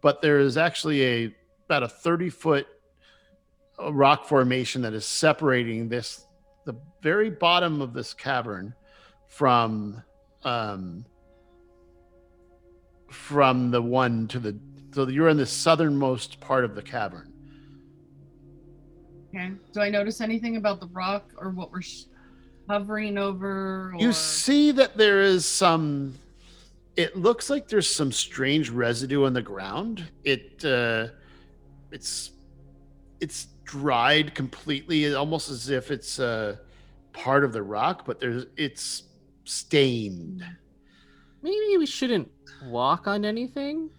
[0.00, 1.34] but there is actually a
[1.66, 2.66] about a thirty foot
[3.80, 6.26] uh, rock formation that is separating this
[6.64, 8.74] the very bottom of this cavern
[9.28, 10.02] from
[10.44, 11.04] um
[13.10, 14.58] from the one to the
[14.92, 17.32] so you're in the southernmost part of the cavern
[19.34, 19.52] Okay.
[19.72, 22.04] Do I notice anything about the rock or what we're sh-
[22.68, 23.92] hovering over?
[23.94, 24.00] Or...
[24.00, 26.14] you see that there is some
[26.96, 31.08] it looks like there's some strange residue on the ground it uh
[31.90, 32.32] it's
[33.20, 36.56] it's dried completely almost as if it's uh
[37.12, 39.04] part of the rock but there's it's
[39.44, 40.44] stained
[41.44, 42.30] Maybe we shouldn't
[42.66, 43.90] walk on anything.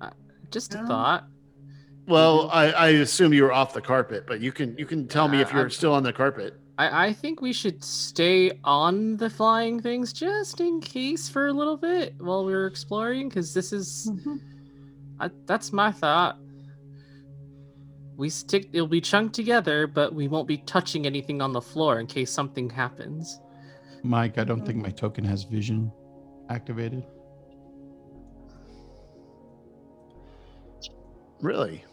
[0.00, 0.08] Uh,
[0.50, 0.86] just a No.
[0.88, 1.24] thought.
[2.08, 5.28] well I, I assume you were off the carpet but you can you can tell
[5.28, 9.16] me if you're I'm- still on the carpet I, I think we should stay on
[9.16, 13.72] the flying things just in case for a little bit while we're exploring, because this
[13.72, 14.40] is Mhm.
[15.18, 16.38] I, that's my thought.
[18.18, 22.00] We stick; it'll be chunked together, but we won't be touching anything on the floor
[22.00, 23.40] in case something happens.
[24.02, 25.90] Mike, I don't think my token has vision
[26.50, 27.04] activated.
[31.42, 31.84] really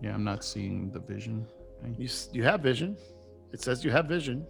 [0.00, 1.46] Yeah, I'm not seeing the vision.
[1.82, 1.94] thing.
[1.98, 2.96] you you have vision
[3.52, 4.46] it says you have vision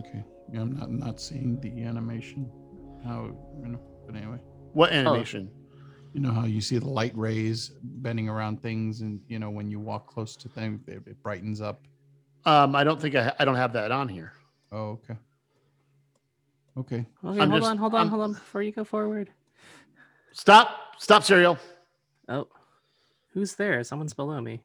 [0.00, 0.22] Okay.
[0.52, 2.50] Yeah, I'm not not seeing the animation.
[3.04, 3.30] How
[3.60, 3.80] you know?
[4.06, 4.38] But anyway,
[4.72, 5.50] what animation
[6.14, 9.70] you know how you see the light rays bending around things, and you know when
[9.70, 11.82] you walk close to things, it, it brightens up.
[12.46, 14.32] um i don't think i, ha- I don't have that on here
[14.70, 15.16] Oh, okay.
[16.78, 17.06] Okay.
[17.24, 19.30] Okay, I'm hold just- on, hold on, I'm- hold on before you go forward.
[20.32, 20.68] stop
[20.98, 21.58] stop Sariel
[22.28, 22.46] Oh,
[23.32, 23.82] who's there?
[23.84, 24.60] Someone's below me.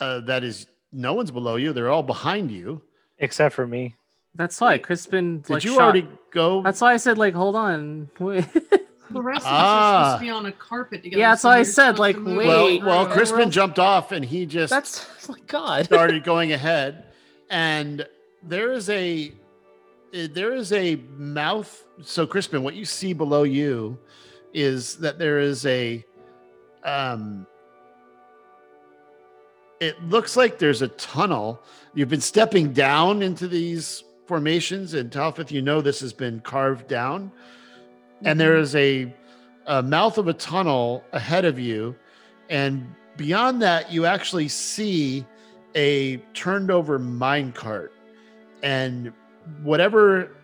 [0.00, 2.82] uh that is no one's below you they're all behind you
[3.18, 3.94] except for me.
[4.34, 5.40] That's why Crispin.
[5.40, 8.08] did like, you shot- already go That's why I said like, hold on.
[8.18, 8.46] Wait.
[9.12, 10.02] The rest of us are Ah.
[10.04, 11.18] supposed to be on a carpet together.
[11.18, 14.24] Yeah, that's so why I said, like, wait, well well crispin we're- jumped off and
[14.24, 15.84] he just That's oh my God.
[15.84, 17.06] started going ahead
[17.50, 18.06] and
[18.44, 19.32] there is a
[20.14, 23.98] eh, there is a mouth so crispin what you see below you
[24.54, 26.04] is that there is a
[26.84, 27.46] um
[29.80, 31.62] it looks like there's a tunnel.
[31.94, 36.86] You've been stepping down into these formations and Talfeth, you know this has been carved
[36.86, 37.32] down.
[38.22, 38.62] And there mm-hmm.
[38.62, 39.14] is a,
[39.66, 41.96] a mouth of a tunnel ahead of you.
[42.48, 45.26] And beyond that you actually see
[45.74, 47.92] a turned over mine cart
[48.62, 49.12] and
[49.62, 50.36] whatever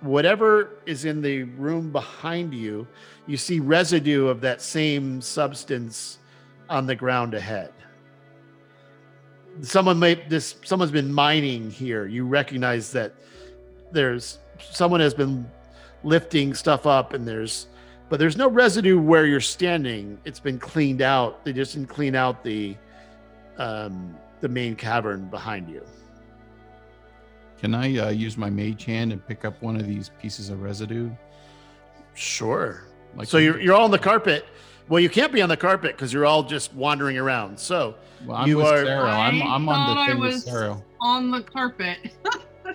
[0.00, 2.86] whatever is in the room behind you
[3.26, 6.18] you see residue of that same substance
[6.68, 7.72] on the ground ahead
[9.62, 12.06] someone may this someone's been mining here.
[12.06, 13.12] You recognize that
[13.92, 15.48] there's someone has been
[16.04, 17.66] lifting stuff up and there's
[18.08, 20.18] but there's no residue where you're standing.
[20.24, 21.44] It's been cleaned out.
[21.44, 22.76] They just didn't clean out the
[23.58, 25.84] um the main cavern behind you.
[27.58, 30.62] Can I uh, use my mage hand and pick up one of these pieces of
[30.62, 31.10] residue?
[32.14, 32.84] sure.
[33.14, 34.46] Like so you're you're all on the carpet
[34.88, 37.94] well you can't be on the carpet because you're all just wandering around so
[38.26, 39.10] Well, I'm you with are- Sarah.
[39.10, 40.82] I'm, I I'm on thought the I thing with was- Sarah.
[41.00, 41.98] on the carpet.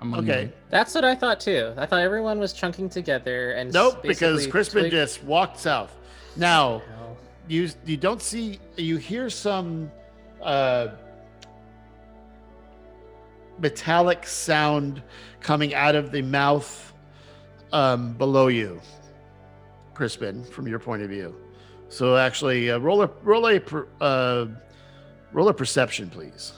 [0.00, 1.72] I'm on okay That's what I thought too.
[1.76, 5.96] I thought everyone was chunking together and nope because crispin twig- just walked south
[6.36, 7.16] now Hell.
[7.48, 9.90] you you don't see you hear some
[10.42, 10.88] uh
[13.58, 15.00] metallic sound
[15.40, 16.92] coming out of the mouth
[17.72, 18.80] um below you
[19.94, 21.34] crispin from your point of view
[21.88, 23.60] so actually uh, roll a roll a
[24.00, 24.46] uh
[25.32, 26.52] roll a perception please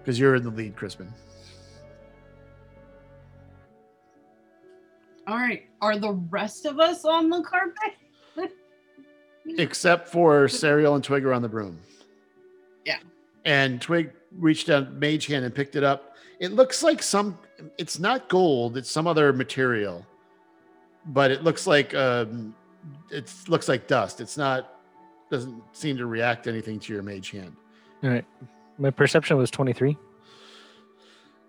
[0.00, 1.12] because you're in the lead crispin
[5.28, 5.66] All right.
[5.82, 8.50] Are the rest of us on the carpet?
[9.58, 11.78] except for Sariel and Twig are on the broom.
[12.86, 12.98] Yeah.
[13.44, 16.16] And Twig reached out mage hand and picked it up.
[16.40, 17.38] It looks like some.
[17.76, 18.78] It's not gold.
[18.78, 20.06] It's some other material,
[21.08, 22.54] but it looks like um,
[23.10, 24.20] it looks like dust.
[24.20, 24.74] It's not.
[25.30, 27.54] Doesn't seem to react anything to your mage hand.
[28.02, 28.24] All right.
[28.78, 29.96] My perception was 23.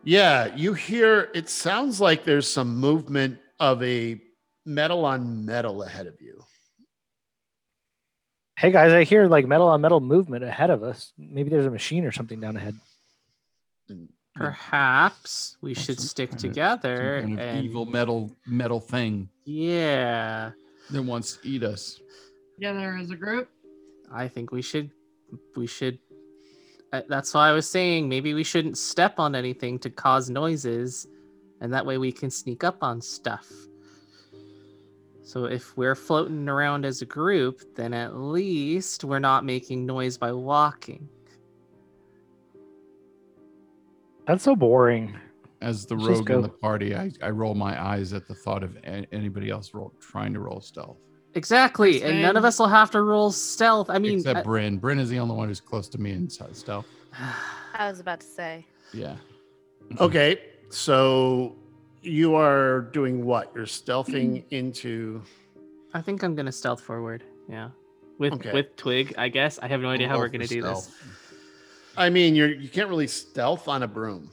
[0.03, 1.30] Yeah, you hear.
[1.34, 4.19] It sounds like there's some movement of a
[4.65, 6.44] metal on metal ahead of you.
[8.57, 11.14] Hey guys, I hear like metal on metal movement ahead of us.
[11.18, 12.76] Maybe there's a machine or something down ahead.
[14.40, 18.80] And Perhaps we should stick kind of- some together kind of and evil metal metal
[18.80, 20.52] thing yeah.
[20.91, 21.99] that wants to eat us.
[22.56, 23.49] Together as a group.
[24.11, 24.91] I think we should
[25.56, 25.99] we should
[26.94, 31.06] uh, that's why I was saying maybe we shouldn't step on anything to cause noises
[31.61, 33.48] and that way we can sneak up on stuff.
[35.24, 40.18] So if we're floating around as a group, then at least we're not making noise
[40.18, 41.07] by walking.
[44.30, 45.15] That's so boring.
[45.60, 48.61] As the Let's rogue in the party, I, I roll my eyes at the thought
[48.64, 50.97] of a- anybody else roll, trying to roll stealth.
[51.34, 53.89] Exactly, and none of us will have to roll stealth.
[53.89, 54.77] I mean, Except uh, Bryn.
[54.77, 56.85] Bryn is the only one who's close to me in s- stealth.
[57.73, 58.65] I was about to say.
[58.93, 59.15] Yeah.
[59.99, 60.39] Okay,
[60.69, 61.56] so
[62.03, 63.51] you are doing what?
[63.56, 65.23] You're stealthing into.
[65.95, 67.23] I think I'm gonna stealth forward.
[67.49, 67.69] Yeah,
[68.19, 68.53] with Okay.
[68.53, 69.15] with Twig.
[69.18, 70.84] I guess I have no idea how Roll we're for gonna do this.
[70.84, 71.19] stealth.
[71.99, 74.31] I mean, you're you can't really stealth on a broom.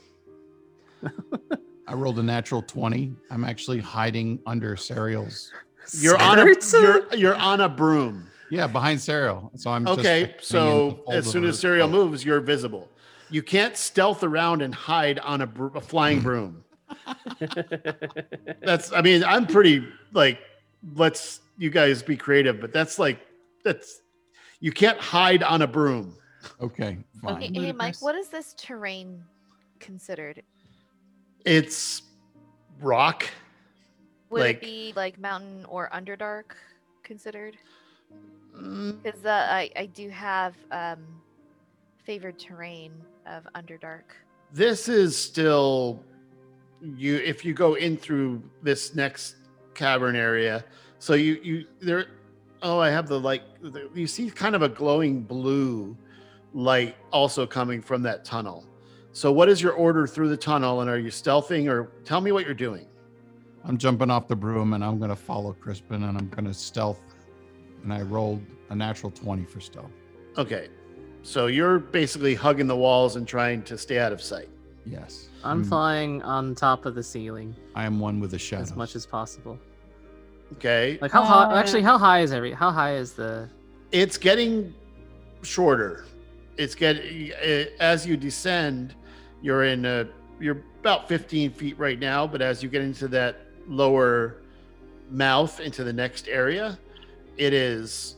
[1.88, 3.12] I rolled a natural 20.
[3.30, 5.52] I'm actually hiding under Sariel's.
[5.93, 8.28] You're on a you're you're on a broom.
[8.51, 9.51] Yeah, behind Sariel.
[9.59, 11.90] So I'm Okay, like, hanging in the so as soon as Sariel coat.
[11.90, 12.88] moves, you're visible.
[13.30, 16.62] You can't stealth around and hide on a, br- a flying broom.
[18.62, 20.38] That's I mean, I'm pretty like
[20.94, 23.18] let's you guys be creative, but that's like
[23.64, 24.01] that's
[24.60, 26.14] you can't hide on a broom.
[26.60, 27.40] Okay, fine.
[27.40, 29.23] Hey, hey, Mike, what is this terrain
[29.81, 30.43] considered?
[31.44, 32.02] It's
[32.81, 33.28] rock.
[34.31, 36.56] Would Like- it be like mountain or underdark
[37.02, 37.56] considered?
[38.56, 40.98] Mm, Because uh, I I do have um
[42.05, 42.93] favored terrain
[43.27, 44.05] of underdark.
[44.52, 46.02] This is still
[46.81, 49.36] you if you go in through this next
[49.74, 50.64] cavern area.
[50.98, 52.06] So you you there
[52.62, 55.97] oh I have the like the, you see kind of a glowing blue
[56.52, 58.64] light also coming from that tunnel.
[59.12, 62.32] So what is your order through the tunnel and are you stealthing or tell me
[62.32, 62.86] what you're doing?
[63.64, 66.55] I'm jumping off the broom and I'm going to follow Crispin and I'm going to
[66.55, 67.01] stealth.
[67.82, 69.90] And I rolled a natural 20 for stealth.
[70.39, 70.68] Okay.
[71.23, 74.48] So you're basically hugging the walls and trying to stay out of sight.
[74.85, 75.28] Yes.
[75.43, 78.62] I'm Mm, flying on top of the ceiling I am one with the shadow.
[78.62, 79.59] as much as possible.
[80.55, 80.98] Okay.
[81.01, 81.52] Like how high?
[81.52, 82.52] Uh, Actually, how high is every?
[82.52, 83.48] How high is the?
[83.90, 84.73] it's getting
[85.43, 86.05] shorter.
[86.57, 87.33] It's getting
[87.81, 88.95] as you descend,
[89.43, 90.09] you're in a
[90.41, 94.37] you're about 15 feet right now, but as you get into that lower
[95.11, 96.78] mouth into the next area,
[97.37, 98.16] it is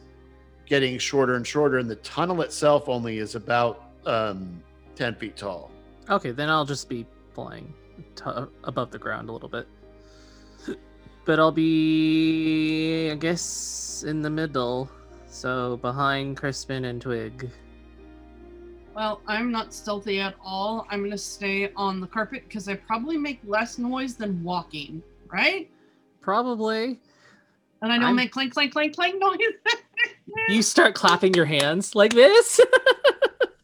[0.66, 4.62] getting shorter and shorter, and the tunnel itself only is about um,
[4.96, 5.70] 10 feet tall.
[6.10, 7.72] Okay, then I'll just be flying
[8.16, 8.24] t-
[8.64, 9.66] above the ground a little bit.
[11.24, 14.90] But I'll be, I guess, in the middle.
[15.26, 17.50] So behind Crispin and Twig.
[18.98, 20.84] Well, I'm not stealthy at all.
[20.90, 25.70] I'm gonna stay on the carpet because I probably make less noise than walking, right?
[26.20, 26.98] Probably.
[27.80, 29.38] And I don't I'm- make clank, clank, clank, clank noise.
[30.48, 32.58] You start clapping your hands like this.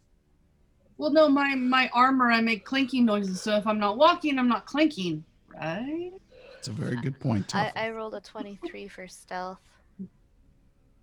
[0.99, 3.43] well, no, my my armor, I make clinking noises.
[3.43, 6.13] So if I'm not walking, I'm not clinking, right?
[6.57, 7.57] It's a very good point.
[7.57, 9.59] I, I rolled a 23 for stealth.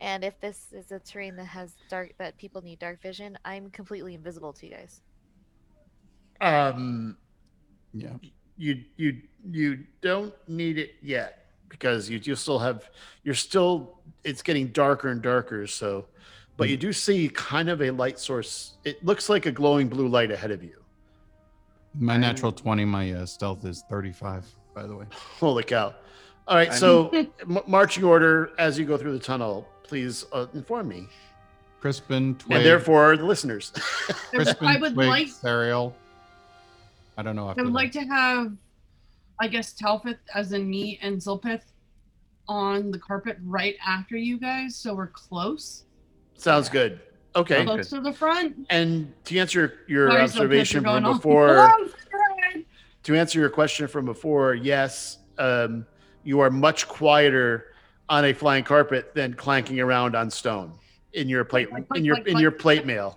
[0.02, 3.70] And if this is a terrain that has dark that people need dark vision, I'm
[3.70, 5.02] completely invisible to you guys.
[6.42, 7.18] Um,
[7.94, 8.14] yeah.
[8.58, 12.90] you you you don't need it yet because you you still have
[13.24, 16.06] you're still it's getting darker and darker so
[16.58, 20.08] but you do see kind of a light source it looks like a glowing blue
[20.08, 20.82] light ahead of you
[21.94, 25.06] My natural 20, my uh, stealth is 35, by the way.
[25.40, 25.94] holy cow
[26.48, 27.10] all right I'm- so
[27.42, 31.06] m- marching order as you go through the tunnel please uh, inform me
[31.82, 33.74] Crispin, Twig, and therefore the listeners
[34.30, 35.92] Crispin, I would Twig, like Sariel.
[37.18, 37.50] I don't know.
[37.50, 37.72] I would that.
[37.72, 38.54] like to have,
[39.42, 41.60] I guess, Talfeth, as in me, and Zilpip
[42.48, 45.84] on the carpet right after you guys, so we're close,
[46.36, 47.02] sounds good
[47.36, 48.66] okay close to the front.
[48.70, 52.66] and to answer your Sorry, observation from before Hold on, Fred.
[53.04, 55.86] to answer your question from before, yes, um,
[56.24, 57.71] you are much quieter
[58.12, 60.74] on a flying carpet than clanking around on stone
[61.14, 63.16] in your plate in your in your plate mail,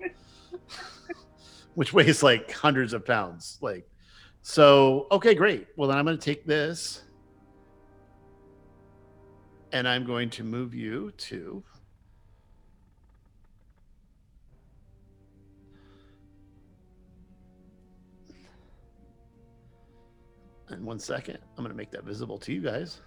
[1.75, 3.59] which weighs like hundreds of pounds.
[3.61, 3.89] Like,
[4.43, 5.67] so okay, great.
[5.77, 7.03] Well, then I'm going to take this,
[9.73, 11.63] and I'm going to move you to.
[20.71, 23.01] In one second, I'm going to make that visible to you guys.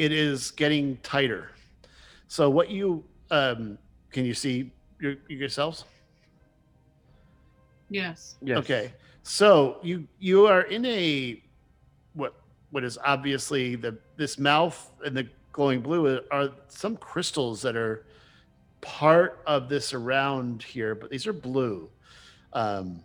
[0.00, 1.50] It is getting tighter.
[2.26, 3.76] So, what you um,
[4.10, 5.84] can you see your, yourselves?
[7.90, 8.36] Yes.
[8.40, 8.56] Yes.
[8.60, 8.92] Okay.
[9.24, 11.42] So you you are in a
[12.14, 12.34] what
[12.70, 18.06] what is obviously the this mouth and the glowing blue are some crystals that are
[18.80, 21.90] part of this around here, but these are blue.
[22.54, 23.02] Um,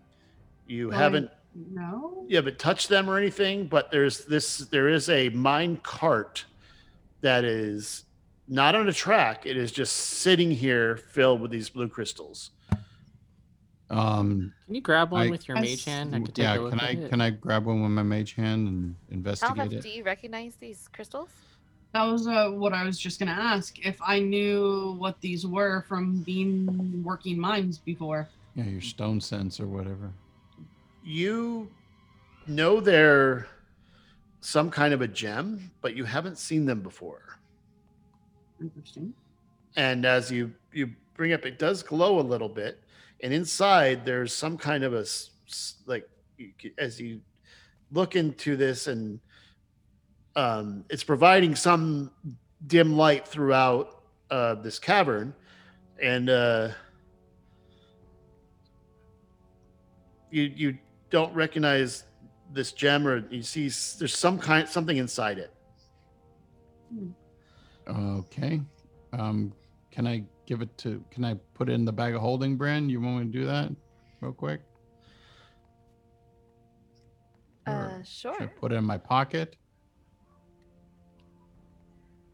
[0.65, 1.31] you Glowing- haven't
[1.73, 2.23] No.
[2.29, 6.45] you haven't touched them or anything, but there's this there is a mine cart
[7.21, 8.05] that is
[8.47, 9.45] not on a track.
[9.45, 12.51] It is just sitting here filled with these blue crystals.
[13.89, 16.15] Um, Can you grab one I- with your I mage hand?
[16.15, 17.09] I could take yeah, a look can at I it.
[17.09, 19.83] can I grab one with my mage hand and investigate Talbot, it?
[19.83, 21.29] do you recognize these crystals?
[21.93, 23.85] That was uh, what I was just gonna ask.
[23.85, 28.27] If I knew what these were from being working mines before.
[28.55, 30.11] Yeah, your stone sense or whatever.
[31.03, 31.69] you
[32.47, 33.47] know they're
[34.41, 37.39] some kind of a gem, but you haven't seen them before.
[38.61, 39.13] Interesting.
[39.75, 42.81] And as you you bring up, it does glow a little bit,
[43.21, 45.05] and inside there's some kind of a
[45.85, 46.07] like
[46.77, 47.21] as you
[47.91, 49.19] look into this, and
[50.35, 52.11] um, it's providing some
[52.67, 55.33] dim light throughout uh, this cavern,
[56.01, 56.69] and uh,
[60.31, 60.77] you you
[61.09, 62.03] don't recognize
[62.53, 63.63] this gem, or you see
[63.99, 65.53] there's some kind something inside it.
[67.87, 68.61] Okay.
[69.13, 69.53] Um,
[69.91, 71.03] can I give it to?
[71.11, 72.89] Can I put it in the bag of holding, Bryn?
[72.89, 73.71] You want me to do that
[74.21, 74.61] real quick?
[77.67, 78.47] Or Uh, should I sure.
[78.59, 79.55] put it in my pocket.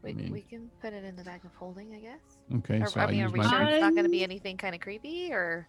[0.02, 2.20] We, mean- we can put it in the bag of holding, I guess.
[2.56, 3.48] Okay, Or, so I I mean, are use we my.
[3.50, 5.68] sure it's not going to be anything kind of creepy, or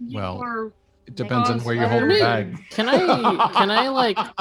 [0.00, 0.72] You Well, are-
[1.06, 2.58] It depends on where you hold the other- bag.
[2.70, 2.96] Can I
[3.52, 4.16] can I like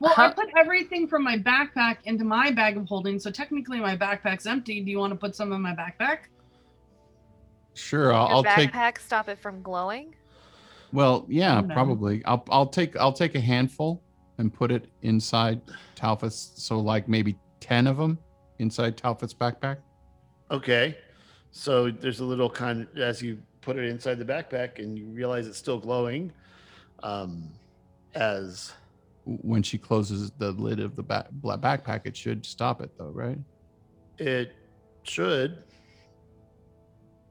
[0.00, 3.96] well, I put everything from my backpack into my bag of holding, so technically my
[3.96, 4.80] backpack's empty.
[4.80, 6.18] Do you want to put some in my backpack?
[7.74, 8.70] Sure, I'll, your I'll take.
[8.72, 10.14] backpack stop it from glowing?
[10.92, 11.74] Well, yeah, No.
[11.74, 12.24] probably.
[12.24, 14.02] I'll I'll take I'll take a handful
[14.38, 15.60] and put it inside
[15.94, 16.52] Talfeth's.
[16.56, 18.18] So like maybe ten of them
[18.58, 19.78] inside Talfeth's backpack.
[20.50, 20.96] Okay.
[21.50, 25.06] So there's a little kind of, as you put it inside the backpack and you
[25.06, 26.32] realize it's still glowing.
[27.02, 27.50] Um,
[28.14, 28.72] as
[29.24, 33.38] When she closes the lid of the back, backpack, it should stop it though, right?
[34.18, 34.52] it
[35.02, 35.58] should,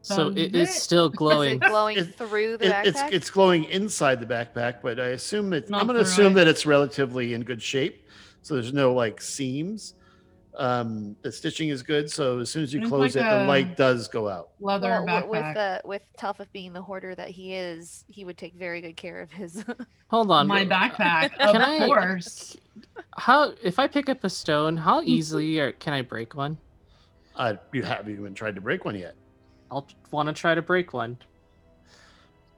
[0.03, 1.56] so Does it is still glowing.
[1.56, 2.86] it glowing It- through the it, backpack?
[2.86, 5.68] it's it's glowing inside the backpack, but I assume it.
[5.70, 8.06] Not I'm going to assume that it's relatively in good shape.
[8.44, 9.95] So there's no like seams.
[10.57, 12.10] Um, the stitching is good.
[12.10, 14.49] So as soon as you It's close like it, the a- light does go out.
[14.60, 15.30] Leather well, w- backpack.
[15.30, 18.95] with uh, with Talfeth being the hoarder that he is, he would take very good
[18.95, 19.64] care of his.
[20.07, 20.48] Hold on.
[20.48, 22.56] my backpack, Can of I- course.
[23.18, 26.57] How if I pick up a stone, how easily or can I break one?
[27.36, 29.15] Uh, you haven't even tried to break one yet.
[29.72, 31.18] I'll want to try to break one.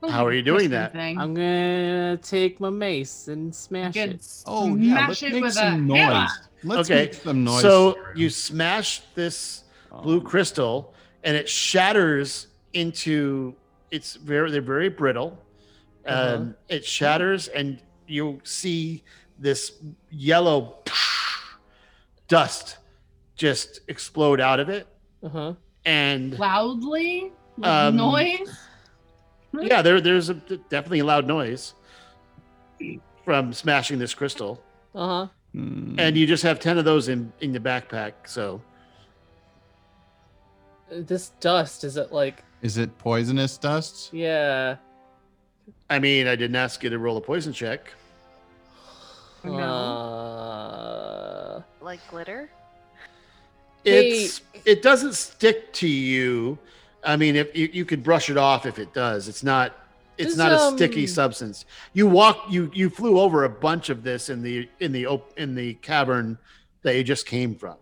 [0.10, 0.94] How are you doing that?
[0.94, 1.18] thing.
[1.18, 4.12] I'm gonna take my mace and smash Good.
[4.12, 4.44] it.
[4.46, 6.14] Oh yeah, let's Smash it make with some a hammer.
[6.14, 6.30] noise.
[6.64, 7.62] Let's Okay, make some noise.
[7.62, 10.94] So you smash this Oh, blue crystal
[11.24, 13.56] and it shatters into
[13.90, 15.40] it's very they're very brittle
[16.06, 16.36] Uh-huh.
[16.36, 19.04] um, it shatters and you see
[19.40, 19.72] this
[20.10, 20.80] yellow
[22.28, 22.78] dust
[23.36, 24.88] just explode out of it
[25.24, 25.54] Uh huh.
[25.86, 27.32] and Loudly?
[27.58, 28.58] With Um, noise?
[29.64, 31.74] Yeah there, there's a definitely a loud noise
[33.24, 34.62] from smashing this crystal
[34.96, 35.28] Uh huh.
[35.54, 35.96] Hmm.
[35.98, 38.62] and you just have 10 of those in in the backpack so
[40.90, 42.44] This dust is it like?
[42.62, 44.14] is it poisonous dust?
[44.14, 44.78] Yeah.
[45.90, 47.94] i mean i didn't ask you to roll a poison check
[49.44, 49.54] No.
[49.58, 52.50] Uh, like glitter.
[53.86, 56.58] it's it doesn't stick to you
[57.08, 59.74] i mean if you, you could brush it off if it does it's not
[60.18, 61.66] it's Does, not a sticky um, substance.
[61.94, 65.38] You walk you you flew over a bunch of this in the in the op-
[65.38, 66.40] in the cavern
[66.82, 67.76] that you just came from.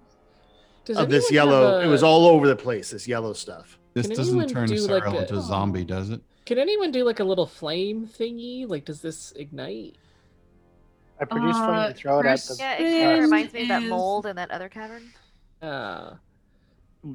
[0.84, 2.92] Does of this anyone have yellow, it was all over the place.
[2.92, 3.80] This yellow stuff.
[3.94, 6.20] This Can doesn't turn a do, like, a- into a zombie, does it?
[6.46, 8.68] Can anyone do like a little flame thingy?
[8.68, 9.96] Like, does this ignite?
[11.20, 12.56] I produce flame Uh, and throw it at the.
[12.60, 15.14] Yeah, it kind of reminds me of that mold in that other cavern.
[15.62, 16.16] Uh,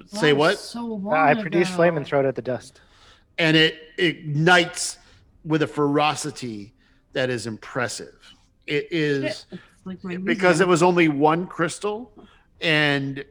[0.07, 0.59] Say what?
[0.59, 2.81] So Uh, I produce flame and throw it at the dust.
[3.39, 4.99] And it ignites
[5.45, 6.75] with a ferocity
[7.13, 8.15] that is impressive.
[8.67, 9.47] It is
[9.85, 12.13] like because it was only one crystal
[12.61, 13.25] and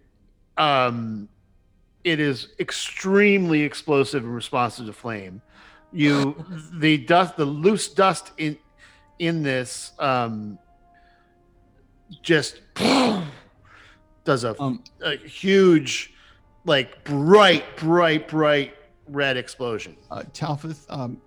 [0.58, 1.30] um
[2.04, 5.42] it is extremely explosive and responsive to flame
[5.92, 6.36] you
[6.74, 8.58] the dust the loose dust in
[9.20, 10.58] in this um
[12.24, 12.62] just
[14.24, 16.14] does a, Um, a huge
[16.70, 18.76] like bright bright bright
[19.08, 21.20] red explosion uh, Talfeth, um,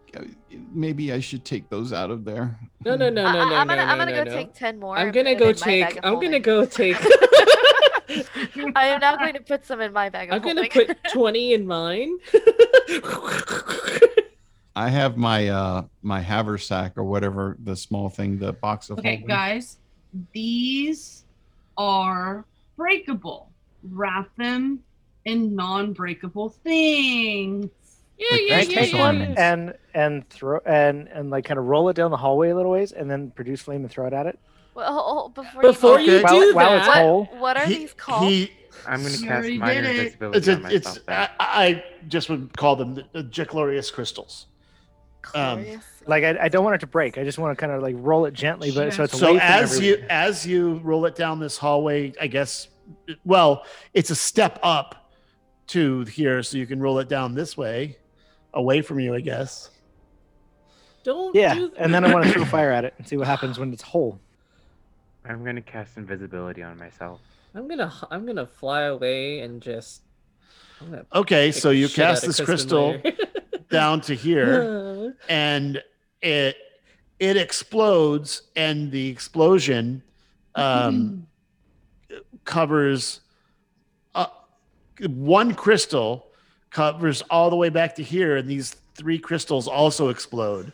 [0.73, 2.57] maybe I should take those out of there.
[2.85, 4.31] no, no, no, I- no, I- no, I'm no, gonna, no, I'm gonna no, go
[4.31, 4.37] no.
[4.37, 4.97] take ten more.
[4.97, 6.05] I'm gonna go it in my bag take.
[6.07, 6.43] I'm gonna holding.
[6.43, 6.97] go take.
[8.77, 11.55] I am now going to put some in my bag of I'm gonna put twenty
[11.55, 12.19] in mine.
[14.77, 19.13] I have my uh my haversack or whatever the small thing, the box of Okay,
[19.17, 19.27] holding.
[19.27, 19.79] guys,
[20.33, 21.25] these
[21.77, 22.45] are
[22.77, 23.51] breakable.
[23.83, 24.81] Wrap them
[25.25, 27.69] in non-breakable things.
[28.19, 29.53] yeah, Like yeah, Can I Thanks for yeah, take showing one yeah.
[29.53, 32.73] and and throw and and like kind of roll it down the hallway a little
[32.73, 34.39] ways, and then produce flame and throw it at it
[34.75, 36.41] Well, oh, oh, before, Before you, you go, Okay.
[36.51, 37.25] do While- while it's that, whole.
[37.25, 38.29] what, what are He- these called?
[38.31, 38.51] he
[38.87, 39.99] I'm gonna cast already minor did it.
[39.99, 40.97] invisibility it's on myself.
[40.97, 40.99] it's.
[41.09, 44.47] I, I just would call them the, the Jeclorius crystals
[45.37, 45.65] um,
[46.09, 47.95] like I, I don't want it to break i just want to kind of like
[47.99, 51.57] roll it gently but so it's so as you as you roll it down this
[51.57, 52.67] hallway i guess
[53.25, 55.02] well it's a step up
[55.69, 57.97] to here so you can roll it down this way
[58.55, 59.71] away from you i guess
[61.05, 61.35] Don't.
[61.35, 63.59] yeah do and then i want to throw fire at it and see what happens
[63.59, 64.21] when it's whole
[65.25, 67.21] I'm gonna cast invisibility on myself.
[67.55, 67.93] I'm gonna.
[68.11, 70.03] I'm gonna fly away and just.
[71.15, 73.01] Okay so you cast this crystal
[73.71, 75.81] down to here and
[76.21, 76.57] it
[77.21, 80.03] it explodes and the explosion
[80.57, 81.25] um
[82.45, 83.21] covers
[85.11, 86.27] one crystal
[86.71, 90.73] covers all the way back to here and these three crystals also explode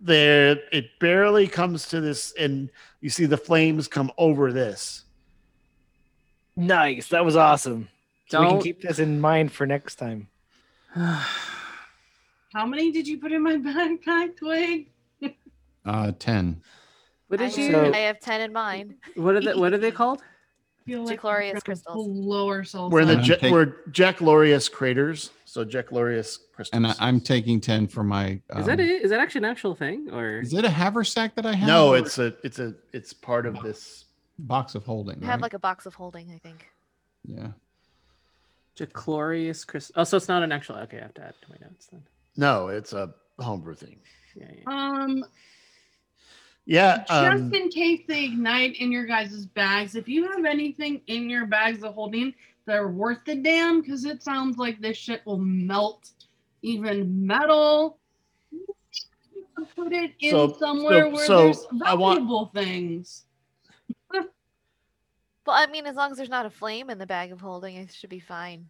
[0.00, 2.70] there it barely comes to this and
[3.00, 5.04] you see the flames come over this
[6.56, 7.88] nice that was awesome
[8.28, 10.28] so we can Don't- keep this in mind for next time
[12.54, 14.88] How many did you put in my backpack, Twig?
[15.84, 16.62] Uh, ten.
[17.28, 17.72] what I, did you- you?
[17.72, 18.96] So- I have ten in mine.
[19.16, 19.54] what are they?
[19.54, 20.22] What are they called?
[20.88, 22.08] I feel like Jaclorius we're crystals.
[22.08, 23.18] Blow ourselves we're in the up.
[23.18, 27.60] I'm Je- take- we're Jack Lorius craters so Jack Lorius crystals And I, I'm taking
[27.60, 28.40] ten for my.
[28.56, 29.02] Is that um, it?
[29.02, 31.68] Is that actually an actual thing, or Is it a haversack that I have?
[31.68, 34.06] no or it's a it's a it's part of this
[34.38, 35.22] box of holding.
[35.22, 35.42] I have right?
[35.42, 36.66] like a box of holding, I think.
[37.24, 37.48] yeah.
[38.78, 39.90] Jaclorius Chris?
[39.96, 40.76] Oh, so it's not an actual.
[40.76, 42.02] Okay, I have to add to my notes then.
[42.36, 43.98] no it's a homebrew thing
[44.36, 44.62] Yeah, yeah.
[44.66, 45.24] Um,
[46.68, 51.00] yeah just um, in case they ignite in your guys' bags, if you have anything
[51.06, 52.32] in your bags of holding
[52.66, 56.10] that are worth the damn, because it sounds like this shit will melt
[56.62, 57.98] even metal.
[59.74, 63.24] Put it in So- somewhere so- where so there's I want- valuable things.
[64.12, 67.76] Well, I mean, as long as there's not a flame in the bag of holding,
[67.76, 68.68] it should be fine.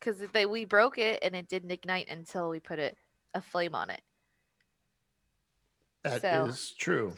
[0.00, 2.98] Because they we broke it and it didn't ignite until we put it
[3.34, 4.00] a flame on it.
[6.04, 7.12] That is So- true.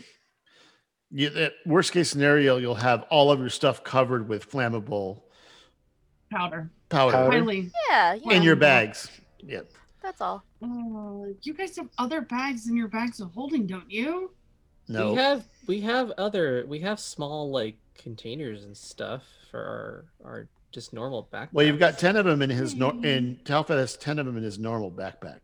[1.11, 5.23] You, that worst case scenario, you'll have all of your stuff covered with flammable
[6.31, 6.71] Powder.
[6.89, 7.31] powder, Powder.
[7.31, 7.71] Highly.
[7.89, 8.33] Yeah, yeah.
[8.37, 9.09] in your bags.
[9.39, 9.61] Yeah.
[10.03, 10.43] That's all.
[10.63, 14.33] Uh, you guys have other bags in your bags of holding, don't you?
[14.89, 15.11] No.
[15.13, 20.49] We have we have other we have small like containers and stuff for our our
[20.73, 21.49] just normal backpack.
[21.53, 24.37] well, you've got ten of them in his nor- in Talfeth has ten of them
[24.37, 25.41] in his normal backpack.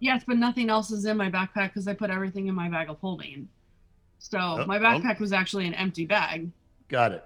[0.00, 2.88] Yes, but nothing else is in my backpack because I put everything in my bag
[2.88, 3.48] of holding.
[4.18, 4.80] So Oh, my oh.
[4.80, 6.50] backpack was actually an empty bag.
[6.88, 7.24] Got it.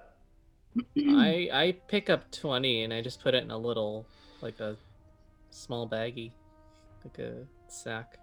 [0.99, 4.07] I I pick up twenty and I just put it in a little
[4.41, 4.77] like a
[5.51, 6.31] small baggie,
[7.05, 8.19] like a sack.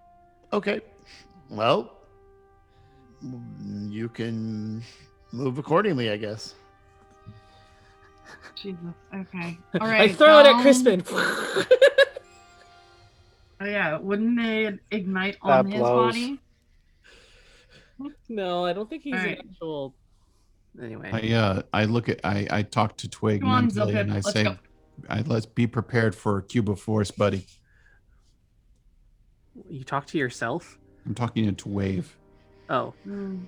[0.52, 0.80] Okay.
[1.48, 1.92] Well,
[3.88, 4.82] you can
[5.32, 6.54] move accordingly, I guess.
[8.56, 8.78] Jesus.
[9.14, 9.58] Okay.
[9.80, 10.10] All right.
[10.10, 11.04] I throw it at um, Crispin.
[13.60, 16.14] Oh yeah, wouldn't they ignite That on his blows.
[16.14, 16.40] body?
[18.30, 19.38] no, I don't think he's Alright.
[19.40, 19.94] an actual.
[20.82, 24.00] Anyway, I uh I look at I I talk to Twig Come on, mentally Zilpip,
[24.00, 24.56] and I let's say go.
[25.08, 27.46] I let's be prepared for cube of force, buddy.
[29.68, 30.78] You talk to yourself?
[31.04, 32.16] I'm talking to wave.
[32.70, 33.40] Oh, Hmm.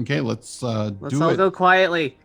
[0.00, 1.36] Okay, let's uh let's do all it.
[1.36, 2.18] go quietly.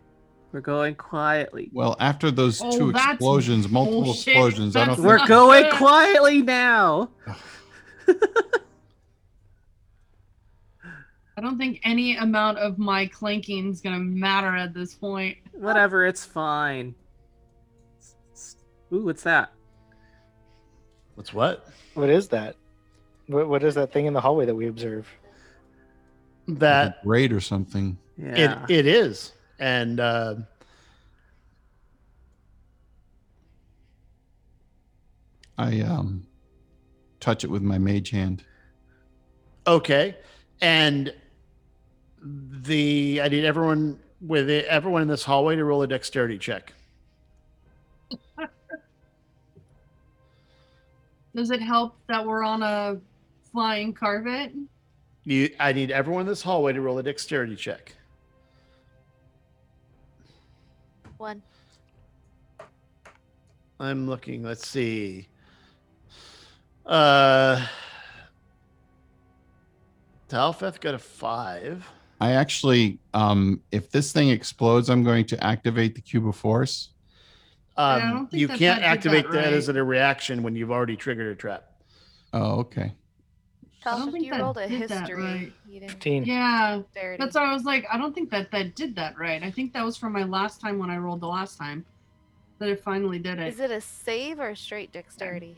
[0.52, 1.70] We're going quietly.
[1.72, 4.28] Well, after those Oh, two that's explosions, multiple bullshit.
[4.34, 7.10] explosions, I don't That's think We're not going quietly now.
[11.36, 15.38] I don't think any amount of my clanking is gonna matter at this point.
[15.52, 16.94] Whatever, it's fine.
[17.98, 18.56] S- s-
[18.92, 19.52] Ooh, what's that?
[21.14, 21.66] What's what?
[21.94, 22.56] What is that?
[23.28, 25.08] What, what is that thing in the hallway that we observe?
[26.48, 27.96] That raid or something.
[28.18, 28.64] Yeah.
[28.66, 30.34] it it is, and uh,
[35.58, 36.26] I um
[37.20, 38.42] touch it with my mage hand.
[39.66, 40.16] okay,
[40.60, 41.14] and
[42.22, 46.72] the I need everyone with it, everyone in this hallway to roll a dexterity check.
[51.34, 52.98] Does it help that we're on a
[53.52, 54.52] flying carpet?
[55.24, 57.94] You, I need everyone in this hallway to roll a dexterity check.
[61.20, 61.42] One.
[63.78, 64.42] I'm looking.
[64.42, 65.28] Let's see.
[66.86, 67.66] Uh,
[70.30, 71.86] Talfeth got a five.
[72.22, 76.88] I actually um if this thing explodes, I'm going to activate the cube of force.
[77.76, 81.70] Um, you can't activate that that, as a reaction when you've already triggered a trap.
[82.32, 82.94] Oh, okay.
[83.86, 85.14] I don't think you rolled a history.
[85.22, 85.52] right.
[85.68, 86.24] You didn't 15.
[86.24, 87.22] Yeah, dexterity.
[87.22, 89.42] that's why I was like, I don't think that that did that right.
[89.42, 91.84] I think that was from my last time when I rolled the last time
[92.58, 93.48] that it finally did it.
[93.48, 95.56] Is it a save or a straight dexterity?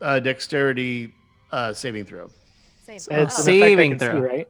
[0.00, 1.12] Uh, dexterity
[1.50, 2.28] uh, saving throw.
[2.84, 2.96] Same.
[2.96, 4.20] It's Oh, an effect I saving can see, throw.
[4.20, 4.48] right?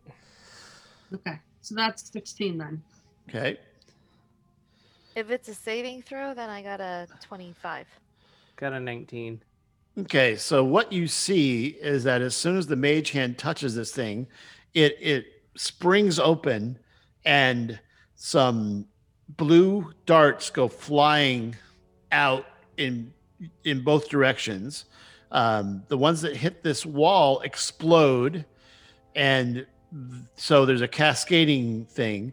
[1.15, 2.83] Okay, so that's 16 then.
[3.29, 3.59] Okay.
[5.17, 7.87] If it's a saving throw, then I got a 25.
[8.57, 9.41] Got a 19.
[9.97, 13.93] Okay, so what you see is that as soon as the mage hand touches this
[13.93, 14.27] thing,
[14.75, 15.27] it it
[15.57, 16.77] springs open
[17.25, 17.79] and
[18.17, 18.87] some
[19.37, 21.55] blue darts go flying
[22.11, 22.45] out
[22.77, 23.13] in
[23.63, 24.87] in both directions.
[25.31, 28.45] Um, the ones that hit this wall explode,
[29.15, 29.65] and
[30.35, 32.33] so there's a cascading thing.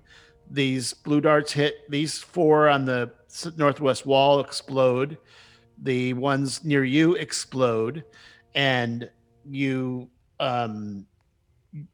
[0.50, 3.12] These blue darts hit these four on the
[3.56, 5.20] northwest wall, explode
[5.82, 8.04] the ones near you explode
[8.56, 9.10] and
[9.50, 10.08] you
[10.40, 11.06] um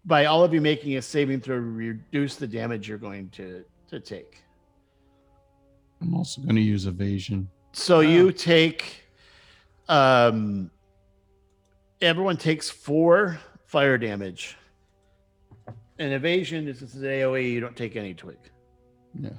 [0.05, 3.99] by all of you making a saving throw reduce the damage you're going to to
[3.99, 4.43] take
[6.01, 7.47] I'm also going to use evasion.
[7.73, 9.03] so you take
[9.87, 10.69] um
[12.01, 14.57] everyone takes four fire damage
[15.99, 18.37] and evasion is it's an aoe you don't take any twig
[19.19, 19.29] Yeah.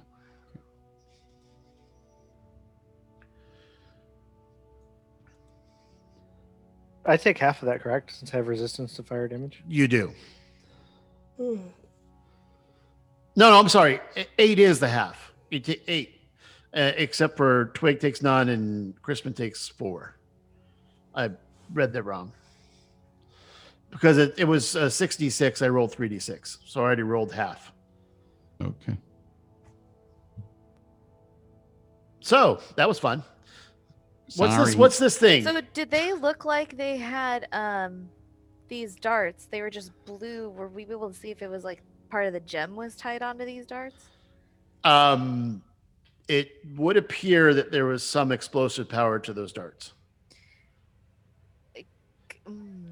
[7.09, 8.13] I take half of that, correct?
[8.13, 9.63] Since I have resistance to fire damage.
[9.67, 10.13] you do.
[13.37, 14.01] No no i'm sorry.
[14.37, 15.33] Eight is the half.
[15.49, 16.21] You take eight
[16.75, 20.17] uh, except for twig takes nine and crispin takes four.
[21.15, 21.31] I
[21.73, 22.33] read that wrong.
[23.91, 27.71] Because it, it was uh, 66 i rolled 3d6 so i already rolled half.
[28.61, 28.99] Okay.
[32.19, 33.23] so that was fun
[34.37, 38.09] what's this what's this thing So did they look like they had um
[38.69, 39.47] these darts?
[39.51, 40.51] They were just blue.
[40.51, 43.23] Were we able to see if it was like part of the gem was tied
[43.23, 44.07] onto these darts?
[44.85, 45.63] um
[46.29, 49.93] it would appear that there was some explosive power to those darts
[52.47, 52.85] Mm.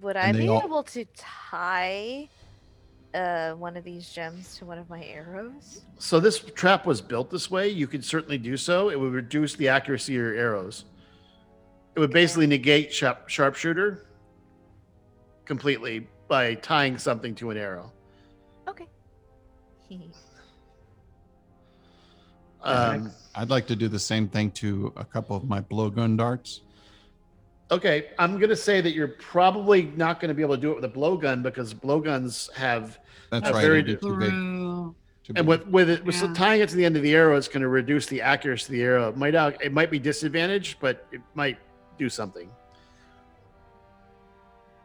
[0.00, 2.28] Would I be all- able to tie
[3.14, 5.82] uh, one of these gems to one of my arrows?
[5.98, 7.68] So this trap was built this way.
[7.68, 8.90] You could certainly do so.
[8.90, 10.84] It would reduce the accuracy of your arrows.
[11.94, 14.06] It would basically negate sharp, sharpshooter
[15.44, 17.92] completely by tying something to an arrow.
[18.68, 18.86] Okay.
[22.64, 26.60] Um, I'd like to do the same thing to a couple of my blowgun darts.
[27.72, 30.76] okay, I'm gonna say that you're probably not going to be able to do it
[30.76, 33.00] with a blowgun because blowguns have,
[33.32, 33.62] That's That's right.
[33.62, 35.36] very I did too big.
[35.38, 36.34] And with with it with Yeah.
[36.34, 38.72] tying it to the end of the arrow, it's going to reduce the accuracy of
[38.72, 39.08] the arrow.
[39.08, 41.56] It might out, it might be disadvantaged, but it might
[41.96, 42.50] do something.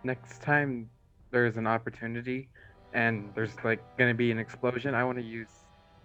[0.06, 0.90] Next time
[1.32, 2.48] there's an opportunity
[2.94, 5.50] and there's like gonna be an explosion, I want to use.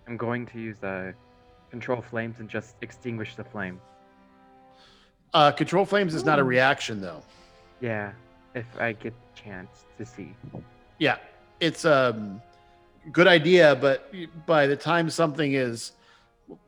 [0.08, 1.12] I'm going to use uh,
[1.70, 3.80] control flames and just extinguish the flame.
[5.32, 7.22] Uh, control flames is not a reaction though.
[7.80, 8.10] Yeah,
[8.56, 10.34] if I get the chance to see.
[10.98, 11.18] Yeah,
[11.62, 12.40] it's a
[13.12, 14.12] good idea, but
[14.46, 15.92] by the time something is,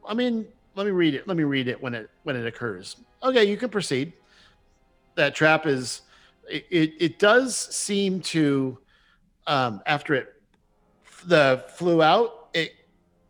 [0.06, 0.46] I mean,
[0.76, 1.26] let me read it.
[1.26, 2.96] Let me read it when it when it occurs.
[3.22, 4.12] Okay, you can proceed.
[5.16, 6.02] That trap is
[6.48, 8.78] it it, it does seem to
[9.48, 10.34] um after it
[11.26, 12.72] the flew out, it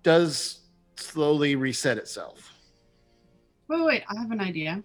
[0.02, 0.60] does
[0.96, 2.52] slowly reset itself.
[3.68, 4.82] Wait, wait, I have an idea.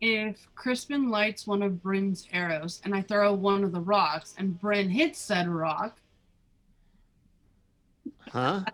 [0.00, 4.58] If Crispin lights one of Bryn's arrows and I throw one of the rocks and
[4.58, 5.98] Bryn hits said rock,
[8.32, 8.64] Huh?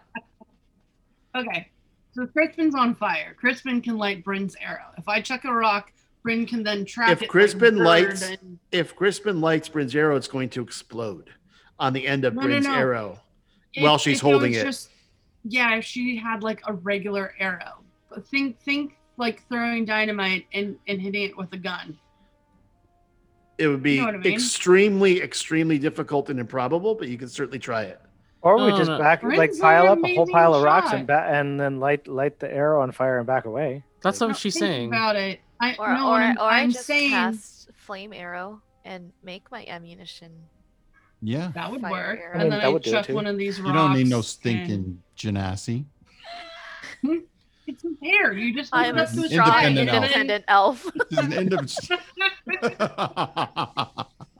[1.37, 1.69] okay.
[2.15, 3.35] So Crispin's on fire.
[3.39, 4.91] Crispin can light Bryn's arrow.
[4.99, 5.93] If I chuck a rock,
[6.23, 7.29] Bryn can then trap If it.
[7.29, 11.31] Crispin lights- and- If Crispin lights Bryn's arrow, it's going to explode
[11.79, 12.75] on the end of No, no, Bryn's no.
[12.75, 13.21] arrow.
[13.75, 14.65] if- while she's holding it.
[14.65, 14.91] Just,
[15.45, 17.83] yeah, if she had like a regular arrow.
[18.11, 21.99] But think think like throwing dynamite and, and hitting it with a gun.
[23.59, 24.33] It would be You know I mean?
[24.35, 28.01] extremely, extremely difficult and improbable, but you could certainly try it.
[28.43, 28.99] Or we No, just no.
[28.99, 30.99] back Bryn's like pile up a whole amazing pile of rocks shot.
[30.99, 33.83] and ba- and then light light the arrow on fire and back away.
[34.03, 34.89] That's Now what she's saying.
[34.89, 35.41] About it.
[35.59, 39.51] I Or no, or, I'm, or I I'm just saying cast flame arrow and make
[39.51, 40.31] my ammunition.
[41.23, 41.51] Yeah.
[41.55, 42.21] that would work.
[42.21, 42.39] arrow.
[42.39, 43.69] And then I would do it chuck one of these rocks.
[43.69, 45.87] You don't need no and- stinking genasi.
[47.67, 47.97] It's an.
[48.01, 50.87] You just I'm it a up to a strong, side and independent, then- elf.
[51.11, 51.71] This is an end of-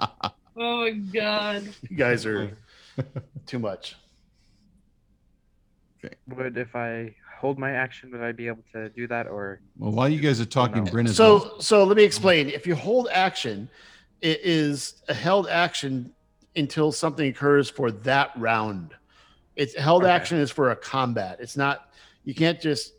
[0.59, 1.69] Oh my god.
[1.91, 2.51] You guys are
[3.47, 3.97] too much.
[6.29, 9.93] Would if I hold my action, would I be able to do that, or well,
[9.93, 10.91] while you guys are talking, no.
[10.91, 12.49] Bryn is So, so let me explain.
[12.49, 13.69] If you hold action,
[14.23, 16.13] it is a held action
[16.55, 18.95] until something occurs for that round.
[19.57, 20.13] It's held Okay.
[20.13, 21.39] action is for a combat.
[21.41, 21.91] It's not.
[22.25, 22.95] You can't just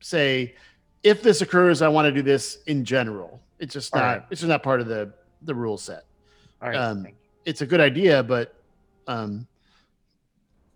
[0.00, 0.54] say,
[1.02, 3.40] if this occurs, I want to do this in general.
[3.58, 4.06] It's just All not.
[4.06, 4.22] right.
[4.30, 5.12] It's just not part of the
[5.42, 6.04] the rule set.
[6.62, 6.76] all right?
[6.76, 7.16] Um, thank.
[7.44, 8.54] It's a good idea, but
[9.06, 9.46] um.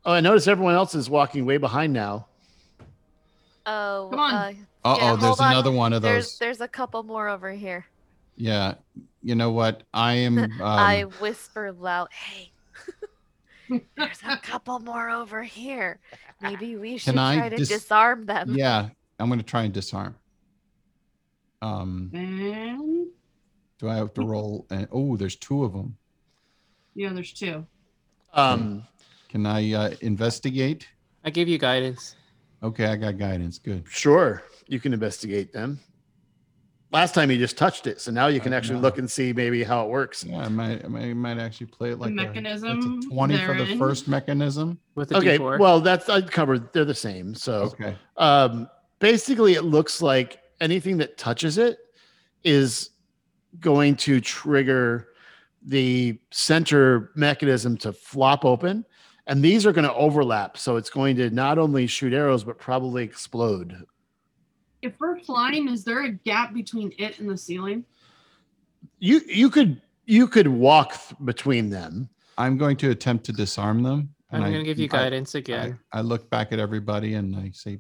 [0.05, 2.27] Oh, I notice everyone else is walking way behind now.
[3.67, 4.33] Oh, Come on.
[4.35, 4.49] Uh,
[4.85, 5.53] Uh yeah, oh, there's hold on.
[5.53, 6.39] another one of those.
[6.39, 7.87] there's a couple more over here.
[8.37, 8.75] Yeah.
[9.23, 9.85] You know what?
[9.95, 10.39] I am.
[10.39, 12.51] Um, I whisper loud, "Hey,
[13.97, 16.01] there's a couple more over here.
[16.41, 18.89] Maybe we should Can I try to dis- disarm them." Yeah,
[19.19, 20.17] I'm going to try and disarm.
[21.61, 23.07] Um, And
[23.79, 24.67] do I have to roll?
[24.71, 25.97] And oh, there's two of them.
[26.95, 27.67] yeah, there's two.
[28.35, 28.85] Um,
[29.29, 30.89] Can I uh, investigate?
[31.25, 32.17] I gave you guidance.
[32.63, 33.59] Okay, I got guidance.
[33.59, 33.85] Good.
[33.89, 35.79] sure, you can investigate them.
[36.93, 38.83] Last time you just touched it, so now you can I actually know.
[38.83, 40.25] look and see maybe how it works.
[40.25, 43.11] Yeah, I might, I might, I might actually play it like a- mechanism it's a
[43.11, 43.79] 20 for the therein.
[43.79, 44.79] first mechanism.
[44.95, 45.59] With a Okay, D4.
[45.59, 46.73] well that's I covered.
[46.73, 47.35] They're the same.
[47.35, 47.97] So Okay.
[48.19, 48.69] um,
[49.03, 51.79] basically, it looks like anything that touches it
[52.45, 52.91] is
[53.61, 55.09] going to trigger
[55.65, 58.85] the center mechanism to flop open,
[59.27, 60.57] and these are going to overlap.
[60.57, 63.85] So it's going to not only shoot arrows but probably explode.
[64.81, 67.85] If we're flying, is there a gap between it and the ceiling?
[68.99, 72.09] You you could you could walk th- between them.
[72.39, 74.15] I'm going to attempt to disarm them.
[74.33, 75.79] I'm and gonna give you I- guidance I, again.
[75.93, 77.79] I look back at everybody and I say,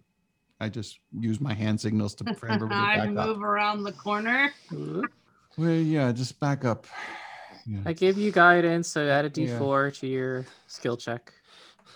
[0.62, 3.26] I just use my hand signals to for everybody I to back up.
[3.28, 4.52] move around the corner.
[4.70, 6.86] Well, yeah, just back up.
[7.66, 9.58] Yeah, I gave you guidance, so add a Yeah.
[9.58, 11.32] D4 to your skill check.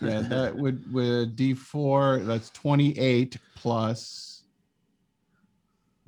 [0.01, 2.27] yeah that would with D4.
[2.27, 4.43] That's 28 plus.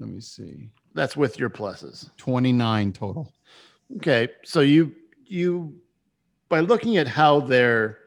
[0.00, 2.10] Let me see, That's with your pluses.
[2.16, 3.32] 29 total.
[3.96, 4.94] Okay, so you
[5.24, 5.80] you
[6.48, 7.98] by looking at how they're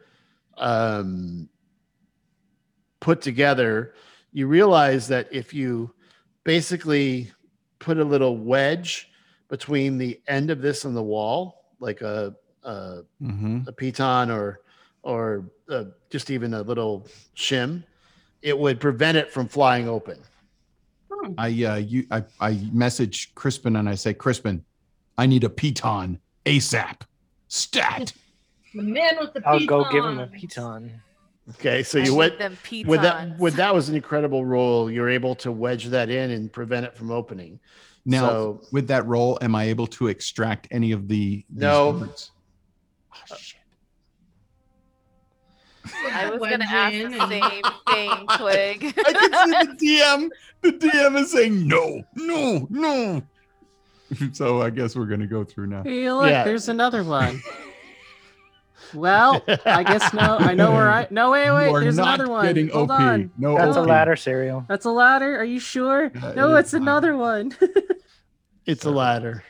[0.57, 1.48] um,
[2.99, 3.94] put together,
[4.33, 5.93] you realize that if you
[6.43, 7.31] basically
[7.79, 9.09] put a little wedge
[9.49, 13.61] between the end of this and the wall, like a a, Mm-hmm.
[13.67, 14.61] a piton or
[15.03, 17.83] or uh, just even a little shim,
[18.43, 20.19] it would prevent it from flying open.
[21.11, 21.33] Hmm.
[21.37, 24.63] I uh you I I message Crispin and I say, Crispin,
[25.17, 27.01] I need a piton ASAP.
[27.47, 28.13] Stat.
[28.73, 30.53] The man with the I'll go give him a pitons.
[30.55, 31.01] piton.
[31.49, 34.89] Okay, so I you went them with that with that was an incredible roll.
[34.91, 37.59] You're able to wedge that in and prevent it from opening.
[38.05, 41.91] Now, So- with that roll, am I able to extract any of the these No.
[41.91, 42.31] words?
[43.13, 43.59] Oh, uh, shit.
[46.13, 48.93] I was gonna ask in the same thing, Twig.
[49.05, 50.30] I can see the DM.
[50.61, 53.22] The DM is saying no, no, no.
[54.34, 55.84] So I guess we're gonna go through now.
[55.84, 56.43] Hey, look, Yeah.
[56.43, 57.41] there's another one.
[58.93, 60.38] Well, I guess no.
[60.39, 61.07] I know where I.
[61.11, 61.72] No, wait, wait.
[61.81, 62.45] There's not another one.
[62.45, 62.99] getting Hold OP.
[62.99, 63.31] on.
[63.38, 64.68] No, That's a ladder Sariel.
[64.68, 65.38] That's a ladder.
[65.39, 66.09] Are you sure?
[66.09, 66.81] That no, is it's fine.
[66.84, 67.53] another one.
[68.65, 69.43] it's a ladder.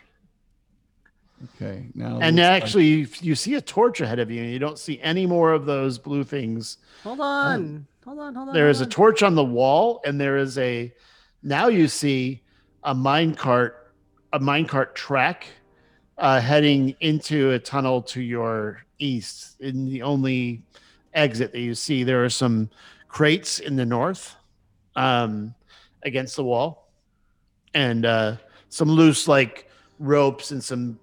[1.56, 4.52] Okay, now And looks like- actually, you- you see a torch ahead of you, and
[4.52, 6.78] you don't see any more of those blue things.
[7.04, 7.56] Hold on.
[7.56, 8.54] Um, hold on, hold on.
[8.54, 8.96] there is a hold on.
[8.96, 10.94] torch on the wall, and there is a.
[11.42, 12.44] Now you see
[12.84, 13.72] a minecart,
[14.32, 15.48] a minecart track,
[16.22, 19.60] uh, heading into a tunnel to your east.
[19.60, 20.62] In the only
[21.14, 22.70] exit that you see, there are some
[23.08, 24.36] crates in the north,
[24.96, 25.54] um,
[26.04, 26.92] against the wall,
[27.74, 28.38] and uh,
[28.70, 29.68] some loose like
[30.00, 31.00] ropes and some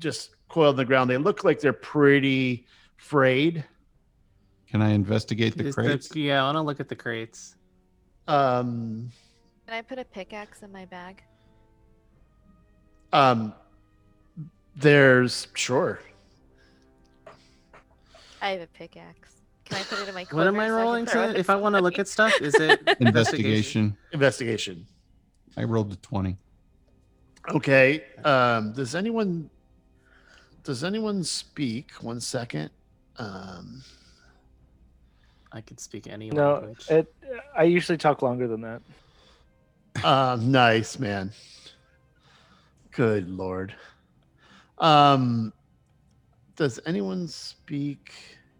[0.00, 1.08] just coiled on the ground.
[1.08, 2.66] They look like they're pretty
[2.96, 3.64] frayed.
[4.68, 6.14] Can I investigate the Is crates?
[6.16, 7.54] yeah, I want to look at the crates.
[8.26, 9.10] Um,
[9.68, 11.22] Can I put a pickaxe in my bag?
[13.12, 13.54] um,
[14.76, 16.00] there's sure.
[18.42, 19.36] I have a pickaxe.
[19.64, 21.38] Can I put it in my What am I quiver so can rolling to?
[21.38, 23.96] If I want to look at stuff, is it Investigation.
[24.12, 24.86] Investigation.
[25.56, 26.36] I rolled a 20.
[27.50, 28.04] Okay.
[28.24, 29.48] Um, does anyone
[30.62, 31.92] does anyone speak?
[32.00, 32.70] One second.
[33.18, 33.82] Um,
[35.52, 36.86] I could speak any No, language.
[36.90, 37.14] it.
[37.56, 38.82] I usually talk longer than that.
[40.04, 41.32] um, nice man.
[42.90, 43.74] Good lord.
[44.78, 45.52] Um,
[46.56, 48.12] does anyone speak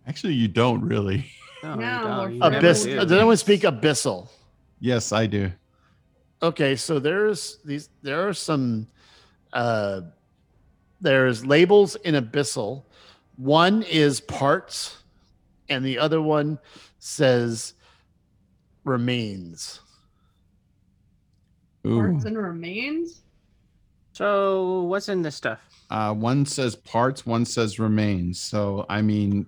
[0.06, 1.24] Actually, you don't really.
[1.62, 2.84] no, you No, don't, you Never never abyss?
[2.84, 2.94] do.
[2.96, 4.28] Does anyone speak abyssal?
[4.80, 5.50] Yes, I do.
[6.42, 8.86] Okay, so there's these there are some
[9.54, 10.02] uh
[11.00, 12.84] there's labels in abyssal.
[13.36, 14.98] One is parts
[15.70, 16.58] and the other one
[16.98, 17.74] says
[18.84, 19.80] remains.
[21.86, 21.96] Ooh.
[21.96, 23.22] Parts and remains.
[24.12, 25.60] So what's in this stuff?
[25.90, 28.40] Uh, one says parts, one says remains.
[28.40, 29.46] So I mean,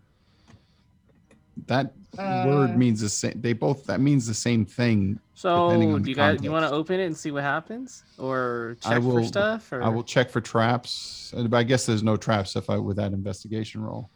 [1.67, 3.39] that Uh, word means the same.
[3.41, 5.19] They both that means the same thing.
[5.35, 8.95] So do you guys you want to open it and see what happens, or I
[8.95, 9.71] check for will- stuff?
[9.73, 11.35] Or I will check for traps.
[11.37, 14.09] But I guess there's no traps if I with that investigation roll.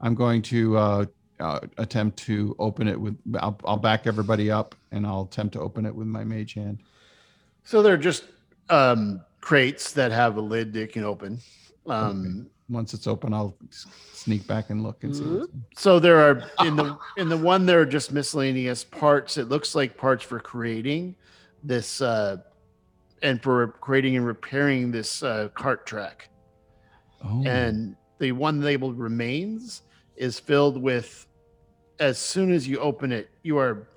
[0.00, 1.04] I'm going to uh,
[1.40, 3.16] uh, attempt to open it with.
[3.40, 6.78] I'll, I'll back everybody up and I'll attempt to open it with my mage hand.
[7.64, 8.24] So they're just
[8.70, 11.40] um crates that have a lid that can open.
[11.86, 13.56] Um Once it's open, I'll
[14.12, 15.42] sneak back and look and see.
[15.74, 19.38] so there are in the in the one there are just miscellaneous parts.
[19.38, 21.16] It looks like parts for creating
[21.62, 22.38] this uh
[23.22, 26.28] and for creating and repairing this uh cart track.
[27.24, 29.82] Oh, and the one labeled remains
[30.16, 31.26] is filled with
[32.00, 33.88] as soon as you open it you are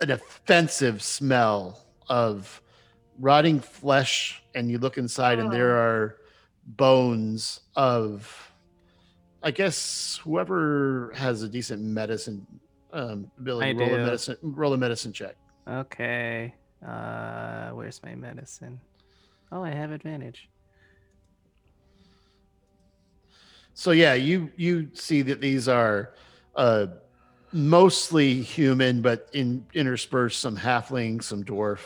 [0.00, 2.60] an offensive smell of
[3.20, 6.16] rotting flesh and you look inside and there are
[6.64, 8.52] bones of
[9.42, 12.46] i guess whoever has a decent medicine
[12.92, 14.04] um ability I roll a do.
[14.04, 15.36] medicine roll a medicine check
[15.68, 16.54] okay.
[16.86, 18.80] Uh, where's my medicine?
[19.52, 20.48] Oh, I have advantage.
[23.74, 26.14] So yeah, you you see that these are
[26.54, 26.86] uh,
[27.52, 31.80] mostly human, but in interspersed some halfling, some dwarf,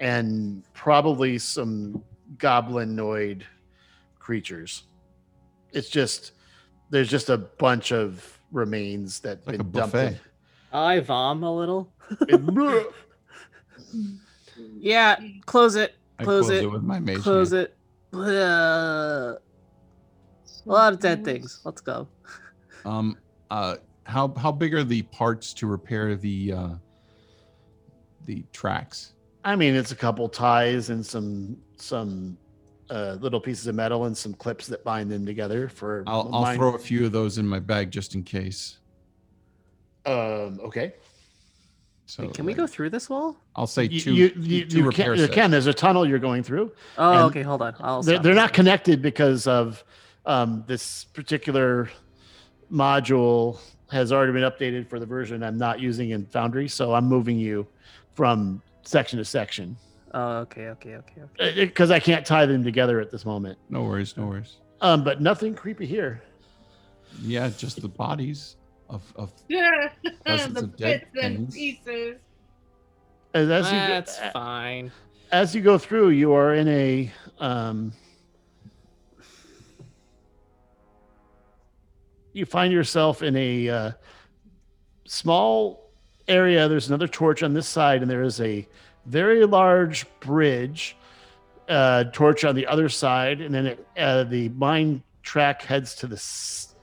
[0.00, 2.02] and probably some
[2.38, 3.42] goblinoid
[4.18, 4.84] creatures.
[5.72, 6.32] It's just
[6.90, 9.94] there's just a bunch of remains that like a been dumped.
[9.94, 10.20] in- buffet.
[10.72, 11.92] I vom a little.
[14.78, 15.16] Yeah,
[15.46, 15.94] close it.
[16.18, 16.64] I Close close it.
[16.64, 17.68] it with my mage Close hand.
[17.68, 17.76] it.
[18.14, 19.38] Uh, a
[20.66, 21.60] lot of dead things.
[21.64, 22.08] Let's go.
[22.84, 23.16] Um,
[23.50, 26.68] uh, how how big are the parts to repair the uh,
[28.26, 29.14] the tracks?
[29.44, 32.36] I mean, it's a couple ties and some some
[32.90, 36.04] uh, little pieces of metal and some clips that bind them together for.
[36.06, 38.78] I'll a I'll throw a few of those in my bag just in case.
[40.06, 40.60] Um.
[40.62, 40.94] Okay.
[42.06, 43.36] So Wait, can we like, go through this wall?
[43.54, 44.12] I'll say two.
[44.12, 45.50] you, two- you, two you repair can, you can.
[45.50, 46.72] There's a tunnel you're going through.
[46.98, 47.42] Oh, okay.
[47.42, 47.76] Hold on.
[47.80, 48.02] I'll.
[48.02, 49.84] They're, they're not connected because of
[50.26, 51.88] um, this particular
[52.70, 53.58] module
[53.90, 56.68] has already been updated for the version I'm not using in Foundry.
[56.68, 57.66] So I'm moving you
[58.14, 59.76] from section to section
[60.12, 61.64] Oh, okay, okay, okay, okay.
[61.66, 63.56] because I can't tie them together at this moment.
[63.68, 64.56] No worries, no worries.
[64.80, 66.20] Um, but nothing creepy here.
[67.22, 68.56] Yeah, just the bodies
[68.88, 69.70] of of Yeah,
[70.26, 71.54] Dozens the of dead bits and things.
[71.54, 72.16] pieces.
[73.34, 74.90] As, as That's a- fine.
[75.30, 77.92] as you go through, you are in a um,
[82.32, 83.90] you find yourself in a uh,
[85.06, 85.79] small
[86.30, 86.68] area.
[86.68, 88.66] There's another torch on this side, and there is a
[89.06, 90.96] very large bridge
[91.68, 96.06] uh, torch on the other side, and then it, uh, the mine track heads to
[96.06, 96.16] the.
[96.16, 96.74] S-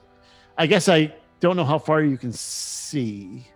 [0.57, 3.47] I guess I don't know how far you can see.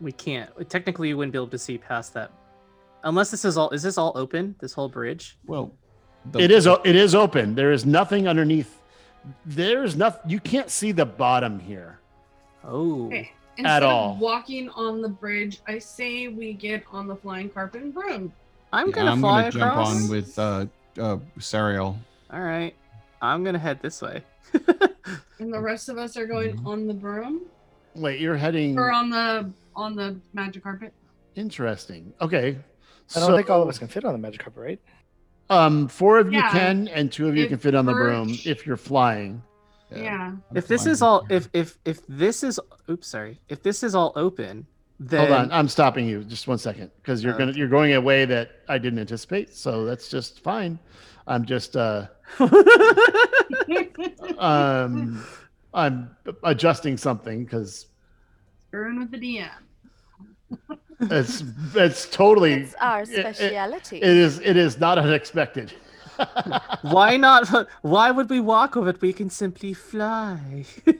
[0.00, 0.50] We can't.
[0.68, 2.30] Technically, you wouldn't be able to see past that,
[3.04, 3.70] unless this is all.
[3.70, 4.54] Is this all open?
[4.60, 5.36] This whole bridge?
[5.46, 5.72] well,
[6.32, 6.66] the, it is.
[6.66, 7.54] It is open.
[7.54, 8.80] There is nothing underneath.
[9.44, 10.30] There's nothing.
[10.30, 11.98] You can't see the bottom here.
[12.64, 13.32] Oh, Okay.
[13.60, 14.12] Instead all.
[14.14, 18.32] of walking on the bridge, I say we get on the flying carpet and broom.
[18.72, 20.04] I'm gonna I'm fly gonna jump across.
[20.04, 20.66] on with uh,
[20.98, 21.96] uh, Sariel.
[22.32, 22.74] All right,
[23.20, 24.22] I'm gonna head this way.
[25.40, 26.66] And the rest of us are going Mhm.
[26.66, 27.40] on the broom
[27.94, 28.78] Wait, you're heading.
[28.78, 30.92] or on the on the magic carpet.
[31.34, 32.12] Interesting.
[32.20, 32.58] Okay.
[33.16, 34.80] I don't think all of us can fit on the magic carpet, right?
[35.48, 36.50] Um, four of you Yeah.
[36.52, 39.42] can, and two of you If can fit on the broom if you're flying.
[39.94, 40.32] Yeah.
[40.50, 43.40] I'm if this is all, if if if this is, oops, sorry.
[43.48, 44.66] If this is all open,
[44.98, 47.94] then Hold on, I'm stopping you just one second because you're Oh, gonna you're going
[47.94, 49.54] a way that I didn't anticipate.
[49.54, 50.78] So that's just fine.
[51.26, 52.06] I'm just uh
[54.38, 55.24] um
[55.74, 57.86] I'm adjusting something because
[58.68, 59.48] Screwing with the DM.
[61.02, 61.42] it's
[61.74, 63.10] it's totally It's our it-
[63.40, 63.52] it-
[63.92, 65.72] it is it is not unexpected.
[66.82, 67.68] Why not?
[67.82, 69.00] Why would we walk over it?
[69.00, 70.64] We can simply fly.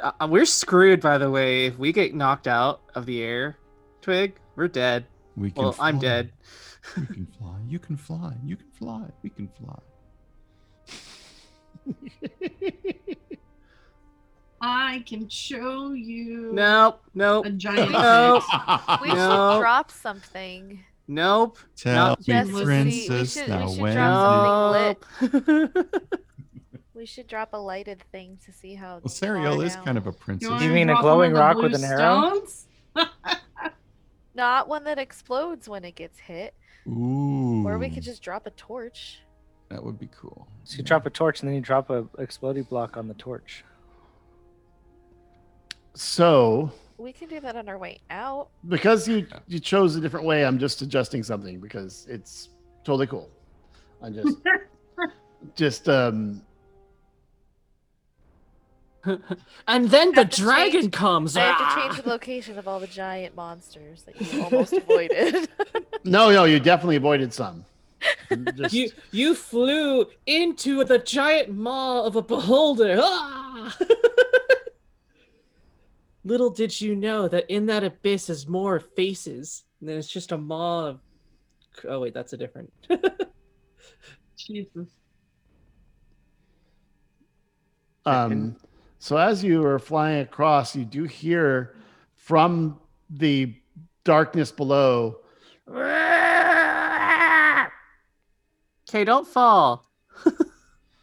[0.00, 1.66] Uh, we're screwed, by the way.
[1.66, 3.56] If we get knocked out of the air,
[4.02, 5.06] Twig, we're dead.
[5.34, 6.30] We can Well, I'm dead.
[6.96, 7.56] You can fly.
[7.66, 8.34] You can fly.
[8.44, 9.04] You can fly.
[9.22, 9.78] We can fly.
[14.60, 18.40] I can show you Nope, nope, a giant No.
[18.40, 19.00] fish.
[19.02, 19.14] we No.
[19.14, 20.84] should drop something.
[21.06, 21.58] Nope.
[21.76, 25.74] Tell Not me, just to see- we princess, should- we now should when drop something.
[26.94, 29.00] We should drop a lighted thing to see how.
[29.02, 30.48] Well, far Sariel is down- kind of a princess.
[30.48, 32.46] wanna You mean a drop one of glowing the rock blue with an arrow?
[32.46, 32.66] stones?
[34.34, 36.54] Not one that explodes when it gets hit.
[36.86, 37.64] Ooh.
[37.66, 39.18] Or we could just drop a torch.
[39.70, 40.46] That would be cool.
[40.62, 43.64] So you drop a torch and then you drop a exploding block on the torch.
[45.94, 48.48] so We can do that on our way out.
[48.68, 52.50] because you you chose a different way, I'm just adjusting something because it's
[52.84, 53.28] totally cool.
[54.02, 54.36] I'm just
[55.56, 56.42] just um
[59.68, 61.36] and then the dragon change- comes.
[61.36, 65.48] I have to change the location of all the giant monsters that you almost avoided.
[66.04, 67.64] no no you definitely avoided some.
[68.56, 72.98] Just, You you flew into the giant maw of a beholder.
[73.02, 73.76] Ah!
[76.24, 80.38] Little did you know that in that abyss is more faces than it's just a
[80.38, 81.00] maw of.
[81.86, 82.72] Oh wait, that's a different.
[84.36, 84.88] Jesus.
[88.06, 88.56] Um,
[88.98, 91.74] so as you are flying across, you do hear
[92.16, 92.78] from
[93.10, 93.54] the
[94.04, 95.18] darkness below.
[98.88, 99.86] Okay, don't fall.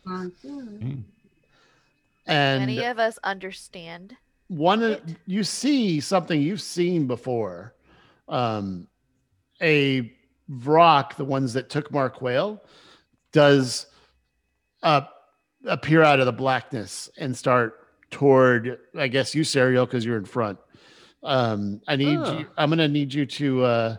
[0.05, 0.79] Not good.
[0.79, 1.05] Dang.
[2.27, 4.15] And Many of us understand.
[4.51, 5.15] One of- it.
[5.25, 7.73] you see something you've seen before.
[8.27, 8.87] Um,
[9.61, 10.11] a
[10.51, 12.61] Vrock, the ones that took Mark Whale,
[13.31, 13.85] does
[14.83, 15.01] uh,
[15.65, 20.25] appear out of the blackness and start toward, I guess you, Sariel, because you're in
[20.25, 20.59] front.
[21.23, 22.39] Um, I need Oh.
[22.39, 22.47] you.
[22.57, 23.95] I'm gonna need you to uh,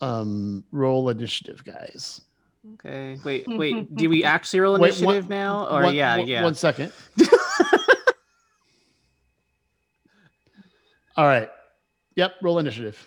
[0.00, 2.20] um, roll initiative, guys.
[2.74, 3.94] Okay, wait, wait.
[3.94, 6.42] Do we actually roll Wait, one- initiative now, or One- yeah, one- yeah?
[6.42, 6.92] One second.
[11.16, 11.48] All right.
[12.16, 12.32] Yep.
[12.42, 13.06] Roll initiative.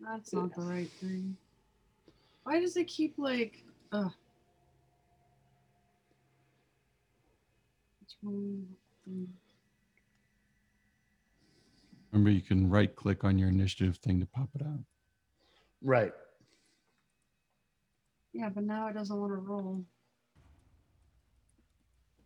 [0.00, 1.36] That's not the right thing.
[2.44, 3.62] Why does it keep like
[3.92, 4.12] ugh.
[12.12, 14.80] Remember, you can right click on your initiative thing to pop it out.
[15.82, 16.12] Right.
[18.32, 19.84] Yeah, but now it doesn't want to roll.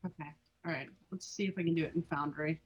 [0.05, 0.31] Okay.
[0.67, 0.89] All right.
[1.11, 2.61] Let's see if I can do it in Foundry.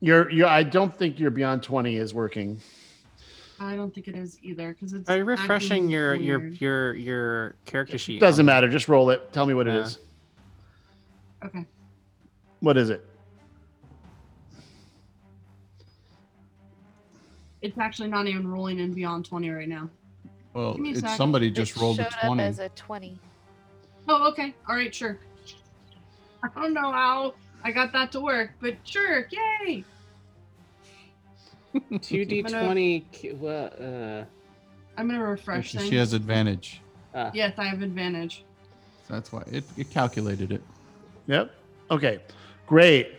[0.00, 0.30] You're.
[0.30, 0.46] You're.
[0.46, 2.60] I don't think your beyond twenty is working.
[3.60, 5.08] I don't think it is either because it's.
[5.08, 6.60] Are you refreshing your your weird.
[6.60, 8.20] your your character sheet?
[8.20, 8.68] Doesn't matter.
[8.68, 9.32] Just roll it.
[9.32, 9.80] Tell me what it Yeah.
[9.82, 9.98] is.
[11.44, 11.66] Okay.
[12.60, 13.04] What is it?
[17.62, 19.90] It's actually not even rolling in beyond 20 right now.
[20.54, 21.16] Well, Give me a it's second.
[21.16, 22.42] somebody just it rolled a showed up 20.
[22.42, 23.18] as a 20.
[24.08, 24.54] Oh, okay.
[24.68, 25.18] All right, sure.
[26.42, 29.26] I don't know how I got that to work, but sure.
[29.66, 29.84] Yay.
[32.00, 33.06] Two D twenty.
[33.38, 33.80] What?
[33.80, 34.24] Uh,
[34.96, 35.90] I'm going to refresh She things.
[35.90, 36.80] she has advantage.
[37.14, 37.30] ah.
[37.34, 38.44] Yes, I have advantage.
[39.08, 40.62] That's why it, it calculated it.
[41.26, 41.50] Yep.
[41.90, 42.20] Okay.
[42.66, 43.12] Great.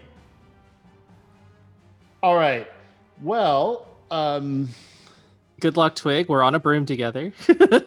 [2.24, 2.68] All right.
[3.22, 3.86] Well.
[4.11, 4.69] Um.
[5.60, 6.30] Good luck, Twig.
[6.30, 7.34] We're on a broom together.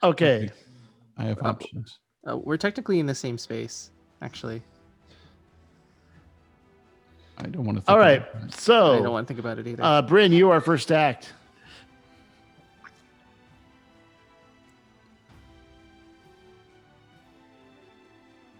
[0.00, 0.48] Okay.
[1.16, 1.98] I have Uh, options.
[2.30, 3.90] uh, we're technically in the same space,
[4.22, 4.62] actually.
[7.36, 7.82] I don't want to.
[7.82, 8.20] Think All right.
[8.20, 8.36] about that.
[8.36, 9.82] I don't So, want to think about it either.
[9.82, 11.32] uh, Bryn, you are first act.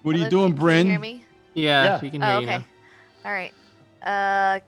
[0.02, 1.24] What are you Alyssa, doing, can you hear me?
[1.54, 2.00] yeah, yeah.
[2.00, 2.58] we can hear Oh, you okay.
[2.58, 2.64] now.
[3.24, 3.52] All right.
[4.02, 4.60] Uh,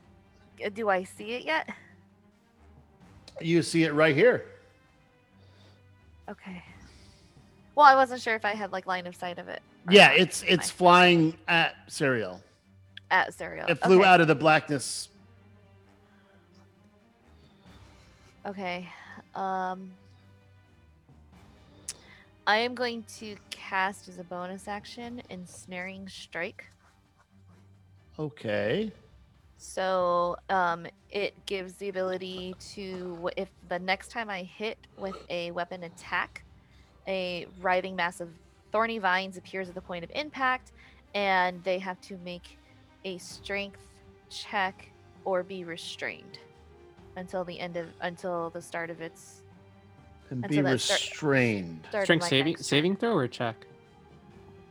[0.74, 1.68] do I see it yet?
[3.40, 4.44] You see it right here.
[6.28, 6.62] Okay.
[7.74, 9.62] Well, I wasn't sure if I had like line of sight of it.
[9.88, 12.40] Yeah, it's it's flying at Sariel.
[13.10, 13.68] at Sariel.
[13.68, 14.08] It flew okay.
[14.08, 15.08] out of the blackness.
[18.46, 18.88] Okay.
[19.34, 19.90] Um,
[22.46, 26.64] I am going to cast as a bonus action ensnaring strike.
[28.18, 28.92] Okay.
[29.62, 35.50] So um, it gives the ability to, if the next time I hit with a
[35.50, 36.42] weapon attack,
[37.06, 38.30] a writhing mass of
[38.72, 40.72] thorny vines appears at the point of impact,
[41.14, 42.56] and they have to make
[43.04, 43.80] a strength
[44.30, 44.88] check
[45.26, 46.38] or be restrained
[47.16, 49.42] until the end of until the start of its
[50.30, 51.80] And Until be that start- restrained.
[51.90, 52.64] start of Strength my saving next turn.
[52.64, 53.66] saving throw or check?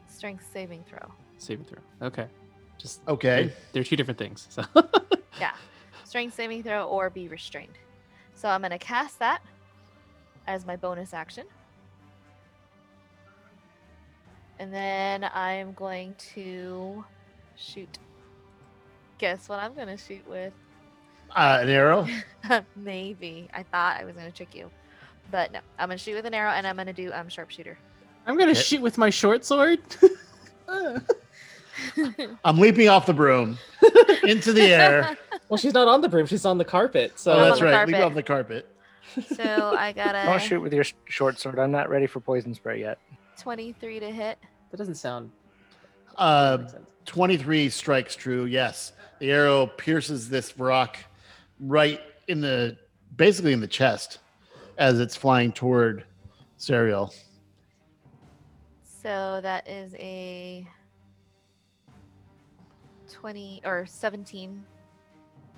[0.08, 1.12] strength saving throw.
[1.38, 2.08] Saving throw.
[2.08, 2.28] Okay.
[2.80, 3.44] Just Okay.
[3.46, 4.48] They're, they're two different things.
[4.50, 4.64] So
[5.40, 5.52] Yeah,
[6.06, 7.78] strength saving throw or be restrained.
[8.34, 9.42] So I'm gonna cast that
[10.48, 11.46] as my bonus action.
[14.60, 17.06] And then I'm going to
[17.56, 18.00] shoot.
[19.18, 20.54] Guess what I'm gonna shoot with?
[21.36, 22.08] Uh, an arrow.
[22.76, 23.48] Maybe.
[23.54, 24.70] I thought I was gonna trick you.
[25.32, 27.78] But no, I'm gonna shoot with an arrow and I'm gonna do um sharpshooter.
[28.26, 28.60] I'm gonna Okay.
[28.60, 29.80] shoot with my short sword.
[32.46, 33.58] I'm leaping off the broom
[34.24, 35.18] into the air.
[35.50, 37.20] well, she's not on the broom; she's on the carpet.
[37.20, 37.88] So Oh, that's on the right.
[37.88, 38.08] Leap carpet.
[38.08, 38.76] off the carpet.
[39.36, 41.58] so I got Don't a shoot with your sh- short sword.
[41.60, 43.00] I'm not ready for poison spray yet.
[43.40, 44.38] 23 to hit.
[44.72, 45.32] that doesn't sound.
[46.18, 46.86] Uh, makes sense.
[47.06, 48.46] 23 strikes true.
[48.46, 48.92] Yes.
[49.20, 50.96] The arrow pierces this Vrock
[51.60, 52.78] right in the
[53.16, 54.20] basically in the chest
[54.78, 56.04] as it's flying toward
[56.60, 57.14] Sariel.
[59.02, 60.68] So that is a
[63.20, 64.64] 20 or 17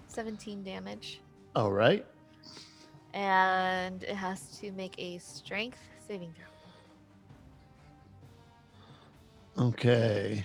[0.07, 1.21] 17 damage
[1.55, 2.03] All right.
[3.13, 5.77] and it has to make a strength
[6.07, 6.47] saving throw.
[9.67, 10.43] Okay.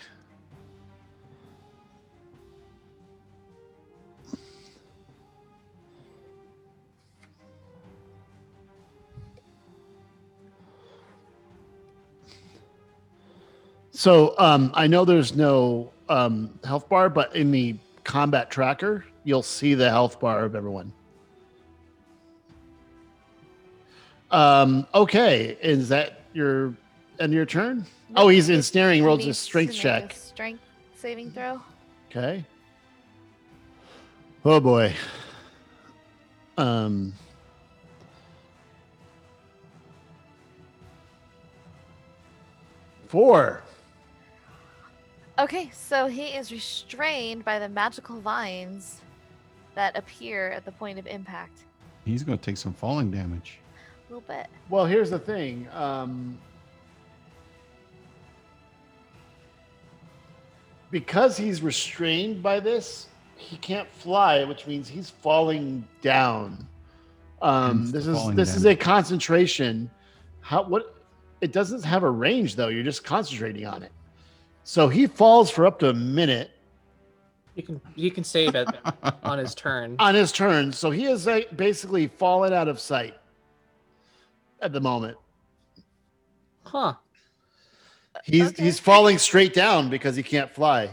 [13.93, 19.43] So um, I know there's no um, health bar, but in the combat tracker, you'll
[19.43, 20.93] see the health bar of everyone.
[24.31, 26.75] Um, okay, is that your
[27.19, 27.87] end of your turn?
[28.15, 29.05] Oh, he's it ensnaring.
[29.05, 30.13] Rolls a strength make a check.
[30.13, 30.63] strength
[30.97, 31.61] saving throw.
[32.11, 32.45] Okay.
[34.45, 34.93] Oh boy.
[36.57, 37.13] Um.
[43.09, 43.63] Four.
[45.39, 49.03] Okay, so he is restrained by the magical vines
[49.75, 51.65] that appear at the point of impact.
[52.05, 53.59] He's going to take some falling damage.
[54.09, 54.47] A little bit.
[54.71, 55.69] Well, here's the thing.
[55.75, 56.39] Um,
[60.91, 66.67] because he's restrained by this, he can't fly, which means he's falling down.
[67.43, 69.91] Um, this is falling this is a concentration.
[70.41, 70.95] How what?
[71.43, 72.69] It doesn't have a range though.
[72.69, 73.93] You're just concentrating on it.
[74.69, 76.51] So he falls for up to a minute
[77.55, 78.67] You can you can save it
[79.23, 79.95] on his turn.
[80.01, 80.73] on his turn.
[80.73, 83.15] So he is like, basically fallen out of sight
[84.61, 85.17] at the moment.
[86.65, 86.95] Huh.
[88.25, 88.65] He's Okay.
[88.65, 90.91] he's falling straight down because he can't fly.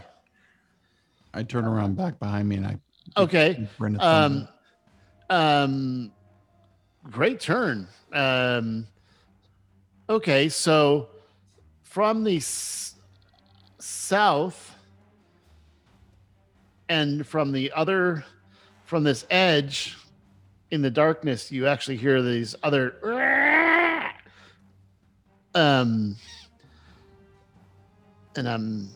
[1.34, 2.78] I turn around back behind me and I.
[3.16, 3.54] Okay.
[3.80, 4.46] give Um
[5.30, 6.12] um
[7.10, 7.88] great turn.
[8.12, 8.86] Um
[10.08, 11.08] okay, so
[11.82, 12.93] from the s-
[13.84, 14.74] south
[16.88, 18.24] and from the other
[18.86, 19.96] from this edge
[20.70, 22.96] in the darkness you actually hear these other
[25.54, 26.16] um
[28.36, 28.88] and um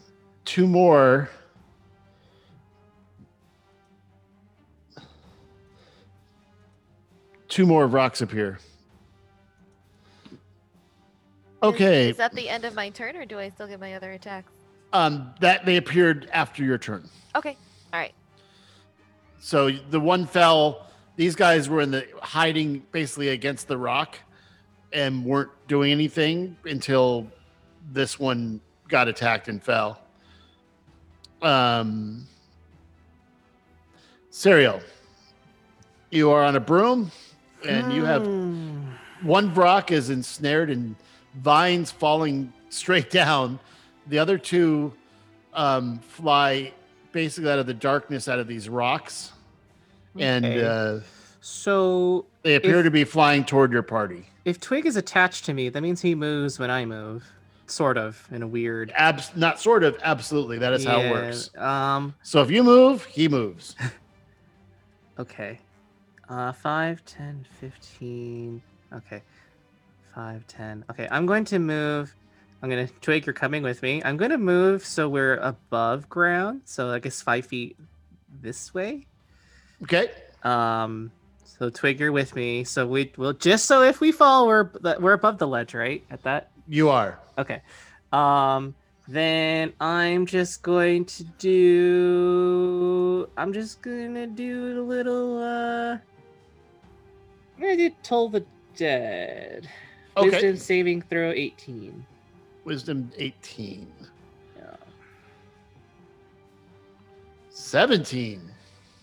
[0.47, 1.29] two more
[7.49, 8.59] two more Vrocks appear.
[10.31, 10.39] Is-
[11.61, 14.13] Okay, Is, that the end of my turn, or do I still get my other
[14.13, 14.53] attacks?
[14.93, 17.09] Um, that they appeared after your turn.
[17.37, 17.57] Okay.
[17.93, 18.15] All right.
[19.41, 20.87] So the one fell.
[21.17, 24.17] These guys were in the hiding basically against the rock,
[24.93, 27.27] and weren't doing anything until
[27.93, 30.01] this one got attacked and fell.
[31.43, 32.27] Um.
[34.31, 34.81] Sariel,
[36.11, 37.11] you are on a broom,
[37.67, 38.93] and you have Hmm.
[39.23, 40.95] one Vrock is ensnared in
[41.35, 43.59] vines falling straight down.
[44.09, 44.93] The other two
[45.55, 46.73] um, fly
[47.13, 49.33] basically out of the darkness out of these rocks,
[50.19, 51.01] and uh,
[51.41, 54.27] So they appear If- to be flying toward your party.
[54.45, 57.25] if Twig is attached to me, that means he moves when I move,
[57.67, 58.93] sort of, in a weird.
[58.95, 60.59] Abs- not sort of, absolutely.
[60.59, 61.51] That is how it works.
[61.57, 62.15] Um.
[62.23, 63.75] So if you move, he moves.
[65.19, 65.59] Okay.
[66.29, 68.63] Uh, 5, 10, 15.
[68.95, 69.21] Okay.
[70.15, 70.85] 5, 10.
[70.91, 72.15] Okay, I'm going to move.
[72.63, 72.93] I'm going to.
[73.01, 74.03] Twig, you're coming with me.
[74.05, 76.63] I'm going to move so we're above ground.
[76.65, 77.77] So I guess 5 feet
[78.41, 79.07] this way.
[79.83, 80.11] Okay.
[80.43, 81.11] Um.
[81.45, 82.65] So Twig, you're with me.
[82.65, 84.71] So we will just so if we fall, we're
[85.01, 86.05] we're above the ledge, right?
[86.11, 86.51] At that.
[86.69, 87.19] You are.
[87.37, 87.63] Okay.
[88.13, 88.75] Um.
[89.09, 93.29] Then I'm just going to do.
[93.37, 95.39] I'm just gonna do a little.
[95.43, 95.93] uh
[97.57, 98.45] I'm gonna do Toll the
[98.77, 99.69] Dead.
[100.17, 100.31] Okay.
[100.31, 102.05] Wisdom saving throw 18.
[102.73, 103.91] Wisdom 18.
[104.59, 104.65] Yeah.
[107.49, 108.43] 17.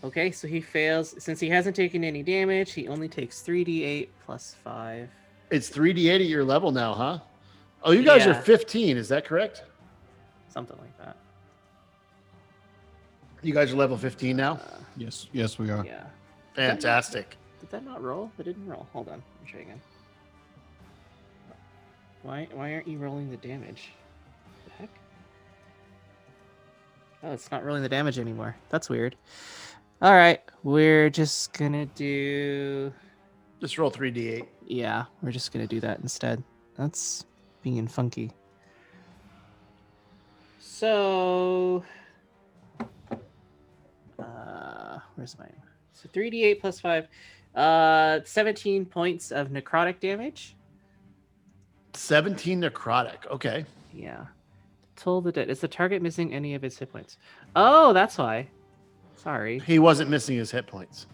[0.04, 1.16] Okay, so he fails.
[1.18, 5.08] Since he hasn't taken any damage, he only takes 3d8 plus 5.
[5.50, 7.18] It's 3d8 at your level now, huh?
[7.82, 8.38] Oh, you guys Yeah.
[8.38, 8.96] are 15.
[8.96, 9.64] Is that correct?
[10.48, 11.16] Something like that.
[13.42, 14.52] You guys are level 15 now?
[14.54, 14.58] Uh,
[14.96, 15.84] Yes, yes, we are.
[15.84, 16.04] yeah.
[16.54, 17.36] Fantastic.
[17.60, 18.30] Did that not roll?
[18.36, 18.86] That didn't roll.
[18.92, 19.14] Hold on.
[19.40, 19.80] Let me try again.
[22.26, 23.92] Why why aren't you rolling the damage?
[24.64, 24.90] The heck?
[27.22, 28.56] Oh, it's not rolling the damage anymore.
[28.68, 29.14] That's weird.
[30.02, 32.92] Alright, we're just gonna do
[33.60, 34.44] Just roll 3d8.
[34.66, 36.42] yeah, we're just gonna do that instead.
[36.76, 37.24] That's
[37.62, 38.32] being funky.
[40.58, 41.84] So
[44.18, 45.54] uh where's mine?
[45.92, 47.06] So 3d8 plus 5.
[47.54, 50.55] Uh 17 points of necrotic damage.
[51.96, 53.26] 17 necrotic.
[53.30, 53.64] Okay.
[53.92, 54.26] Yeah.
[54.96, 55.50] Toll the dead.
[55.50, 57.18] Is the target missing any of its hit points?
[57.54, 58.48] Oh, that's why.
[59.16, 59.58] Sorry.
[59.60, 61.06] He wasn't missing his hit points.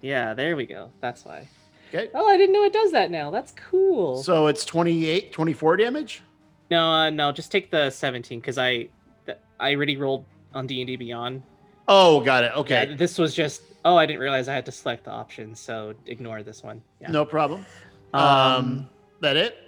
[0.00, 0.90] Yeah, there we go.
[1.00, 1.48] That's why.
[1.88, 2.10] Okay.
[2.14, 3.30] Oh, I didn't know it does that now.
[3.30, 4.22] That's cool.
[4.22, 6.22] So it's 28, 24 damage?
[6.70, 8.88] no, uh, no, just take the 17 because I,
[9.24, 11.42] th- I already rolled on D and D Beyond.
[11.88, 12.52] Oh, got it.
[12.54, 12.94] Yeah, Okay.
[12.94, 13.62] this was just.
[13.84, 16.82] Oh, I didn't realize I had to select the options, so ignore this one.
[17.00, 17.10] Yeah.
[17.10, 17.64] No problem.
[18.12, 18.88] Um, Um.
[19.20, 19.67] that it?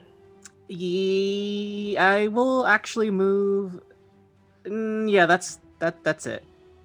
[0.71, 3.81] Ye- I will actually move.
[4.65, 6.03] Mm, yeah, that's that.
[6.05, 6.45] That's it.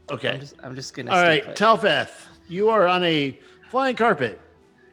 [0.09, 0.29] Okay.
[0.29, 0.55] I'm just.
[0.63, 1.11] I'm just gonna.
[1.11, 1.55] All stay put.
[1.55, 3.37] Talfeth, you are on a
[3.69, 4.41] flying carpet.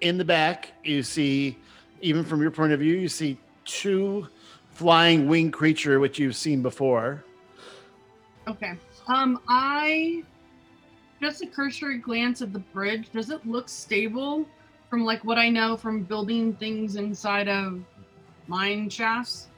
[0.03, 1.57] In the back, you see,
[2.03, 4.27] even from your point of view, you see two
[4.73, 7.25] flying winged creature, which you've seen before.
[8.47, 8.75] Okay.
[9.07, 10.23] Um, I
[11.21, 13.11] just a cursory glance at the bridge.
[13.13, 14.45] Does it look stable
[14.91, 17.81] from like what I know from building things inside of
[18.47, 19.49] mine shafts?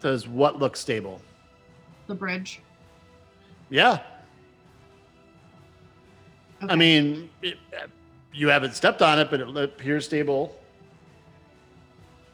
[0.00, 1.20] Does what look stable?
[2.06, 2.60] The bridge.
[3.68, 4.00] Yeah.
[6.62, 6.76] I Okay.
[6.76, 7.56] mean, it,
[8.32, 10.56] you haven't stepped on it, but it appears stable.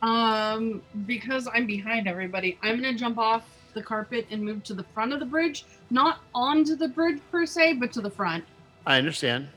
[0.02, 3.44] Um, because I'm behind everybody, I'm gonna jump off
[3.74, 5.64] the carpet and move to the front of the bridge.
[5.90, 8.44] Not onto the bridge per se, but to the front.
[8.86, 9.48] I understand.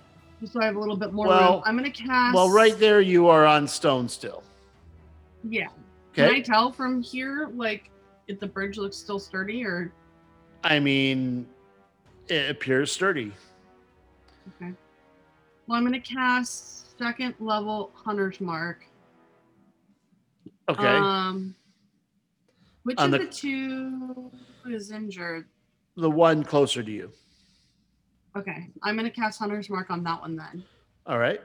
[0.45, 1.63] So I have a little bit more Well- room.
[1.65, 4.43] I'm gonna cast Well, right there, you are on stone still.
[5.43, 5.67] Yeah.
[6.11, 6.27] Okay.
[6.27, 7.91] Can I tell from here, like,
[8.27, 9.91] if the bridge looks still sturdy or
[10.63, 11.47] I mean,
[12.27, 13.31] it appears sturdy.
[14.55, 14.73] okay?
[15.67, 18.85] Well, I'm gonna cast second level Hunter's Mark.
[20.67, 20.85] Okay.
[20.87, 21.55] Um,
[22.83, 24.31] which On of the- the two
[24.67, 25.47] is injured?
[25.95, 27.11] the one closer to you.
[28.37, 30.63] Okay, I'm gonna cast Hunter's Mark on that one then.
[31.05, 31.41] All right.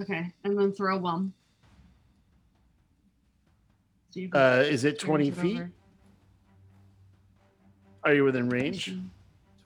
[0.00, 1.32] Okay, and then throw one.
[4.10, 5.56] See if it Uh, is it carries 20 it feet?
[5.56, 5.72] over.
[8.04, 8.94] Are you within range?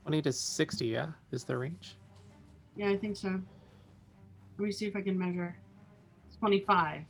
[0.05, 1.97] 20 to 60, yeah, is the range.
[2.77, 3.41] Yeah, I think so.
[4.59, 5.57] Let me see if I can measure.
[6.27, 7.03] It's 25.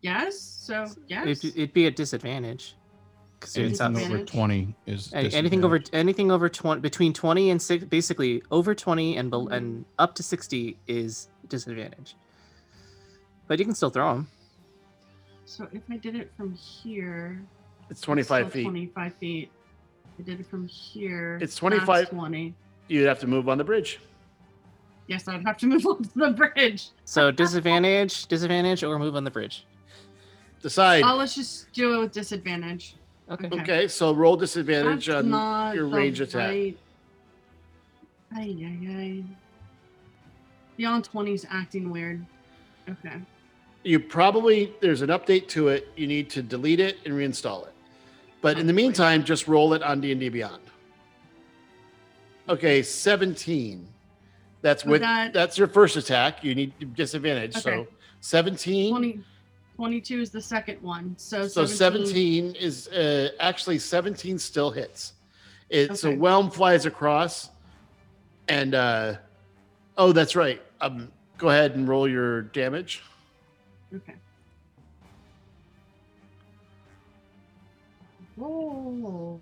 [0.00, 0.38] Yes.
[0.40, 1.26] So yes.
[1.26, 2.74] It'd, it'd be a disadvantage.
[3.38, 4.32] Because it's out, Anything Anything over Disadvantage?
[4.32, 6.00] twenty is a- anything over disadvantage.
[6.06, 9.82] anything over 20 between 20 and 6 basically over 20 and bel- and mm-hmm.
[9.98, 12.16] up to 60 is disadvantage.
[13.46, 14.28] But you can still throw them.
[15.44, 17.40] So if I did it from here,
[17.82, 18.64] It's it's 25 still feet.
[18.64, 19.50] 25 feet.
[20.18, 21.34] I did it from here.
[21.36, 22.54] It's that's 25 20.
[22.88, 24.00] You'd have to move on the bridge.
[25.08, 26.88] Yes, I'd have to move on to the bridge.
[27.04, 29.66] So disadvantage, disadvantage, or move on the bridge.
[30.62, 31.04] Decide.
[31.04, 32.96] Oh, uh, let's just do it with disadvantage.
[33.30, 33.46] Okay.
[33.48, 33.60] Okay.
[33.60, 36.50] okay, so roll disadvantage That's on not your the range attack.
[36.50, 36.78] right-
[38.34, 39.24] Ay, ay, ay.
[40.76, 42.24] Beyond 20's acting weird.
[42.88, 43.16] Okay.
[43.82, 45.88] You probably there's an update to it.
[45.96, 47.72] You need to delete it and reinstall it.
[48.42, 50.62] But in the meantime, just roll it on D and D Beyond.
[52.48, 53.88] Okay, seventeen.
[54.62, 56.44] That's So with that- that's your first attack.
[56.44, 57.54] You need disadvantage.
[57.54, 57.90] So Okay.
[58.20, 58.90] seventeen.
[58.90, 59.20] 20,
[59.76, 61.14] 22 is the second one.
[61.18, 65.12] So, So 17 17 is uh, actually 17 still hits.
[65.68, 66.16] It's a Okay.
[66.16, 67.50] whelm flies across,
[68.48, 69.14] and uh,
[69.98, 70.62] oh, that's right.
[70.80, 73.02] Um, go ahead and roll your damage.
[73.94, 74.14] Okay.
[78.40, 79.40] Oh.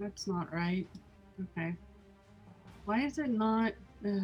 [0.00, 0.86] That's not right.
[1.56, 1.74] Okay.
[2.86, 3.74] Why is it not?
[4.04, 4.22] ugh.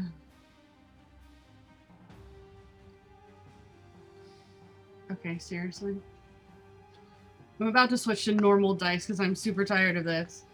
[5.13, 5.97] Okay, seriously.
[7.61, 10.47] I'm about to switch to normal dice because I'm super tired of this.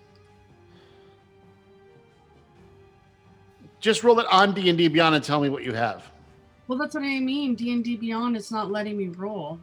[3.78, 6.10] Just roll it on D and D Beyond and tell me what you have.
[6.66, 7.54] Well, that's what I mean.
[7.54, 9.60] D and D Beyond, it's not letting me roll.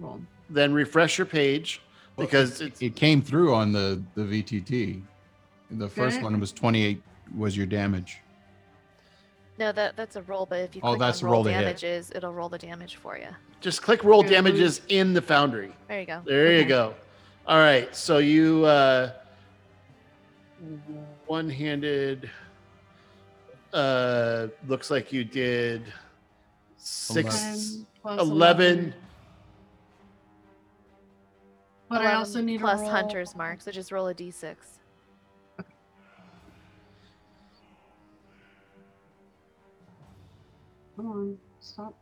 [0.00, 0.20] Roll.
[0.50, 1.80] Then refresh your page
[2.16, 5.02] Well, because it, it's it came through on the the VTT.
[5.72, 7.02] The first one was 28
[7.36, 8.18] was your damage.
[9.58, 11.44] No, that that's a roll, but if you Oh, click that's on a roll roll
[11.44, 11.60] to hit.
[11.60, 13.28] damages, it'll roll the damage for you.
[13.60, 15.72] just click roll damages in the Foundry.
[15.88, 16.22] There you go.
[16.24, 16.94] There you go.
[17.46, 17.94] All right.
[17.96, 19.12] So you uh,
[21.26, 22.30] one-handed.
[23.72, 25.82] Uh, looks like you did
[26.78, 27.24] six.
[27.24, 27.84] Eleven.
[27.84, 28.94] 10 plus 11
[31.88, 32.90] But I also need plus a roll.
[32.90, 34.56] hunter's mark, so just roll a d6.
[40.96, 41.94] Come on, stop.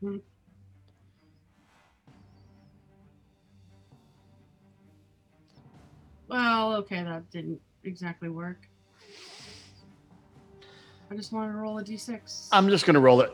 [0.00, 0.16] Hmm.
[6.28, 8.68] Well, okay, that didn't exactly work.
[11.10, 12.48] I just wanted to roll a d6.
[12.52, 13.32] I'm just gonna roll it.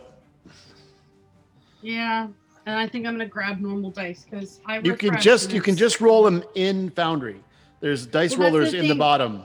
[1.83, 2.29] yeah,
[2.67, 4.79] and I think I'm gonna grab normal dice because I.
[4.79, 7.43] You can just you can just roll them in Foundry.
[7.81, 9.43] There's dice Well, that's the rollers in the bottom.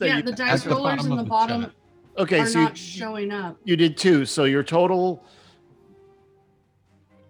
[0.00, 1.72] Yeah, you- the dice the rollers bottom in the the bottom chat.
[2.18, 3.56] okay, are so not you, showing up.
[3.64, 4.24] you did two.
[4.24, 5.24] So your total.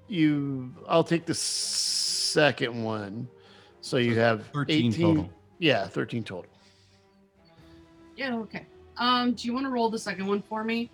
[0.07, 3.27] You, I'll take the second one.
[3.81, 5.31] So you have 13 18 total.
[5.59, 6.51] Yeah, 13 total.
[8.15, 8.67] Yeah, okay.
[8.99, 10.91] Um, do you want to roll the second one for me?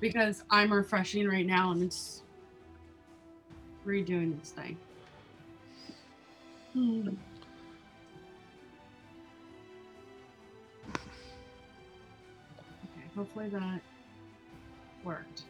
[0.00, 2.13] Because I'm refreshing right now and it's
[3.86, 4.76] redoing this thing.
[6.72, 7.08] Hmm.
[12.84, 13.80] Okay, hopefully that
[15.04, 15.42] worked.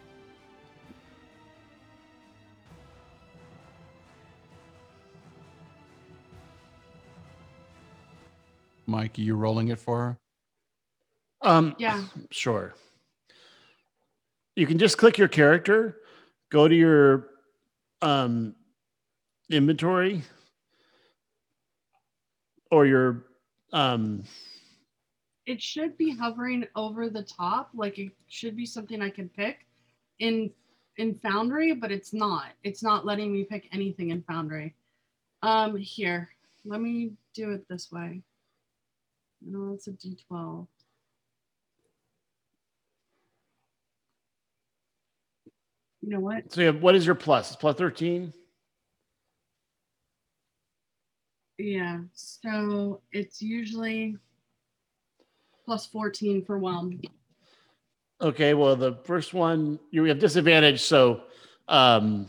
[8.86, 10.18] Mike, you rolling it for her?
[11.48, 12.04] Um, Yeah.
[12.30, 12.74] Sure.
[14.56, 15.96] You can just click your character,
[16.50, 17.28] go to your
[18.04, 18.54] um,
[19.50, 20.22] inventory
[22.70, 23.24] or your
[23.72, 24.24] um,
[25.46, 29.66] It should be hovering over the top, like it should be something I can pick
[30.20, 30.50] in
[30.96, 32.52] in Foundry, but it's not.
[32.62, 34.74] It's not letting me pick anything in Foundry.
[35.42, 36.28] Um, here,
[36.64, 38.22] let me do it this way.
[39.42, 40.66] No, it's a D12.
[46.04, 46.52] You know what?
[46.52, 47.48] so you have, what is your plus?
[47.48, 48.30] It's plus 13?
[51.56, 54.18] Yeah, so it's usually
[55.64, 57.00] plus 14 for Whelm.
[58.20, 61.22] Okay, well, the first one you have disadvantage, so
[61.68, 62.28] um,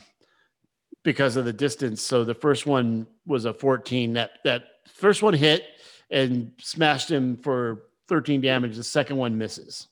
[1.03, 2.01] because of the distance.
[2.01, 4.13] So the first one was a 14.
[4.13, 5.65] That that first one hit
[6.11, 8.77] and smashed him for 13 damage.
[8.77, 9.87] The second one misses,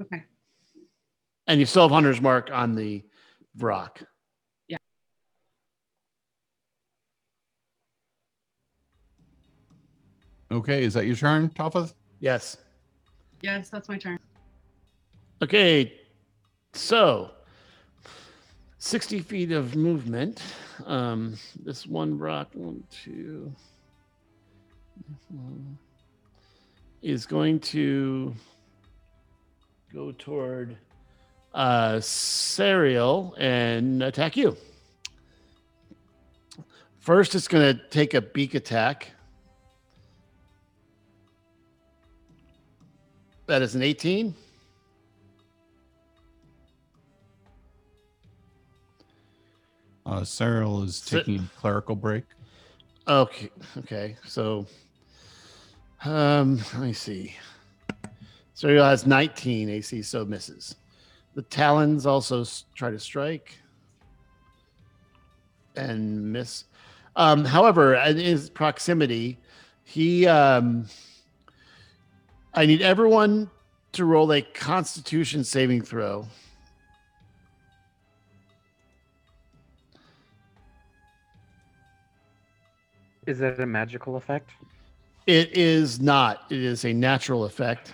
[0.00, 0.22] Okay.
[1.46, 3.04] And you still have Hunter's Mark on the
[3.58, 4.04] Vrock.
[10.54, 11.94] Okay, is that your turn, Talfeth?
[12.20, 12.58] Yes.
[13.42, 14.20] Yes, that's my turn.
[15.42, 15.94] Okay,
[16.74, 17.32] so
[18.78, 20.40] 60 feet of movement.
[20.86, 23.52] Um, this one Vrock, one, two,
[25.28, 25.76] one,
[27.02, 28.32] is going to
[29.92, 30.76] go toward
[31.54, 34.56] uh, Sariel and attack you.
[36.98, 39.10] First, it's going to take a beak attack.
[43.46, 44.34] That is an 18.
[50.06, 52.24] Uh, Sariel is taking clerical break.
[53.06, 53.50] Okay.
[53.78, 54.16] Okay.
[54.26, 54.66] So,
[56.04, 57.34] um, let me see.
[58.56, 60.76] Sariel has 19 AC, so misses.
[61.34, 63.58] The Talons also try to strike
[65.76, 66.64] and miss.
[67.16, 69.38] Um, however, in his proximity,
[69.82, 70.26] he.
[70.26, 70.86] Um,
[72.54, 73.50] I need everyone
[73.92, 76.26] to roll a Constitution saving throw.
[83.26, 84.50] Is that a magical effect?
[85.26, 86.44] It is not.
[86.50, 87.92] It is a natural effect.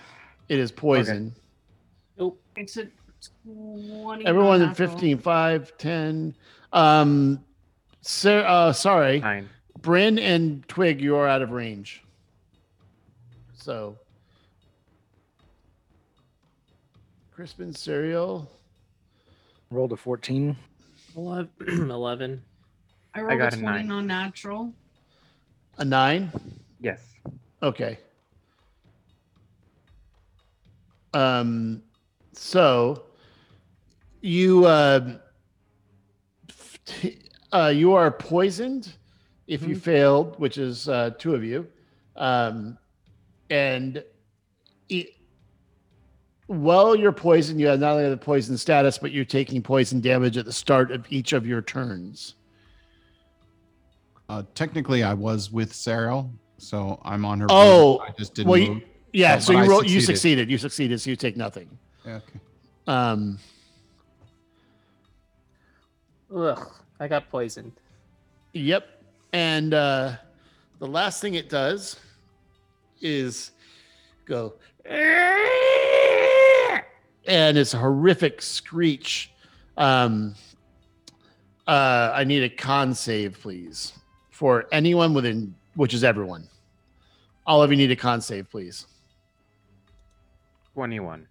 [0.49, 1.33] It is poison.
[2.19, 2.39] Nope.
[2.55, 2.87] It's a
[3.43, 4.25] 20.
[4.25, 6.35] Everyone in 15, 5, 10.
[6.73, 7.43] Um,
[8.01, 9.19] Sir, uh, sorry.
[9.19, 9.49] Nine.
[9.81, 12.03] Bryn and Twig, you are out of range.
[13.53, 13.97] So,
[17.31, 18.47] Crispin, Sariel.
[19.69, 20.55] Rolled a 14.
[21.15, 21.49] Eleven.
[21.91, 22.41] Eleven.
[23.13, 23.87] I rolled got a a 20 nine.
[23.87, 24.73] non-natural.
[25.77, 26.31] A nine.
[26.79, 27.01] Yes.
[27.61, 27.99] Okay.
[31.13, 31.83] Um,
[32.33, 33.03] so
[34.21, 35.17] you uh,
[37.51, 38.93] uh you are poisoned
[39.47, 41.67] if you failed, which is uh, two of you,
[42.15, 42.77] um,
[43.49, 44.01] and
[44.87, 45.09] it,
[46.47, 50.37] while you're poisoned, you have not only the poison status, but you're taking poison damage
[50.37, 52.35] at the start of each of your turns.
[54.29, 57.47] Uh, technically, I was with Sariel, so I'm on her.
[57.49, 58.09] Oh, board.
[58.09, 60.05] I just didn't well, you- Yeah, So, so, you roll, you succeeded.
[60.05, 60.51] succeeded.
[60.51, 61.77] You succeeded, so you take nothing.
[62.05, 62.39] Yeah, okay.
[62.87, 63.37] Um,
[66.35, 66.67] Ugh.
[66.99, 67.73] I got poisoned.
[68.53, 68.87] Yep.
[69.33, 70.17] And uh,
[70.79, 71.99] the last thing it does
[73.01, 73.51] is
[74.25, 74.53] go,
[77.25, 79.31] and it's a horrific screech.
[79.77, 80.35] Um,
[81.67, 83.93] uh, I need a con save, please,
[84.29, 86.47] for anyone within, which is everyone.
[87.47, 88.85] All of you need a con save, please.
[90.73, 91.27] 21.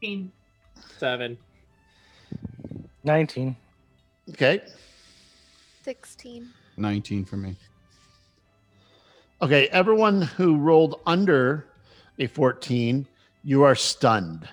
[0.00, 0.32] 15.
[0.98, 1.38] Seven.
[3.04, 3.56] 19.
[4.30, 4.62] Okay.
[5.84, 6.48] 16.
[6.76, 7.56] 19 for me.
[9.40, 9.68] Okay.
[9.68, 11.66] Everyone who rolled under
[12.18, 13.06] a 14,
[13.42, 14.48] you are stunned.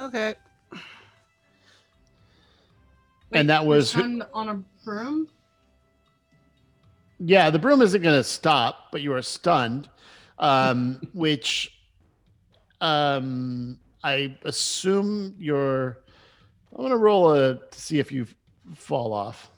[0.00, 0.34] Okay.
[3.32, 4.54] And that was- stunned on a
[4.84, 5.28] broom.
[7.20, 9.88] Yeah, the broom isn't going to stop, but you are stunned,
[10.38, 11.76] um, which
[12.80, 15.98] um, I assume you're.
[16.72, 18.26] I'm going to roll a to see if you
[18.74, 19.50] fall off.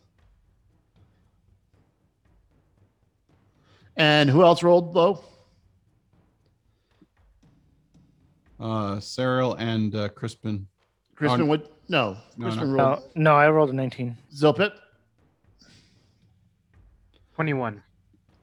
[3.97, 5.22] And who else rolled low?
[8.58, 10.66] Uh, Sariel and uh, Crispin.
[11.16, 11.47] Crispin no.
[11.47, 12.16] would no.
[12.36, 14.16] No, Crispin No, rolled no, I rolled a 19.
[14.34, 14.72] Zilpip.
[17.34, 17.82] 21.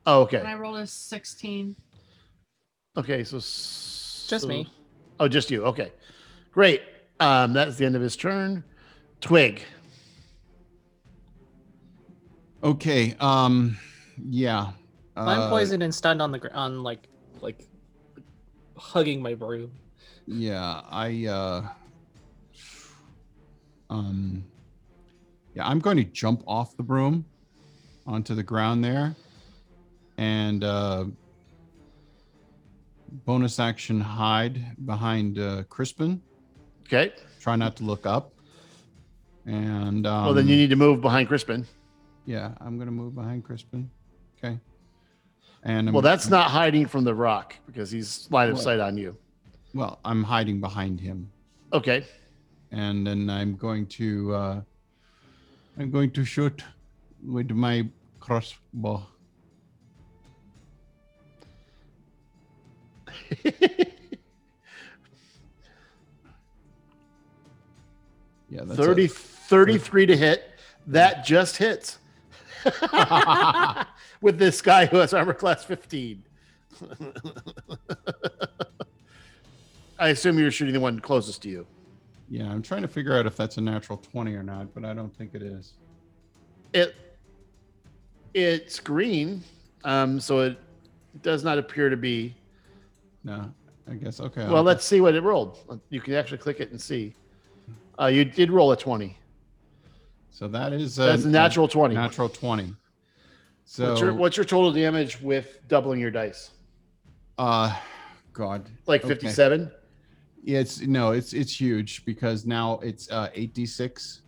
[0.06, 0.38] Oh, okay.
[0.40, 1.76] And I rolled a 16.
[2.98, 4.68] Okay, so s- Just so- me.
[5.20, 5.66] Oh, just you.
[5.66, 5.92] Okay,
[6.52, 6.82] great.
[7.20, 8.64] Um, that's the end of his turn.
[9.22, 9.64] Twig.
[12.64, 13.16] Okay.
[13.20, 13.78] Um,
[14.30, 14.72] yeah.
[15.16, 17.08] I'm Uh, poisoned and stunned on the gr- on like
[17.42, 17.68] like
[18.78, 19.72] hugging my broom.
[20.28, 21.68] Yeah, I uh
[23.90, 24.44] um
[25.56, 27.26] yeah, I'm going to jump off the broom
[28.06, 29.16] onto the ground there
[30.20, 31.06] and uh
[33.26, 36.22] bonus action hide behind uh Crispin.
[36.88, 37.14] Okay.
[37.40, 38.34] Try not to look up.
[39.46, 41.66] And um well, then you need to move behind Crispin.
[42.26, 43.90] Yeah, I'm going to move behind Crispin.
[44.38, 44.60] Okay.
[45.64, 48.80] And I'm, Well, that's not hiding from the Vrock because he's line of Well- sight
[48.82, 49.16] on you.
[49.74, 51.32] well, I'm hiding behind him.
[51.72, 52.06] Okay.
[52.72, 54.62] and then I'm going to uh,
[55.80, 56.64] I'm going to shoot
[57.26, 57.88] with my
[58.20, 59.06] crossbow.
[68.50, 70.52] Yeah, that's 30, a- 33 to hit.
[70.88, 72.00] That just hits.
[74.22, 76.24] With this guy who has armor class 15.
[80.00, 81.66] I assume you're shooting the one closest to you.
[82.30, 84.94] yeah, I'm trying to figure out if that's a natural twenty or not, but I
[84.94, 85.74] don't think it is.
[86.74, 86.96] It
[88.36, 89.44] it's green,
[89.84, 90.60] um, so it
[91.24, 92.36] does not appear to be.
[93.24, 93.52] No,
[93.90, 94.46] I guess okay.
[94.46, 95.58] Well, I'll- let's see what it rolled.
[95.90, 97.16] You can actually click it and see.
[98.00, 99.18] Uh, you did roll a 20.
[100.30, 101.96] So that is That's a natural 20.
[101.96, 102.76] Natural twenty.
[103.66, 106.52] So what's, your, what's your total damage with doubling your dice?
[107.40, 107.76] uh,
[108.34, 109.10] God, Like Okay.
[109.16, 109.72] 57?
[110.44, 114.22] Yeah, it's no, it's it's huge because now it's uh 8d6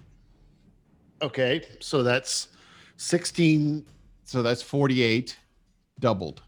[1.21, 2.49] Okay, so that's
[2.97, 3.85] 16.
[4.25, 5.37] So that's 48
[5.99, 6.41] doubled.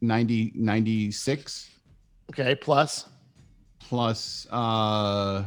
[0.00, 1.70] 90 96
[2.30, 3.06] Okay, plus.
[3.80, 5.44] plus uh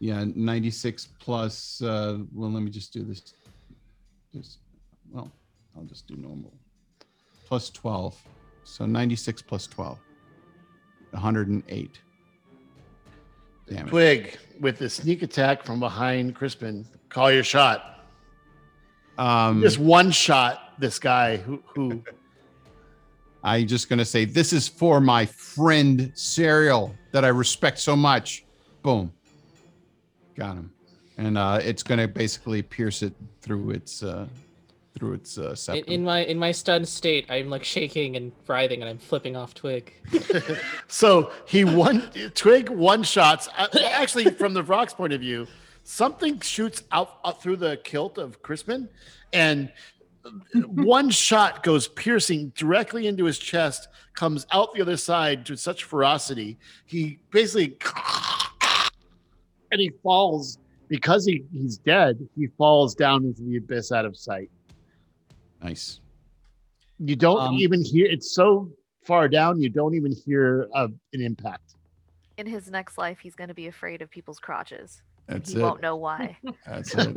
[0.00, 3.34] yeah, 96 plus uh well let me just do this.
[4.32, 4.58] Just
[5.10, 5.30] well,
[5.76, 6.52] I'll just do normal.
[7.46, 8.16] Plus 12.
[8.64, 9.98] So 96 plus 12.
[11.10, 12.00] 108.
[13.68, 13.90] Damn it.
[13.90, 16.86] Twig with the sneak attack from behind Crispin.
[17.08, 18.04] Call your shot.
[19.16, 20.74] Um Just one shot.
[20.78, 22.04] This guy who who
[23.42, 28.44] I'm just gonna say this is for my friend Sariel that I respect so much.
[28.82, 29.12] Boom.
[30.38, 30.70] Got him.
[31.16, 34.28] And uh it's gonna basically pierce it through its uh
[34.96, 35.92] through its uh In, septum.
[35.92, 39.52] in my in my stunned state, I'm like shaking and writhing, and I'm flipping off
[39.52, 39.92] Twig.
[40.86, 45.46] so he one twig one shots uh, actually from the Vrock's point of view
[45.88, 48.88] something shoots out, out through the kilt of crispin
[49.32, 49.72] and
[50.66, 55.84] one shot goes piercing directly into his chest comes out the other side to such
[55.84, 57.68] ferocity he basically
[59.70, 64.16] and he falls because he, he's dead he falls down into the abyss out of
[64.16, 64.50] sight
[65.62, 66.00] nice.
[66.98, 68.70] you don't Um, even hear it's so
[69.04, 71.74] far down you don't even hear an impact
[72.36, 75.02] In his next life, he's going to be afraid of people's crotches.
[75.28, 75.62] and That's he it.
[75.62, 76.36] won't know why.
[76.66, 77.16] That's it.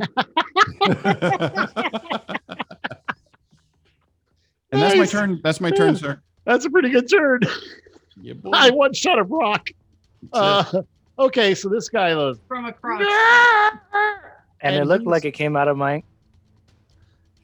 [4.72, 5.40] and that's my turn.
[5.44, 6.20] That's my turn, sir.
[6.44, 7.40] That's a pretty good turn.
[8.20, 8.50] Yeah, boy.
[8.54, 9.68] I one shot of Vrock.
[10.32, 10.78] That's it.
[10.78, 10.82] Uh,
[11.22, 12.38] okay, so this guy goes.
[12.48, 13.00] From across.
[13.00, 14.22] crotch.
[14.60, 16.02] And, it looked like it came out of my.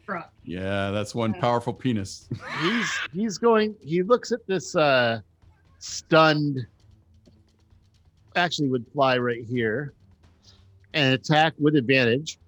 [0.06, 0.28] crotch.
[0.44, 2.28] yeah, that's one powerful penis.
[2.62, 3.74] He's he's going.
[3.80, 5.20] He looks at this uh,
[5.78, 6.66] stunned.
[8.36, 9.94] Actually, would fly right here,
[10.94, 12.38] and attack with advantage.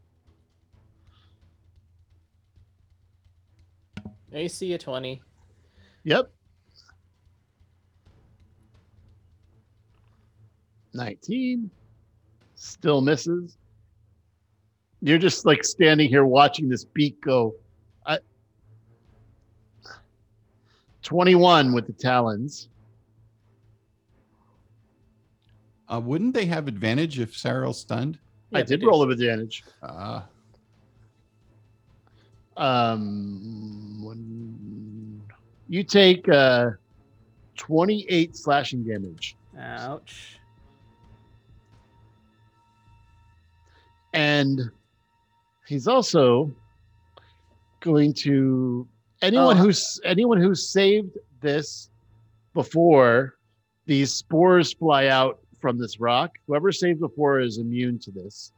[4.33, 5.21] AC a twenty.
[6.05, 6.31] Yep.
[10.93, 11.71] Nineteen.
[12.55, 13.57] Still misses.
[15.03, 17.55] You're just like standing here watching this beat go.
[18.05, 18.19] I,
[21.03, 22.69] 21 with the talons.
[25.89, 28.19] Uh, wouldn't they have advantage if Sarah's stunned?
[28.53, 29.65] I Yeah, they did roll with advantage.
[29.83, 30.23] Uh,
[32.57, 35.23] Um, one,
[35.69, 36.71] you take uh,
[37.57, 39.37] 28 slashing damage.
[39.59, 40.40] Ouch.
[44.13, 44.61] And
[45.67, 46.51] he's also
[47.81, 48.87] going to
[49.23, 49.61] anyone Oh.
[49.63, 51.89] who's anyone who's saved this
[52.55, 53.37] before
[53.87, 56.31] these spores fly out from this Vrock.
[56.47, 58.53] Whoever saved before is immune to this.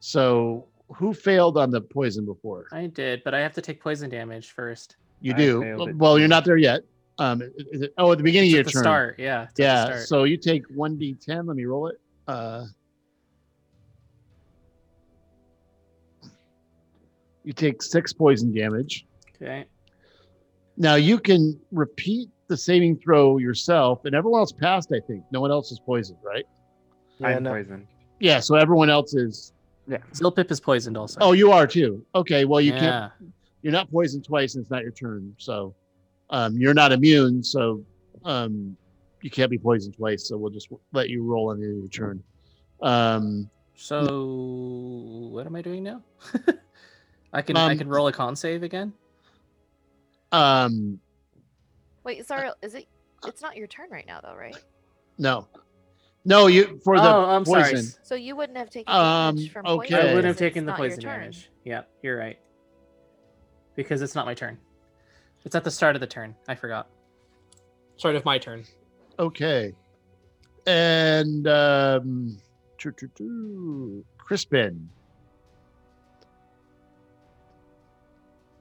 [0.00, 2.66] So who failed on the poison before?
[2.72, 4.96] I did, but I have to take poison damage first.
[5.20, 5.60] you I do?
[5.62, 6.82] failed well you're not there yet.
[7.18, 7.40] Um
[7.72, 8.82] is it, oh at the beginning It's of at your the turn.
[8.82, 9.42] start, yeah.
[9.44, 10.08] it's at the yeah start.
[10.08, 12.00] so you take 1d10 let me roll it.
[12.28, 12.66] Uh
[17.46, 19.64] you take six poison damage okay.
[20.76, 25.40] now you can repeat the saving throw yourself and everyone else passed i think no
[25.40, 26.44] one else is poisoned right
[27.18, 27.52] Yeah, I'm no.
[27.52, 27.86] poisoned.
[28.20, 29.52] yeah so everyone else is
[29.88, 31.18] Yeah, Zilpip is poisoned also.
[31.20, 32.80] oh you are too okay well you yeah.
[32.80, 33.12] can't
[33.62, 35.74] you're not poisoned twice and it's not your turn so
[36.30, 37.82] um you're not immune so
[38.24, 38.76] um
[39.22, 41.82] you can't be poisoned twice so we'll just let you roll on the end of
[41.82, 42.22] your turn
[42.82, 46.02] um So what am I doing now?
[47.32, 48.92] I can I Um, can roll a con save again.
[50.32, 51.00] um
[52.04, 52.86] Wait, sorry, is it?
[53.26, 54.56] It's not your turn right now, though, right?
[55.18, 55.48] No,
[56.24, 57.76] no, you for the oh, I'm sorry.
[58.04, 59.88] So you wouldn't have taken Um, damage from okay.
[59.94, 60.08] poison.
[60.08, 61.20] I wouldn't have taken the poison turn.
[61.20, 61.50] damage.
[61.64, 62.38] Yeah, you're right.
[63.74, 64.58] Because it's not my turn.
[65.44, 66.34] It's at the start of the turn.
[66.48, 66.88] I forgot.
[67.96, 68.64] Start of my turn.
[69.18, 69.74] Okay,
[70.66, 72.38] and um,
[74.18, 74.88] Crispin.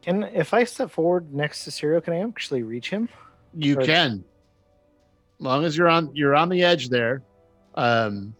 [0.06, 3.10] Can if I step forward next to Sariel, can I actually reach him?
[3.56, 4.24] You Or- can,
[5.40, 7.24] long as you're on you're on the edge there.
[7.74, 8.36] Um,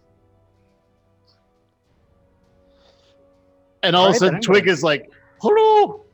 [3.82, 5.10] and all of a sudden, Twig gonna- is like,
[5.42, 6.04] "Hello."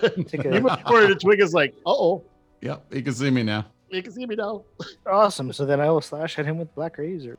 [0.00, 2.22] Take you a, move forward, and Twig is like, "Uh oh,
[2.60, 3.64] yep, he can see me now.
[3.88, 4.64] He can see me now."
[5.06, 5.50] awesome.
[5.54, 7.36] So then I will slash at him with Blackrazor.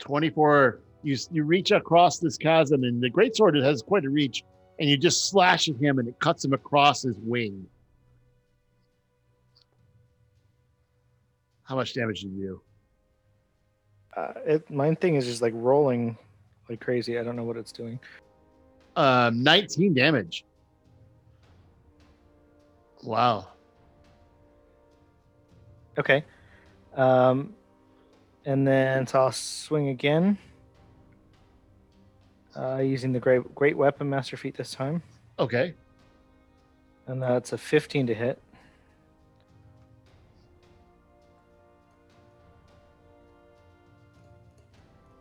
[0.00, 0.80] Twenty-four.
[1.04, 4.42] You you reach across this chasm, and the great sword has quite a reach,
[4.78, 7.66] and you just slash at him, and it cuts him across his wing.
[11.64, 12.60] How much damage did you do?
[14.16, 16.16] Uh, it mine thing is just like rolling
[16.68, 17.18] like crazy.
[17.18, 17.98] I don't know what it's doing.
[18.96, 20.44] Um, 19 damage.
[23.02, 23.48] Wow.
[25.98, 26.24] Okay.
[26.94, 27.54] Um,
[28.44, 30.38] and then so I'll swing again.
[32.56, 35.02] Uh, using the great great weapon master feat this time,
[35.40, 35.74] Okay.
[37.08, 38.40] and that's a 15 to hit.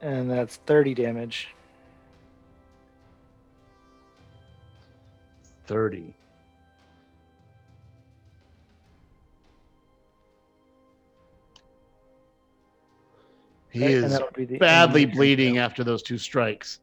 [0.02, 1.50] And that's 30 damage.
[5.66, 6.14] 30.
[13.70, 16.04] He Okay, and is that'll be the end of badly my turn bleeding after those
[16.04, 16.80] two strikes.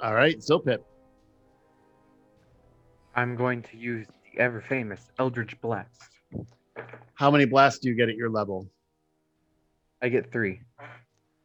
[0.00, 0.78] All right, Zilpip.
[3.16, 6.10] I'm going to use the ever famous Eldritch Blast.
[7.14, 8.70] How many blasts do you get at your level?
[10.00, 10.60] I get three.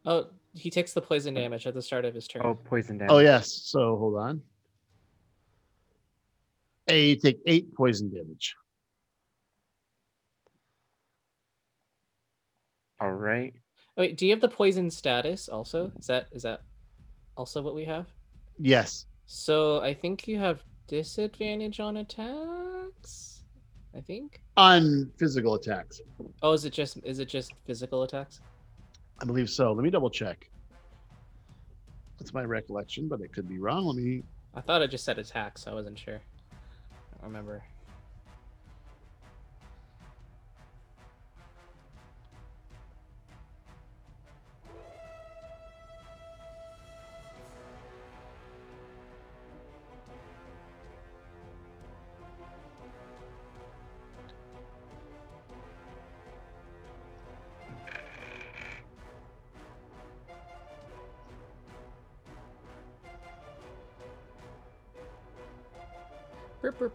[0.06, 2.42] Oh, he takes the poison damage at the start of his turn.
[2.44, 3.12] Oh, poison oh, damage.
[3.12, 3.50] Oh, yes.
[3.64, 4.40] So hold on.
[6.86, 8.54] A you take eight poison damage.
[13.00, 13.52] All right.
[13.96, 15.90] Wait, do you have the poison status also?
[15.98, 16.62] Is that is that
[17.36, 18.06] also what we have?
[18.58, 19.06] Yes.
[19.26, 23.42] So I think you have disadvantage on attacks.
[23.96, 24.40] I think.
[24.56, 26.00] On physical attacks.
[26.42, 28.40] Oh, is it just is it just physical attacks?
[29.20, 29.72] I believe so.
[29.72, 30.50] Let me double check.
[32.18, 33.84] That's my recollection, but it could be wrong.
[33.84, 34.22] Let me.
[34.54, 35.64] I thought I just said attacks.
[35.64, 36.20] So I wasn't sure.
[36.52, 37.62] I don't remember.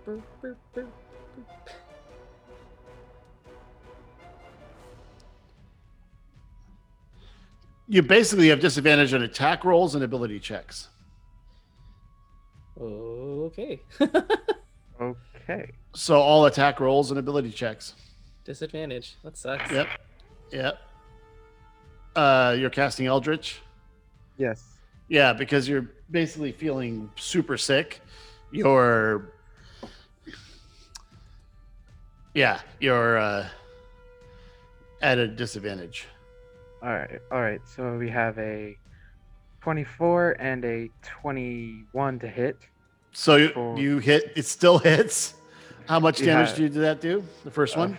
[0.10, 0.88] Burp, burp, burp,
[1.36, 1.70] burp, burp, burp.
[7.88, 10.88] You basically have disadvantage on attack rolls and ability checks.
[12.80, 13.82] Okay.
[15.02, 15.72] Okay.
[15.96, 17.94] So all attack rolls and ability checks.
[18.44, 19.16] disadvantage.
[19.24, 19.72] That sucks.
[19.72, 19.88] Yep.
[20.52, 20.78] Yep.
[22.18, 23.62] Uh, you're casting Eldritch.
[24.38, 24.62] Yes.
[25.08, 28.02] Yeah, because you're basically feeling super sick.
[28.52, 29.32] You're
[32.34, 33.48] Yeah, you're uh
[35.02, 36.08] at a disadvantage.
[36.84, 37.20] All right.
[37.32, 37.62] All right.
[37.66, 38.78] So we have a
[39.62, 42.58] 24 and a 21 to hit.
[43.12, 43.80] So you, Four.
[43.80, 45.34] you hit it still hits.
[45.88, 46.68] How much damage Yeah.
[46.68, 47.24] did that do?
[47.44, 47.98] The first Uh, one?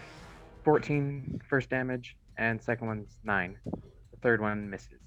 [0.64, 3.56] 14 first damage, and second one's 9.
[3.64, 5.00] The third one misses.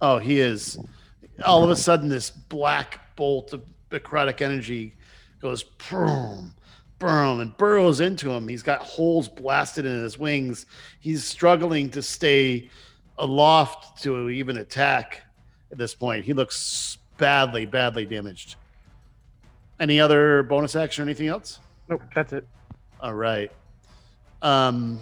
[0.00, 0.78] Oh, he is.
[1.44, 4.94] All of a sudden, this black bolt of necrotic energy
[5.40, 6.54] goes boom,
[6.98, 8.48] boom, and burrows into him.
[8.48, 10.66] He's got holes blasted in his wings.
[11.00, 12.70] He's struggling to stay
[13.18, 15.22] aloft to even attack
[15.70, 16.24] at this point.
[16.24, 18.56] He looks badly, badly damaged.
[19.80, 21.60] Any other bonus action or anything else?
[21.88, 22.46] Nope, that's it.
[23.00, 23.50] All right.
[24.42, 25.00] Um,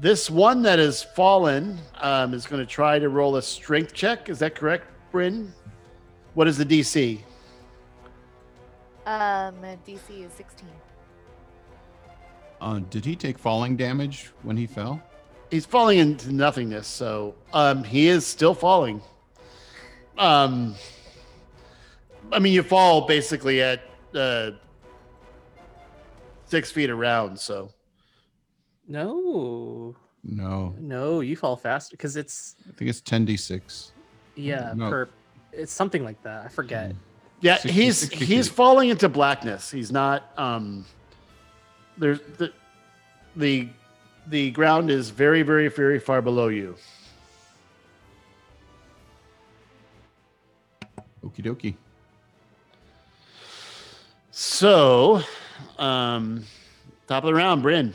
[0.00, 4.28] this one that has fallen um, is going to try to roll a strength check.
[4.28, 5.52] Is that correct, Bryn?
[6.34, 7.20] What is the DC?
[9.10, 10.68] Um, DC is 16.
[12.60, 15.02] Uh, did he take falling damage when he fell?
[15.50, 19.02] He's falling into nothingness, so um, he is still falling.
[20.16, 20.76] Um,
[22.30, 23.80] I mean, you fall basically at
[24.14, 24.52] uh,
[26.44, 27.72] six feet around, so
[28.86, 29.96] No.
[30.22, 33.90] No, No, you fall fast because it's I think it's 10d6.
[34.36, 34.88] yeah, No.
[34.90, 35.08] per
[35.52, 36.44] it's something like that.
[36.44, 36.94] I forget.
[37.40, 39.70] Yeah, 60 he's 60 he's falling into blackness.
[39.70, 40.84] He's not um
[41.96, 42.52] there's the
[43.36, 43.68] the
[44.26, 46.76] the ground is very very very far below you.
[51.24, 51.74] Okie dokie.
[54.30, 55.22] So,
[55.78, 56.44] um
[57.06, 57.94] top of the round, Bryn.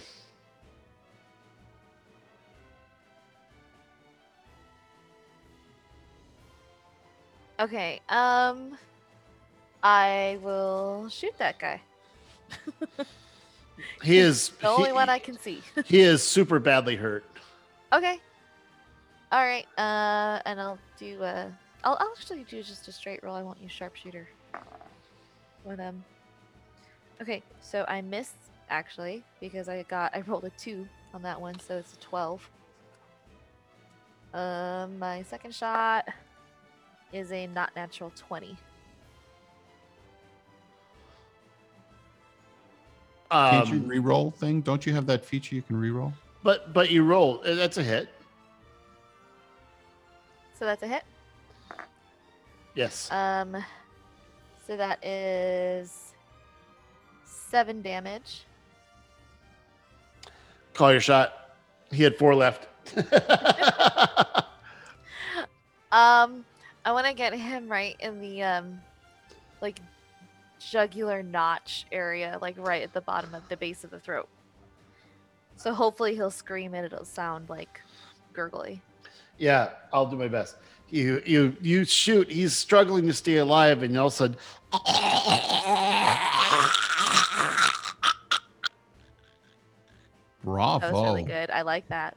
[7.60, 8.02] Okay.
[8.10, 8.78] Um,
[9.86, 11.80] I will shoot that guy.
[14.02, 15.62] He is The only he, one I can see.
[15.86, 17.24] he is super badly hurt.
[17.94, 18.20] okay.
[19.32, 19.68] All right.
[19.78, 21.22] Uh, and I'll do.
[21.22, 21.50] Uh,
[21.84, 23.36] I'll, I'll actually do just a straight roll.
[23.36, 24.28] I won't use sharpshooter
[25.64, 26.04] with him.
[27.22, 28.32] Okay, so I miss
[28.70, 32.50] actually, because I got I rolled a two on that one, so it's a twelve.
[34.34, 36.08] Um, my second shot
[37.14, 38.58] is a not natural twenty.
[43.32, 44.62] Can't you Um, re-roll thing?
[44.62, 46.14] Don't you have that feature you can re-roll?
[46.44, 47.42] but but you roll.
[47.46, 48.08] uh, That's a hit.
[50.60, 51.04] So that's a hit.
[52.76, 53.10] Yes.
[53.12, 53.58] Um,
[54.68, 56.14] so that is
[57.26, 58.44] seven damage.
[60.74, 61.56] Call your shot.
[61.92, 62.68] He had four left.
[65.92, 66.44] Um,
[66.84, 68.82] I want to get him right in the um,
[69.62, 69.80] like
[70.70, 74.28] jugular notch area, like right at the bottom of the base of the throat.
[75.56, 77.82] So hopefully he'll scream and it'll sound like
[78.34, 78.82] gurgly.
[79.38, 80.58] yeah, I'll do my best.
[80.90, 82.30] You you you shoot.
[82.32, 84.38] He's struggling to stay alive, and all of a sudden,
[90.44, 90.86] Bravo.
[90.86, 91.50] That was really good.
[91.50, 92.16] I like that.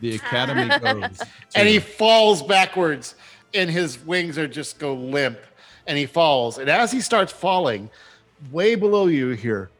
[0.00, 1.20] The Academy goes.
[1.54, 3.14] and he falls backwards,
[3.54, 5.38] and his wings are just go limp,
[5.86, 6.58] and he falls.
[6.58, 7.90] And as he starts falling,
[8.50, 9.70] way below you here,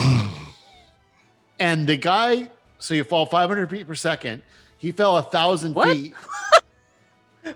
[1.58, 4.42] and the guy, so you fall 500 feet per second.
[4.78, 6.14] He fell a thousand feet.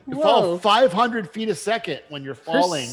[0.06, 2.88] You fall 500 feet a second when you're falling.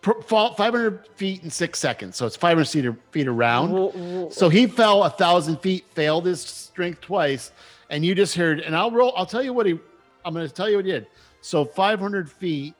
[0.00, 2.16] Pr- fall 500 feet in six seconds.
[2.16, 3.72] So it's 500 feet, feet around.
[3.72, 4.30] Whoa, whoa.
[4.30, 7.50] So he fell a thousand feet, failed his strength twice,
[7.90, 8.60] and you just heard.
[8.60, 9.12] And I'll roll.
[9.16, 9.76] I'll tell you what he.
[10.24, 11.06] I'm going to tell you what he did.
[11.46, 12.74] So 500 feet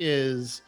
[0.00, 0.62] is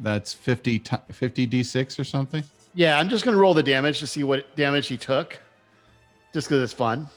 [0.00, 2.42] That's 50, ti 50 d6 or something.
[2.74, 2.98] yeah.
[2.98, 5.38] I'm just going to roll the damage to see what damage he took,
[6.32, 7.08] just because it's fun.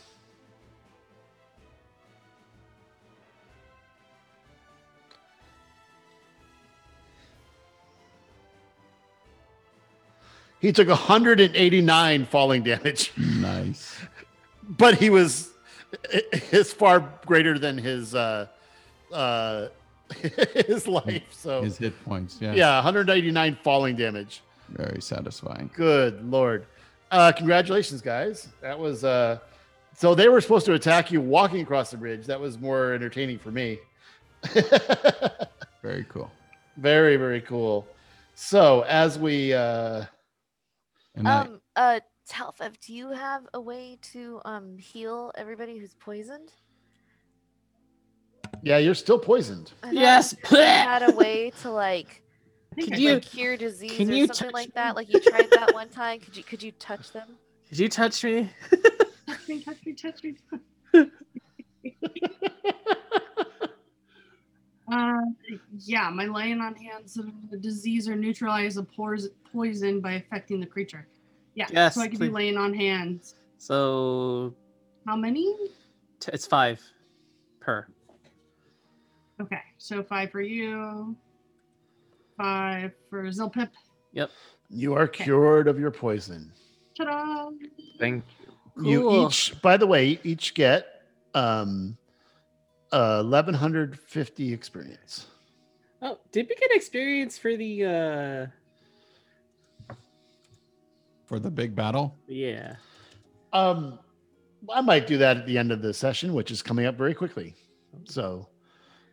[10.59, 13.13] He took 189 falling damage.
[13.17, 13.97] Nice.
[14.69, 15.50] but he was
[16.51, 18.47] is far greater than his uh
[19.11, 19.67] uh
[20.67, 22.37] his life so His hit points.
[22.41, 22.53] Yeah.
[22.53, 25.69] yeah 189 falling damage Very satisfying.
[25.75, 26.65] good lord
[27.11, 29.39] uh congratulations guys that was uh
[29.95, 33.37] so they were supposed to attack you walking across the bridge that was more entertaining
[33.39, 33.77] for me
[35.81, 36.29] Very cool.
[36.77, 37.87] very very cool
[38.35, 40.05] so as we uh
[41.15, 41.99] And I, Um, uh,
[42.31, 46.49] Talfeth, do you have a way to um heal everybody who's poisoned?
[48.63, 50.35] yeah you're still poisoned I Yes.
[50.49, 52.21] you had a way to like,
[52.75, 54.95] Could like you cure disease can or you something touch like that.
[54.95, 56.19] Like you tried that one time.
[56.19, 57.37] Could you could you touch them?
[57.69, 58.49] Did you touch me?
[59.27, 61.11] Touch me, touch me, touch me.
[64.91, 65.21] Uh,
[65.85, 70.65] yeah, my laying on hands of the disease or neutralize a poison by affecting the
[70.65, 71.07] creature.
[71.55, 72.27] Yeah, Yes, so I can please.
[72.30, 73.35] do laying on hands.
[73.57, 74.55] So
[75.05, 75.55] How many?
[76.19, 76.81] t- it's five
[77.59, 77.88] per.
[79.41, 81.15] Okay, so five for you,
[82.38, 83.69] five for Zilpip.
[84.13, 84.30] Yep.
[84.69, 86.51] You are cured of your poison
[86.97, 87.49] Ta-da!
[87.99, 88.23] Thank
[88.77, 89.11] you.
[89.11, 90.85] You each, by the way, each get
[91.33, 91.97] um
[92.91, 95.27] uh 1150 experience.
[96.01, 98.47] Oh, did we get experience for the uh
[101.31, 102.13] for the big battle.
[102.27, 102.75] yeah.
[103.53, 103.99] Um
[104.69, 107.13] I might do that at the end of the session, which is coming up very
[107.13, 107.55] quickly.
[108.03, 108.47] So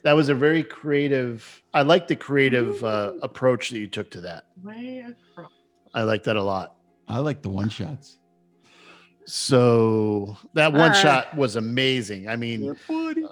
[0.02, 4.20] that was a very creative I like the creative uh, approach that you took to
[4.22, 4.44] that.
[4.62, 5.52] Way across.
[5.94, 6.74] I like that a lot.
[7.06, 8.18] I like the one shots.
[9.26, 12.28] So that one Uh, shot was amazing.
[12.28, 12.74] I mean,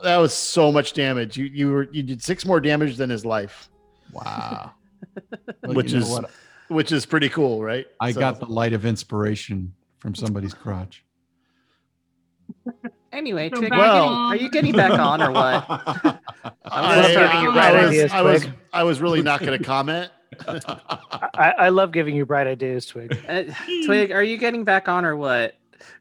[0.02, 1.36] that was so much damage.
[1.36, 3.68] You you were you did six more damage than his life,
[4.12, 4.73] Wow.
[5.62, 6.31] Well, Which you know is- what?
[6.69, 7.86] Which is pretty cool, right?
[8.01, 11.05] I So- got the light of inspiration from somebody's crotch.
[13.12, 15.65] Anyway, So Twig, are, you Well- getting, are you getting back on or what?
[16.67, 19.65] I, love giving you I was, ideas, I was, I was really not going to
[19.65, 20.11] comment.
[20.47, 23.19] I, I love giving you bright ideas, Twig.
[23.27, 23.45] Uh,
[23.86, 25.55] Twig, are you getting back on or what?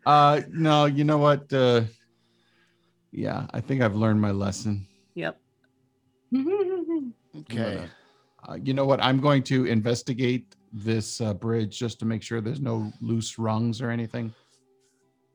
[0.06, 1.54] uh, no, you know what?
[1.54, 1.84] Uh,
[3.14, 4.86] yeah, I think I've learned my lesson.
[5.14, 5.40] Yep.
[7.40, 7.86] Okay.
[8.48, 9.02] Uh, you know what?
[9.04, 13.82] I'm going to investigate this uh, bridge just to make sure there's no loose rungs
[13.82, 14.34] or anything.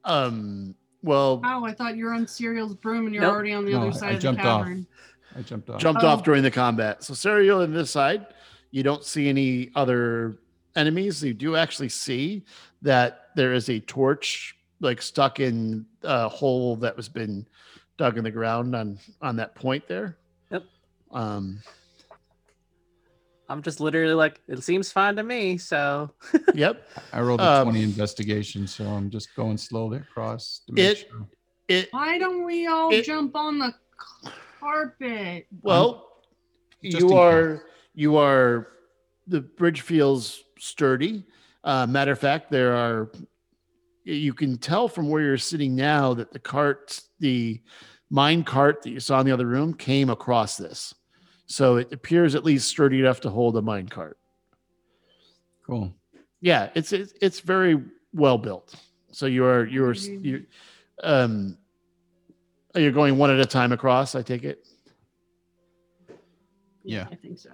[0.05, 0.74] Um.
[1.02, 3.32] Well, Oh, I thought you were on Sariel's broom and you're Nope.
[3.32, 4.60] already on the No, other I- side I of the jumped off.
[4.64, 4.86] cavern.
[5.34, 5.80] I jumped off.
[5.80, 6.08] jumped Oh.
[6.08, 7.02] off during the combat.
[7.02, 8.26] So Sariel in this side,
[8.70, 10.36] you don't see any other
[10.76, 11.22] enemies.
[11.24, 12.44] You do actually see
[12.82, 17.47] that there is a torch like stuck in a hole that was been
[17.97, 20.18] dug in the ground on on that point there.
[20.50, 20.64] Yep.
[21.12, 21.60] Um.
[23.50, 25.58] I'm just literally like, it seems fine to me.
[25.58, 26.10] So
[26.54, 26.88] Yep.
[27.12, 30.98] I rolled a Um, 20 investigation, so I'm just going slowly across to make It-
[31.10, 31.26] sure.
[31.68, 33.74] It Why don't we all It- jump on the
[34.60, 35.46] carpet?
[35.62, 36.22] well,
[36.82, 37.62] just you in are
[37.94, 38.68] you are
[39.26, 41.24] the bridge feels sturdy.
[41.64, 43.10] Uh, matter of fact, there are
[44.04, 47.60] you can tell from where you're sitting now that the cart, the
[48.10, 50.94] mine cart that you saw in the other room, came across this.
[51.50, 54.16] So it appears at least sturdy enough to hold a mine cart.
[55.66, 55.92] Cool.
[56.40, 58.76] Yeah, it's it's, it's very well built.
[59.10, 60.46] So you are you are you
[61.02, 61.58] um
[62.76, 64.14] are you going one at a time across?
[64.14, 64.64] I take it.
[66.84, 67.08] Yeah.
[67.10, 67.50] I think so.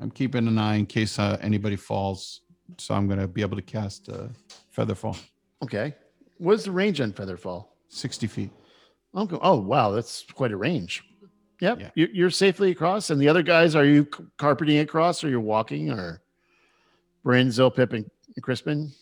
[0.00, 2.40] I'm keeping an eye in case uh, anybody falls.
[2.78, 4.28] So I'm going to be able to cast a uh,
[4.76, 5.16] Featherfall.
[5.62, 5.94] Okay.
[6.38, 7.66] What's the range on Featherfall?
[7.88, 8.50] 60 feet.
[9.14, 9.38] Okay.
[9.40, 11.04] Oh, wow, that's quite a range.
[11.60, 11.90] Yep, Yeah.
[11.94, 14.06] you're, you're safely across, and the other guys, are you
[14.38, 16.22] carpeting across, or you're walking, or
[17.22, 18.10] Bryn, Zilpip, and
[18.42, 18.92] Crispin?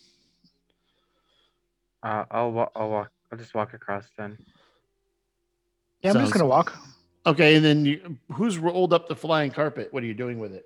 [2.02, 3.10] Uh, I'll wa- I'll walk.
[3.30, 4.38] I'll just walk across then.
[6.02, 6.76] Yeah, I'm Sounds- just gonna walk.
[7.26, 9.92] Okay, and then you, who's rolled up the flying carpet?
[9.92, 10.64] What are you doing with it?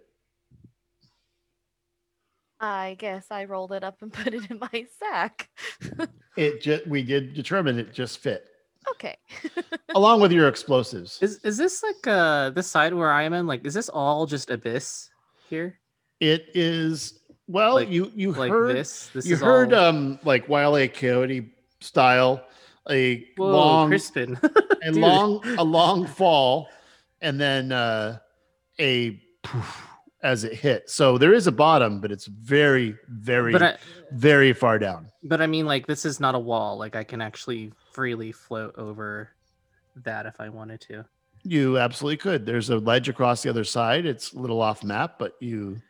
[2.60, 5.48] I guess I rolled it up and put it in my sack.
[6.34, 8.46] It just we did determine it just fit,
[8.90, 9.16] okay.
[9.94, 11.18] along with your explosives.
[11.22, 13.46] is is this like uh this side where I am in?
[13.46, 15.10] Like, is this all just abyss
[15.48, 15.78] here?
[16.20, 19.08] It is well, Like- you you Like heard this?
[19.14, 19.84] This you is heard all...
[19.84, 20.88] um like Wile E.
[20.88, 22.44] Coyote style,
[22.90, 24.38] a Whoa, long Crispin.
[24.84, 26.68] a long a long fall
[27.20, 28.18] and then uh
[28.80, 29.86] a poof
[30.24, 33.76] as it hit so there is a bottom but it's very very I
[34.12, 36.78] very far down but I mean like this is not a wall.
[36.78, 39.30] Like I can actually freely float over
[39.96, 41.04] that if I wanted to.
[41.44, 45.18] you absolutely could there's a ledge across the other side it's a little off map
[45.18, 45.80] but you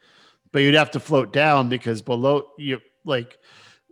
[0.50, 3.38] but you'd have to float down because below you like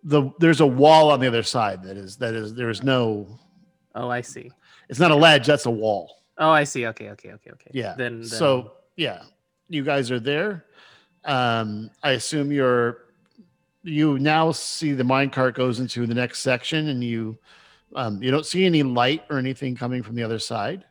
[0.03, 3.27] the there's a wall on the other side that is that is there's no
[3.95, 4.51] Oh, I see.
[4.89, 6.87] it's not a ledge that's a wall Oh, I see.
[6.87, 7.71] Okay, okay, okay, okay.
[7.75, 7.95] Yeah.
[7.99, 9.25] Then, then so yeah,
[9.69, 10.65] you guys are there.
[11.27, 13.05] Um, I assume you're
[13.83, 17.37] you now see the minecart goes into the next section and you
[17.95, 20.85] um, you don't see any light or anything coming from the other side.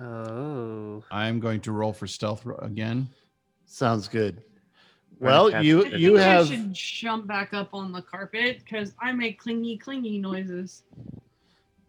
[0.00, 1.02] Oh.
[1.10, 3.08] I'm going to roll for stealth ro- again.
[3.66, 4.42] Sounds good.
[5.20, 8.60] Well, that's you I you think have I should jump back up on the carpet
[8.64, 10.84] because I make clingy, clingy noises.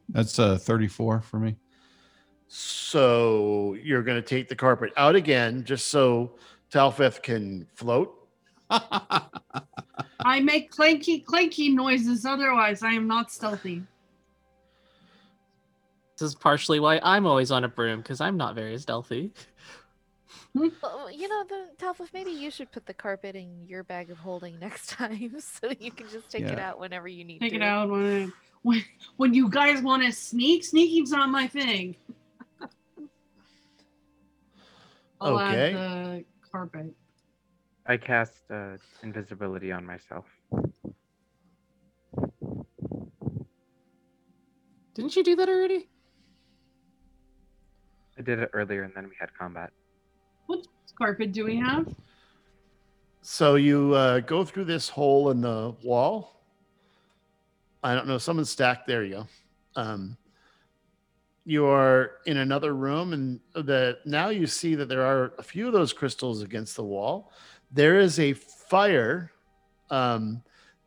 [0.10, 1.56] That's uh, 34 for me.
[2.48, 6.32] so you're going to take the carpet out again just so
[6.72, 8.19] Talfeth can float.
[8.70, 12.26] I make clanky, clanky noises.
[12.26, 13.84] Otherwise, I am not stealthy.
[16.18, 19.32] This is partially why I'm always on a broom because I'm not very stealthy.
[20.54, 24.18] Well, you know, the Talfeth, maybe you should put the carpet in your bag of
[24.18, 27.40] holding next time so you can just take it out whenever you need it.
[27.40, 27.56] Take to.
[27.58, 28.34] it out when
[28.64, 28.84] when
[29.18, 30.66] when you guys want to sneak.
[30.66, 31.96] Sneaking's not my thing.
[35.22, 35.74] I'll Okay.
[35.74, 36.94] add the carpet.
[37.90, 40.26] I cast uh, invisibility on myself.
[44.94, 45.88] Didn't you do that already?
[48.16, 49.72] I did it earlier, and then we had combat.
[50.46, 50.68] What
[51.00, 51.88] carpet do we have?
[53.24, 56.44] So you uh, go through this hole in the wall.
[57.82, 58.20] I don't know.
[58.20, 58.86] Someone's stacked.
[58.86, 59.28] There you go.
[59.76, 60.16] Um,
[61.44, 65.66] you are in another room, and the now you see that there are a few
[65.66, 67.32] of those crystals against the wall.
[67.72, 69.32] There is a fire
[69.90, 70.42] um,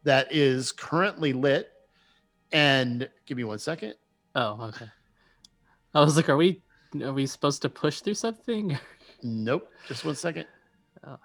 [0.05, 1.71] that is currently lit.
[2.53, 3.95] And give me one second.
[4.35, 4.87] Oh, okay.
[5.95, 6.63] I was like, are we
[7.03, 8.79] are we supposed to push through something?
[9.25, 9.71] Nope.
[9.87, 10.47] Just one second.
[11.07, 11.17] Oh.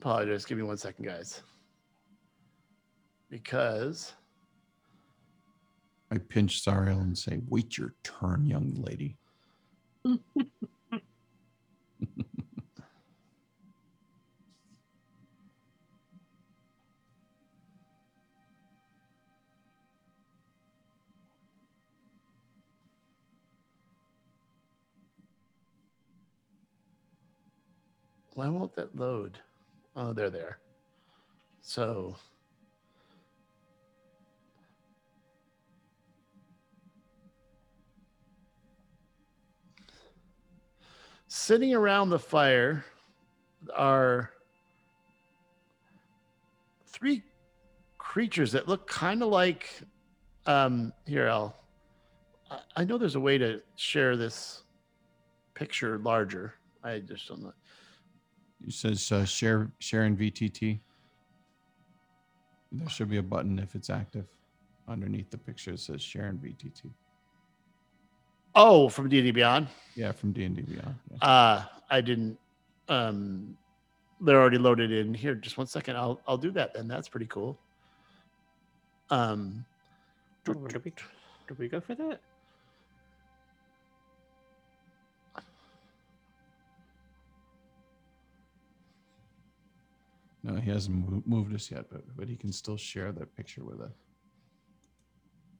[0.00, 0.46] Apologize.
[0.46, 1.42] Give me one second, guys.
[3.32, 4.12] Because
[6.10, 9.16] I pinch Sariel and say, Wait your turn, young lady.
[28.34, 29.38] why won't that load?
[29.96, 30.58] Oh, they're there.
[31.62, 32.16] So
[41.32, 42.84] sitting around the fire,
[43.74, 44.30] are
[46.84, 47.22] three
[47.96, 49.80] creatures that look kind of like.
[50.44, 51.56] Um, here, I'll.
[52.76, 54.64] I- know there's a way to share this
[55.54, 56.52] picture larger.
[56.84, 57.54] I just don't know.
[58.66, 60.80] It says uh, share share in VTT.
[62.72, 64.26] There should be a button if it's active
[64.86, 65.72] underneath the picture.
[65.72, 66.90] It says share in VTT.
[68.54, 69.68] Oh, from D&D Beyond.
[69.94, 70.94] Yeah, from D and D Beyond.
[71.10, 71.18] Yeah.
[71.26, 72.38] Uh, I didn't.
[72.88, 73.56] Um,
[74.20, 75.34] they're already loaded in here.
[75.34, 75.96] Just one second.
[75.96, 76.88] I'll I'll do that then.
[76.88, 77.58] That's pretty cool.
[79.10, 79.64] Um,
[80.44, 80.92] Did we,
[81.48, 82.20] did we go for that?
[90.44, 93.80] No, he hasn't moved us yet, but but he can still share that picture with
[93.80, 93.92] us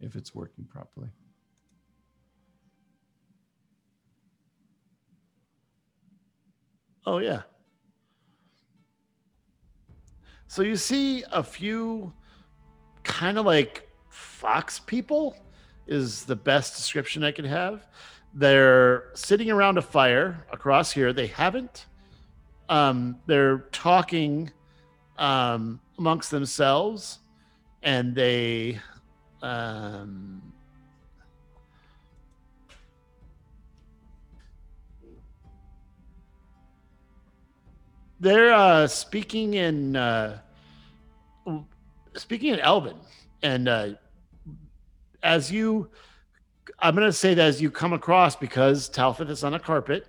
[0.01, 1.09] if it's working properly.
[7.07, 7.43] Oh yeah.
[10.47, 12.13] So you see a few
[13.03, 15.37] kind of like fox people
[15.87, 17.87] is the best description I could have.
[18.35, 21.13] They're sitting around a fire across here.
[21.13, 21.87] They haven't
[22.69, 24.51] um they're talking
[25.19, 27.19] um amongst themselves
[27.83, 28.81] and they
[29.43, 30.41] um
[38.23, 40.39] They're uh, speaking in uh,
[42.15, 42.97] speaking in Elven,
[43.43, 43.89] and uh,
[45.25, 45.91] as you,
[46.79, 50.07] I'm going to say that as you come across because Talfeth is on a carpet,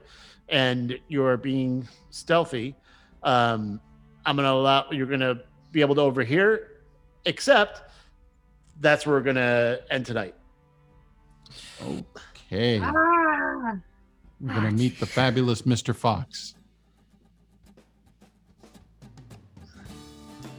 [0.47, 2.75] and you're being stealthy.
[3.23, 3.81] Um,
[4.27, 6.67] I'm going to allow you're going to be able to overhear,
[7.25, 7.81] except
[8.79, 10.35] that's where we're going to end tonight.
[11.81, 13.75] Okay, Ah,
[14.39, 15.95] we're gonna meet the fabulous Mr.
[15.95, 16.53] Fox.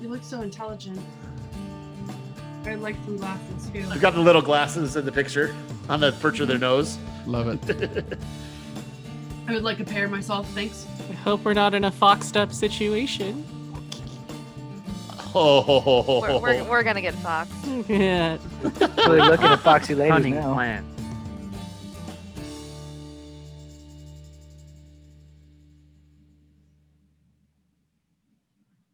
[0.05, 1.01] You look so intelligent.
[2.67, 3.87] I'd like some glasses too.
[3.91, 5.55] I've got the little glasses in the picture
[5.89, 6.99] on the perch of their nose.
[7.27, 8.19] Love it.
[9.49, 10.87] I would like a pair myself, thanks.
[11.11, 13.45] I hope we're not in a foxed up situation.
[15.37, 17.51] Oh, We're, we're, we're gonna get Fox.
[17.89, 18.39] yeah.
[18.63, 20.55] Really looking at Foxy ladies Cunning now.
[20.55, 20.94] plan.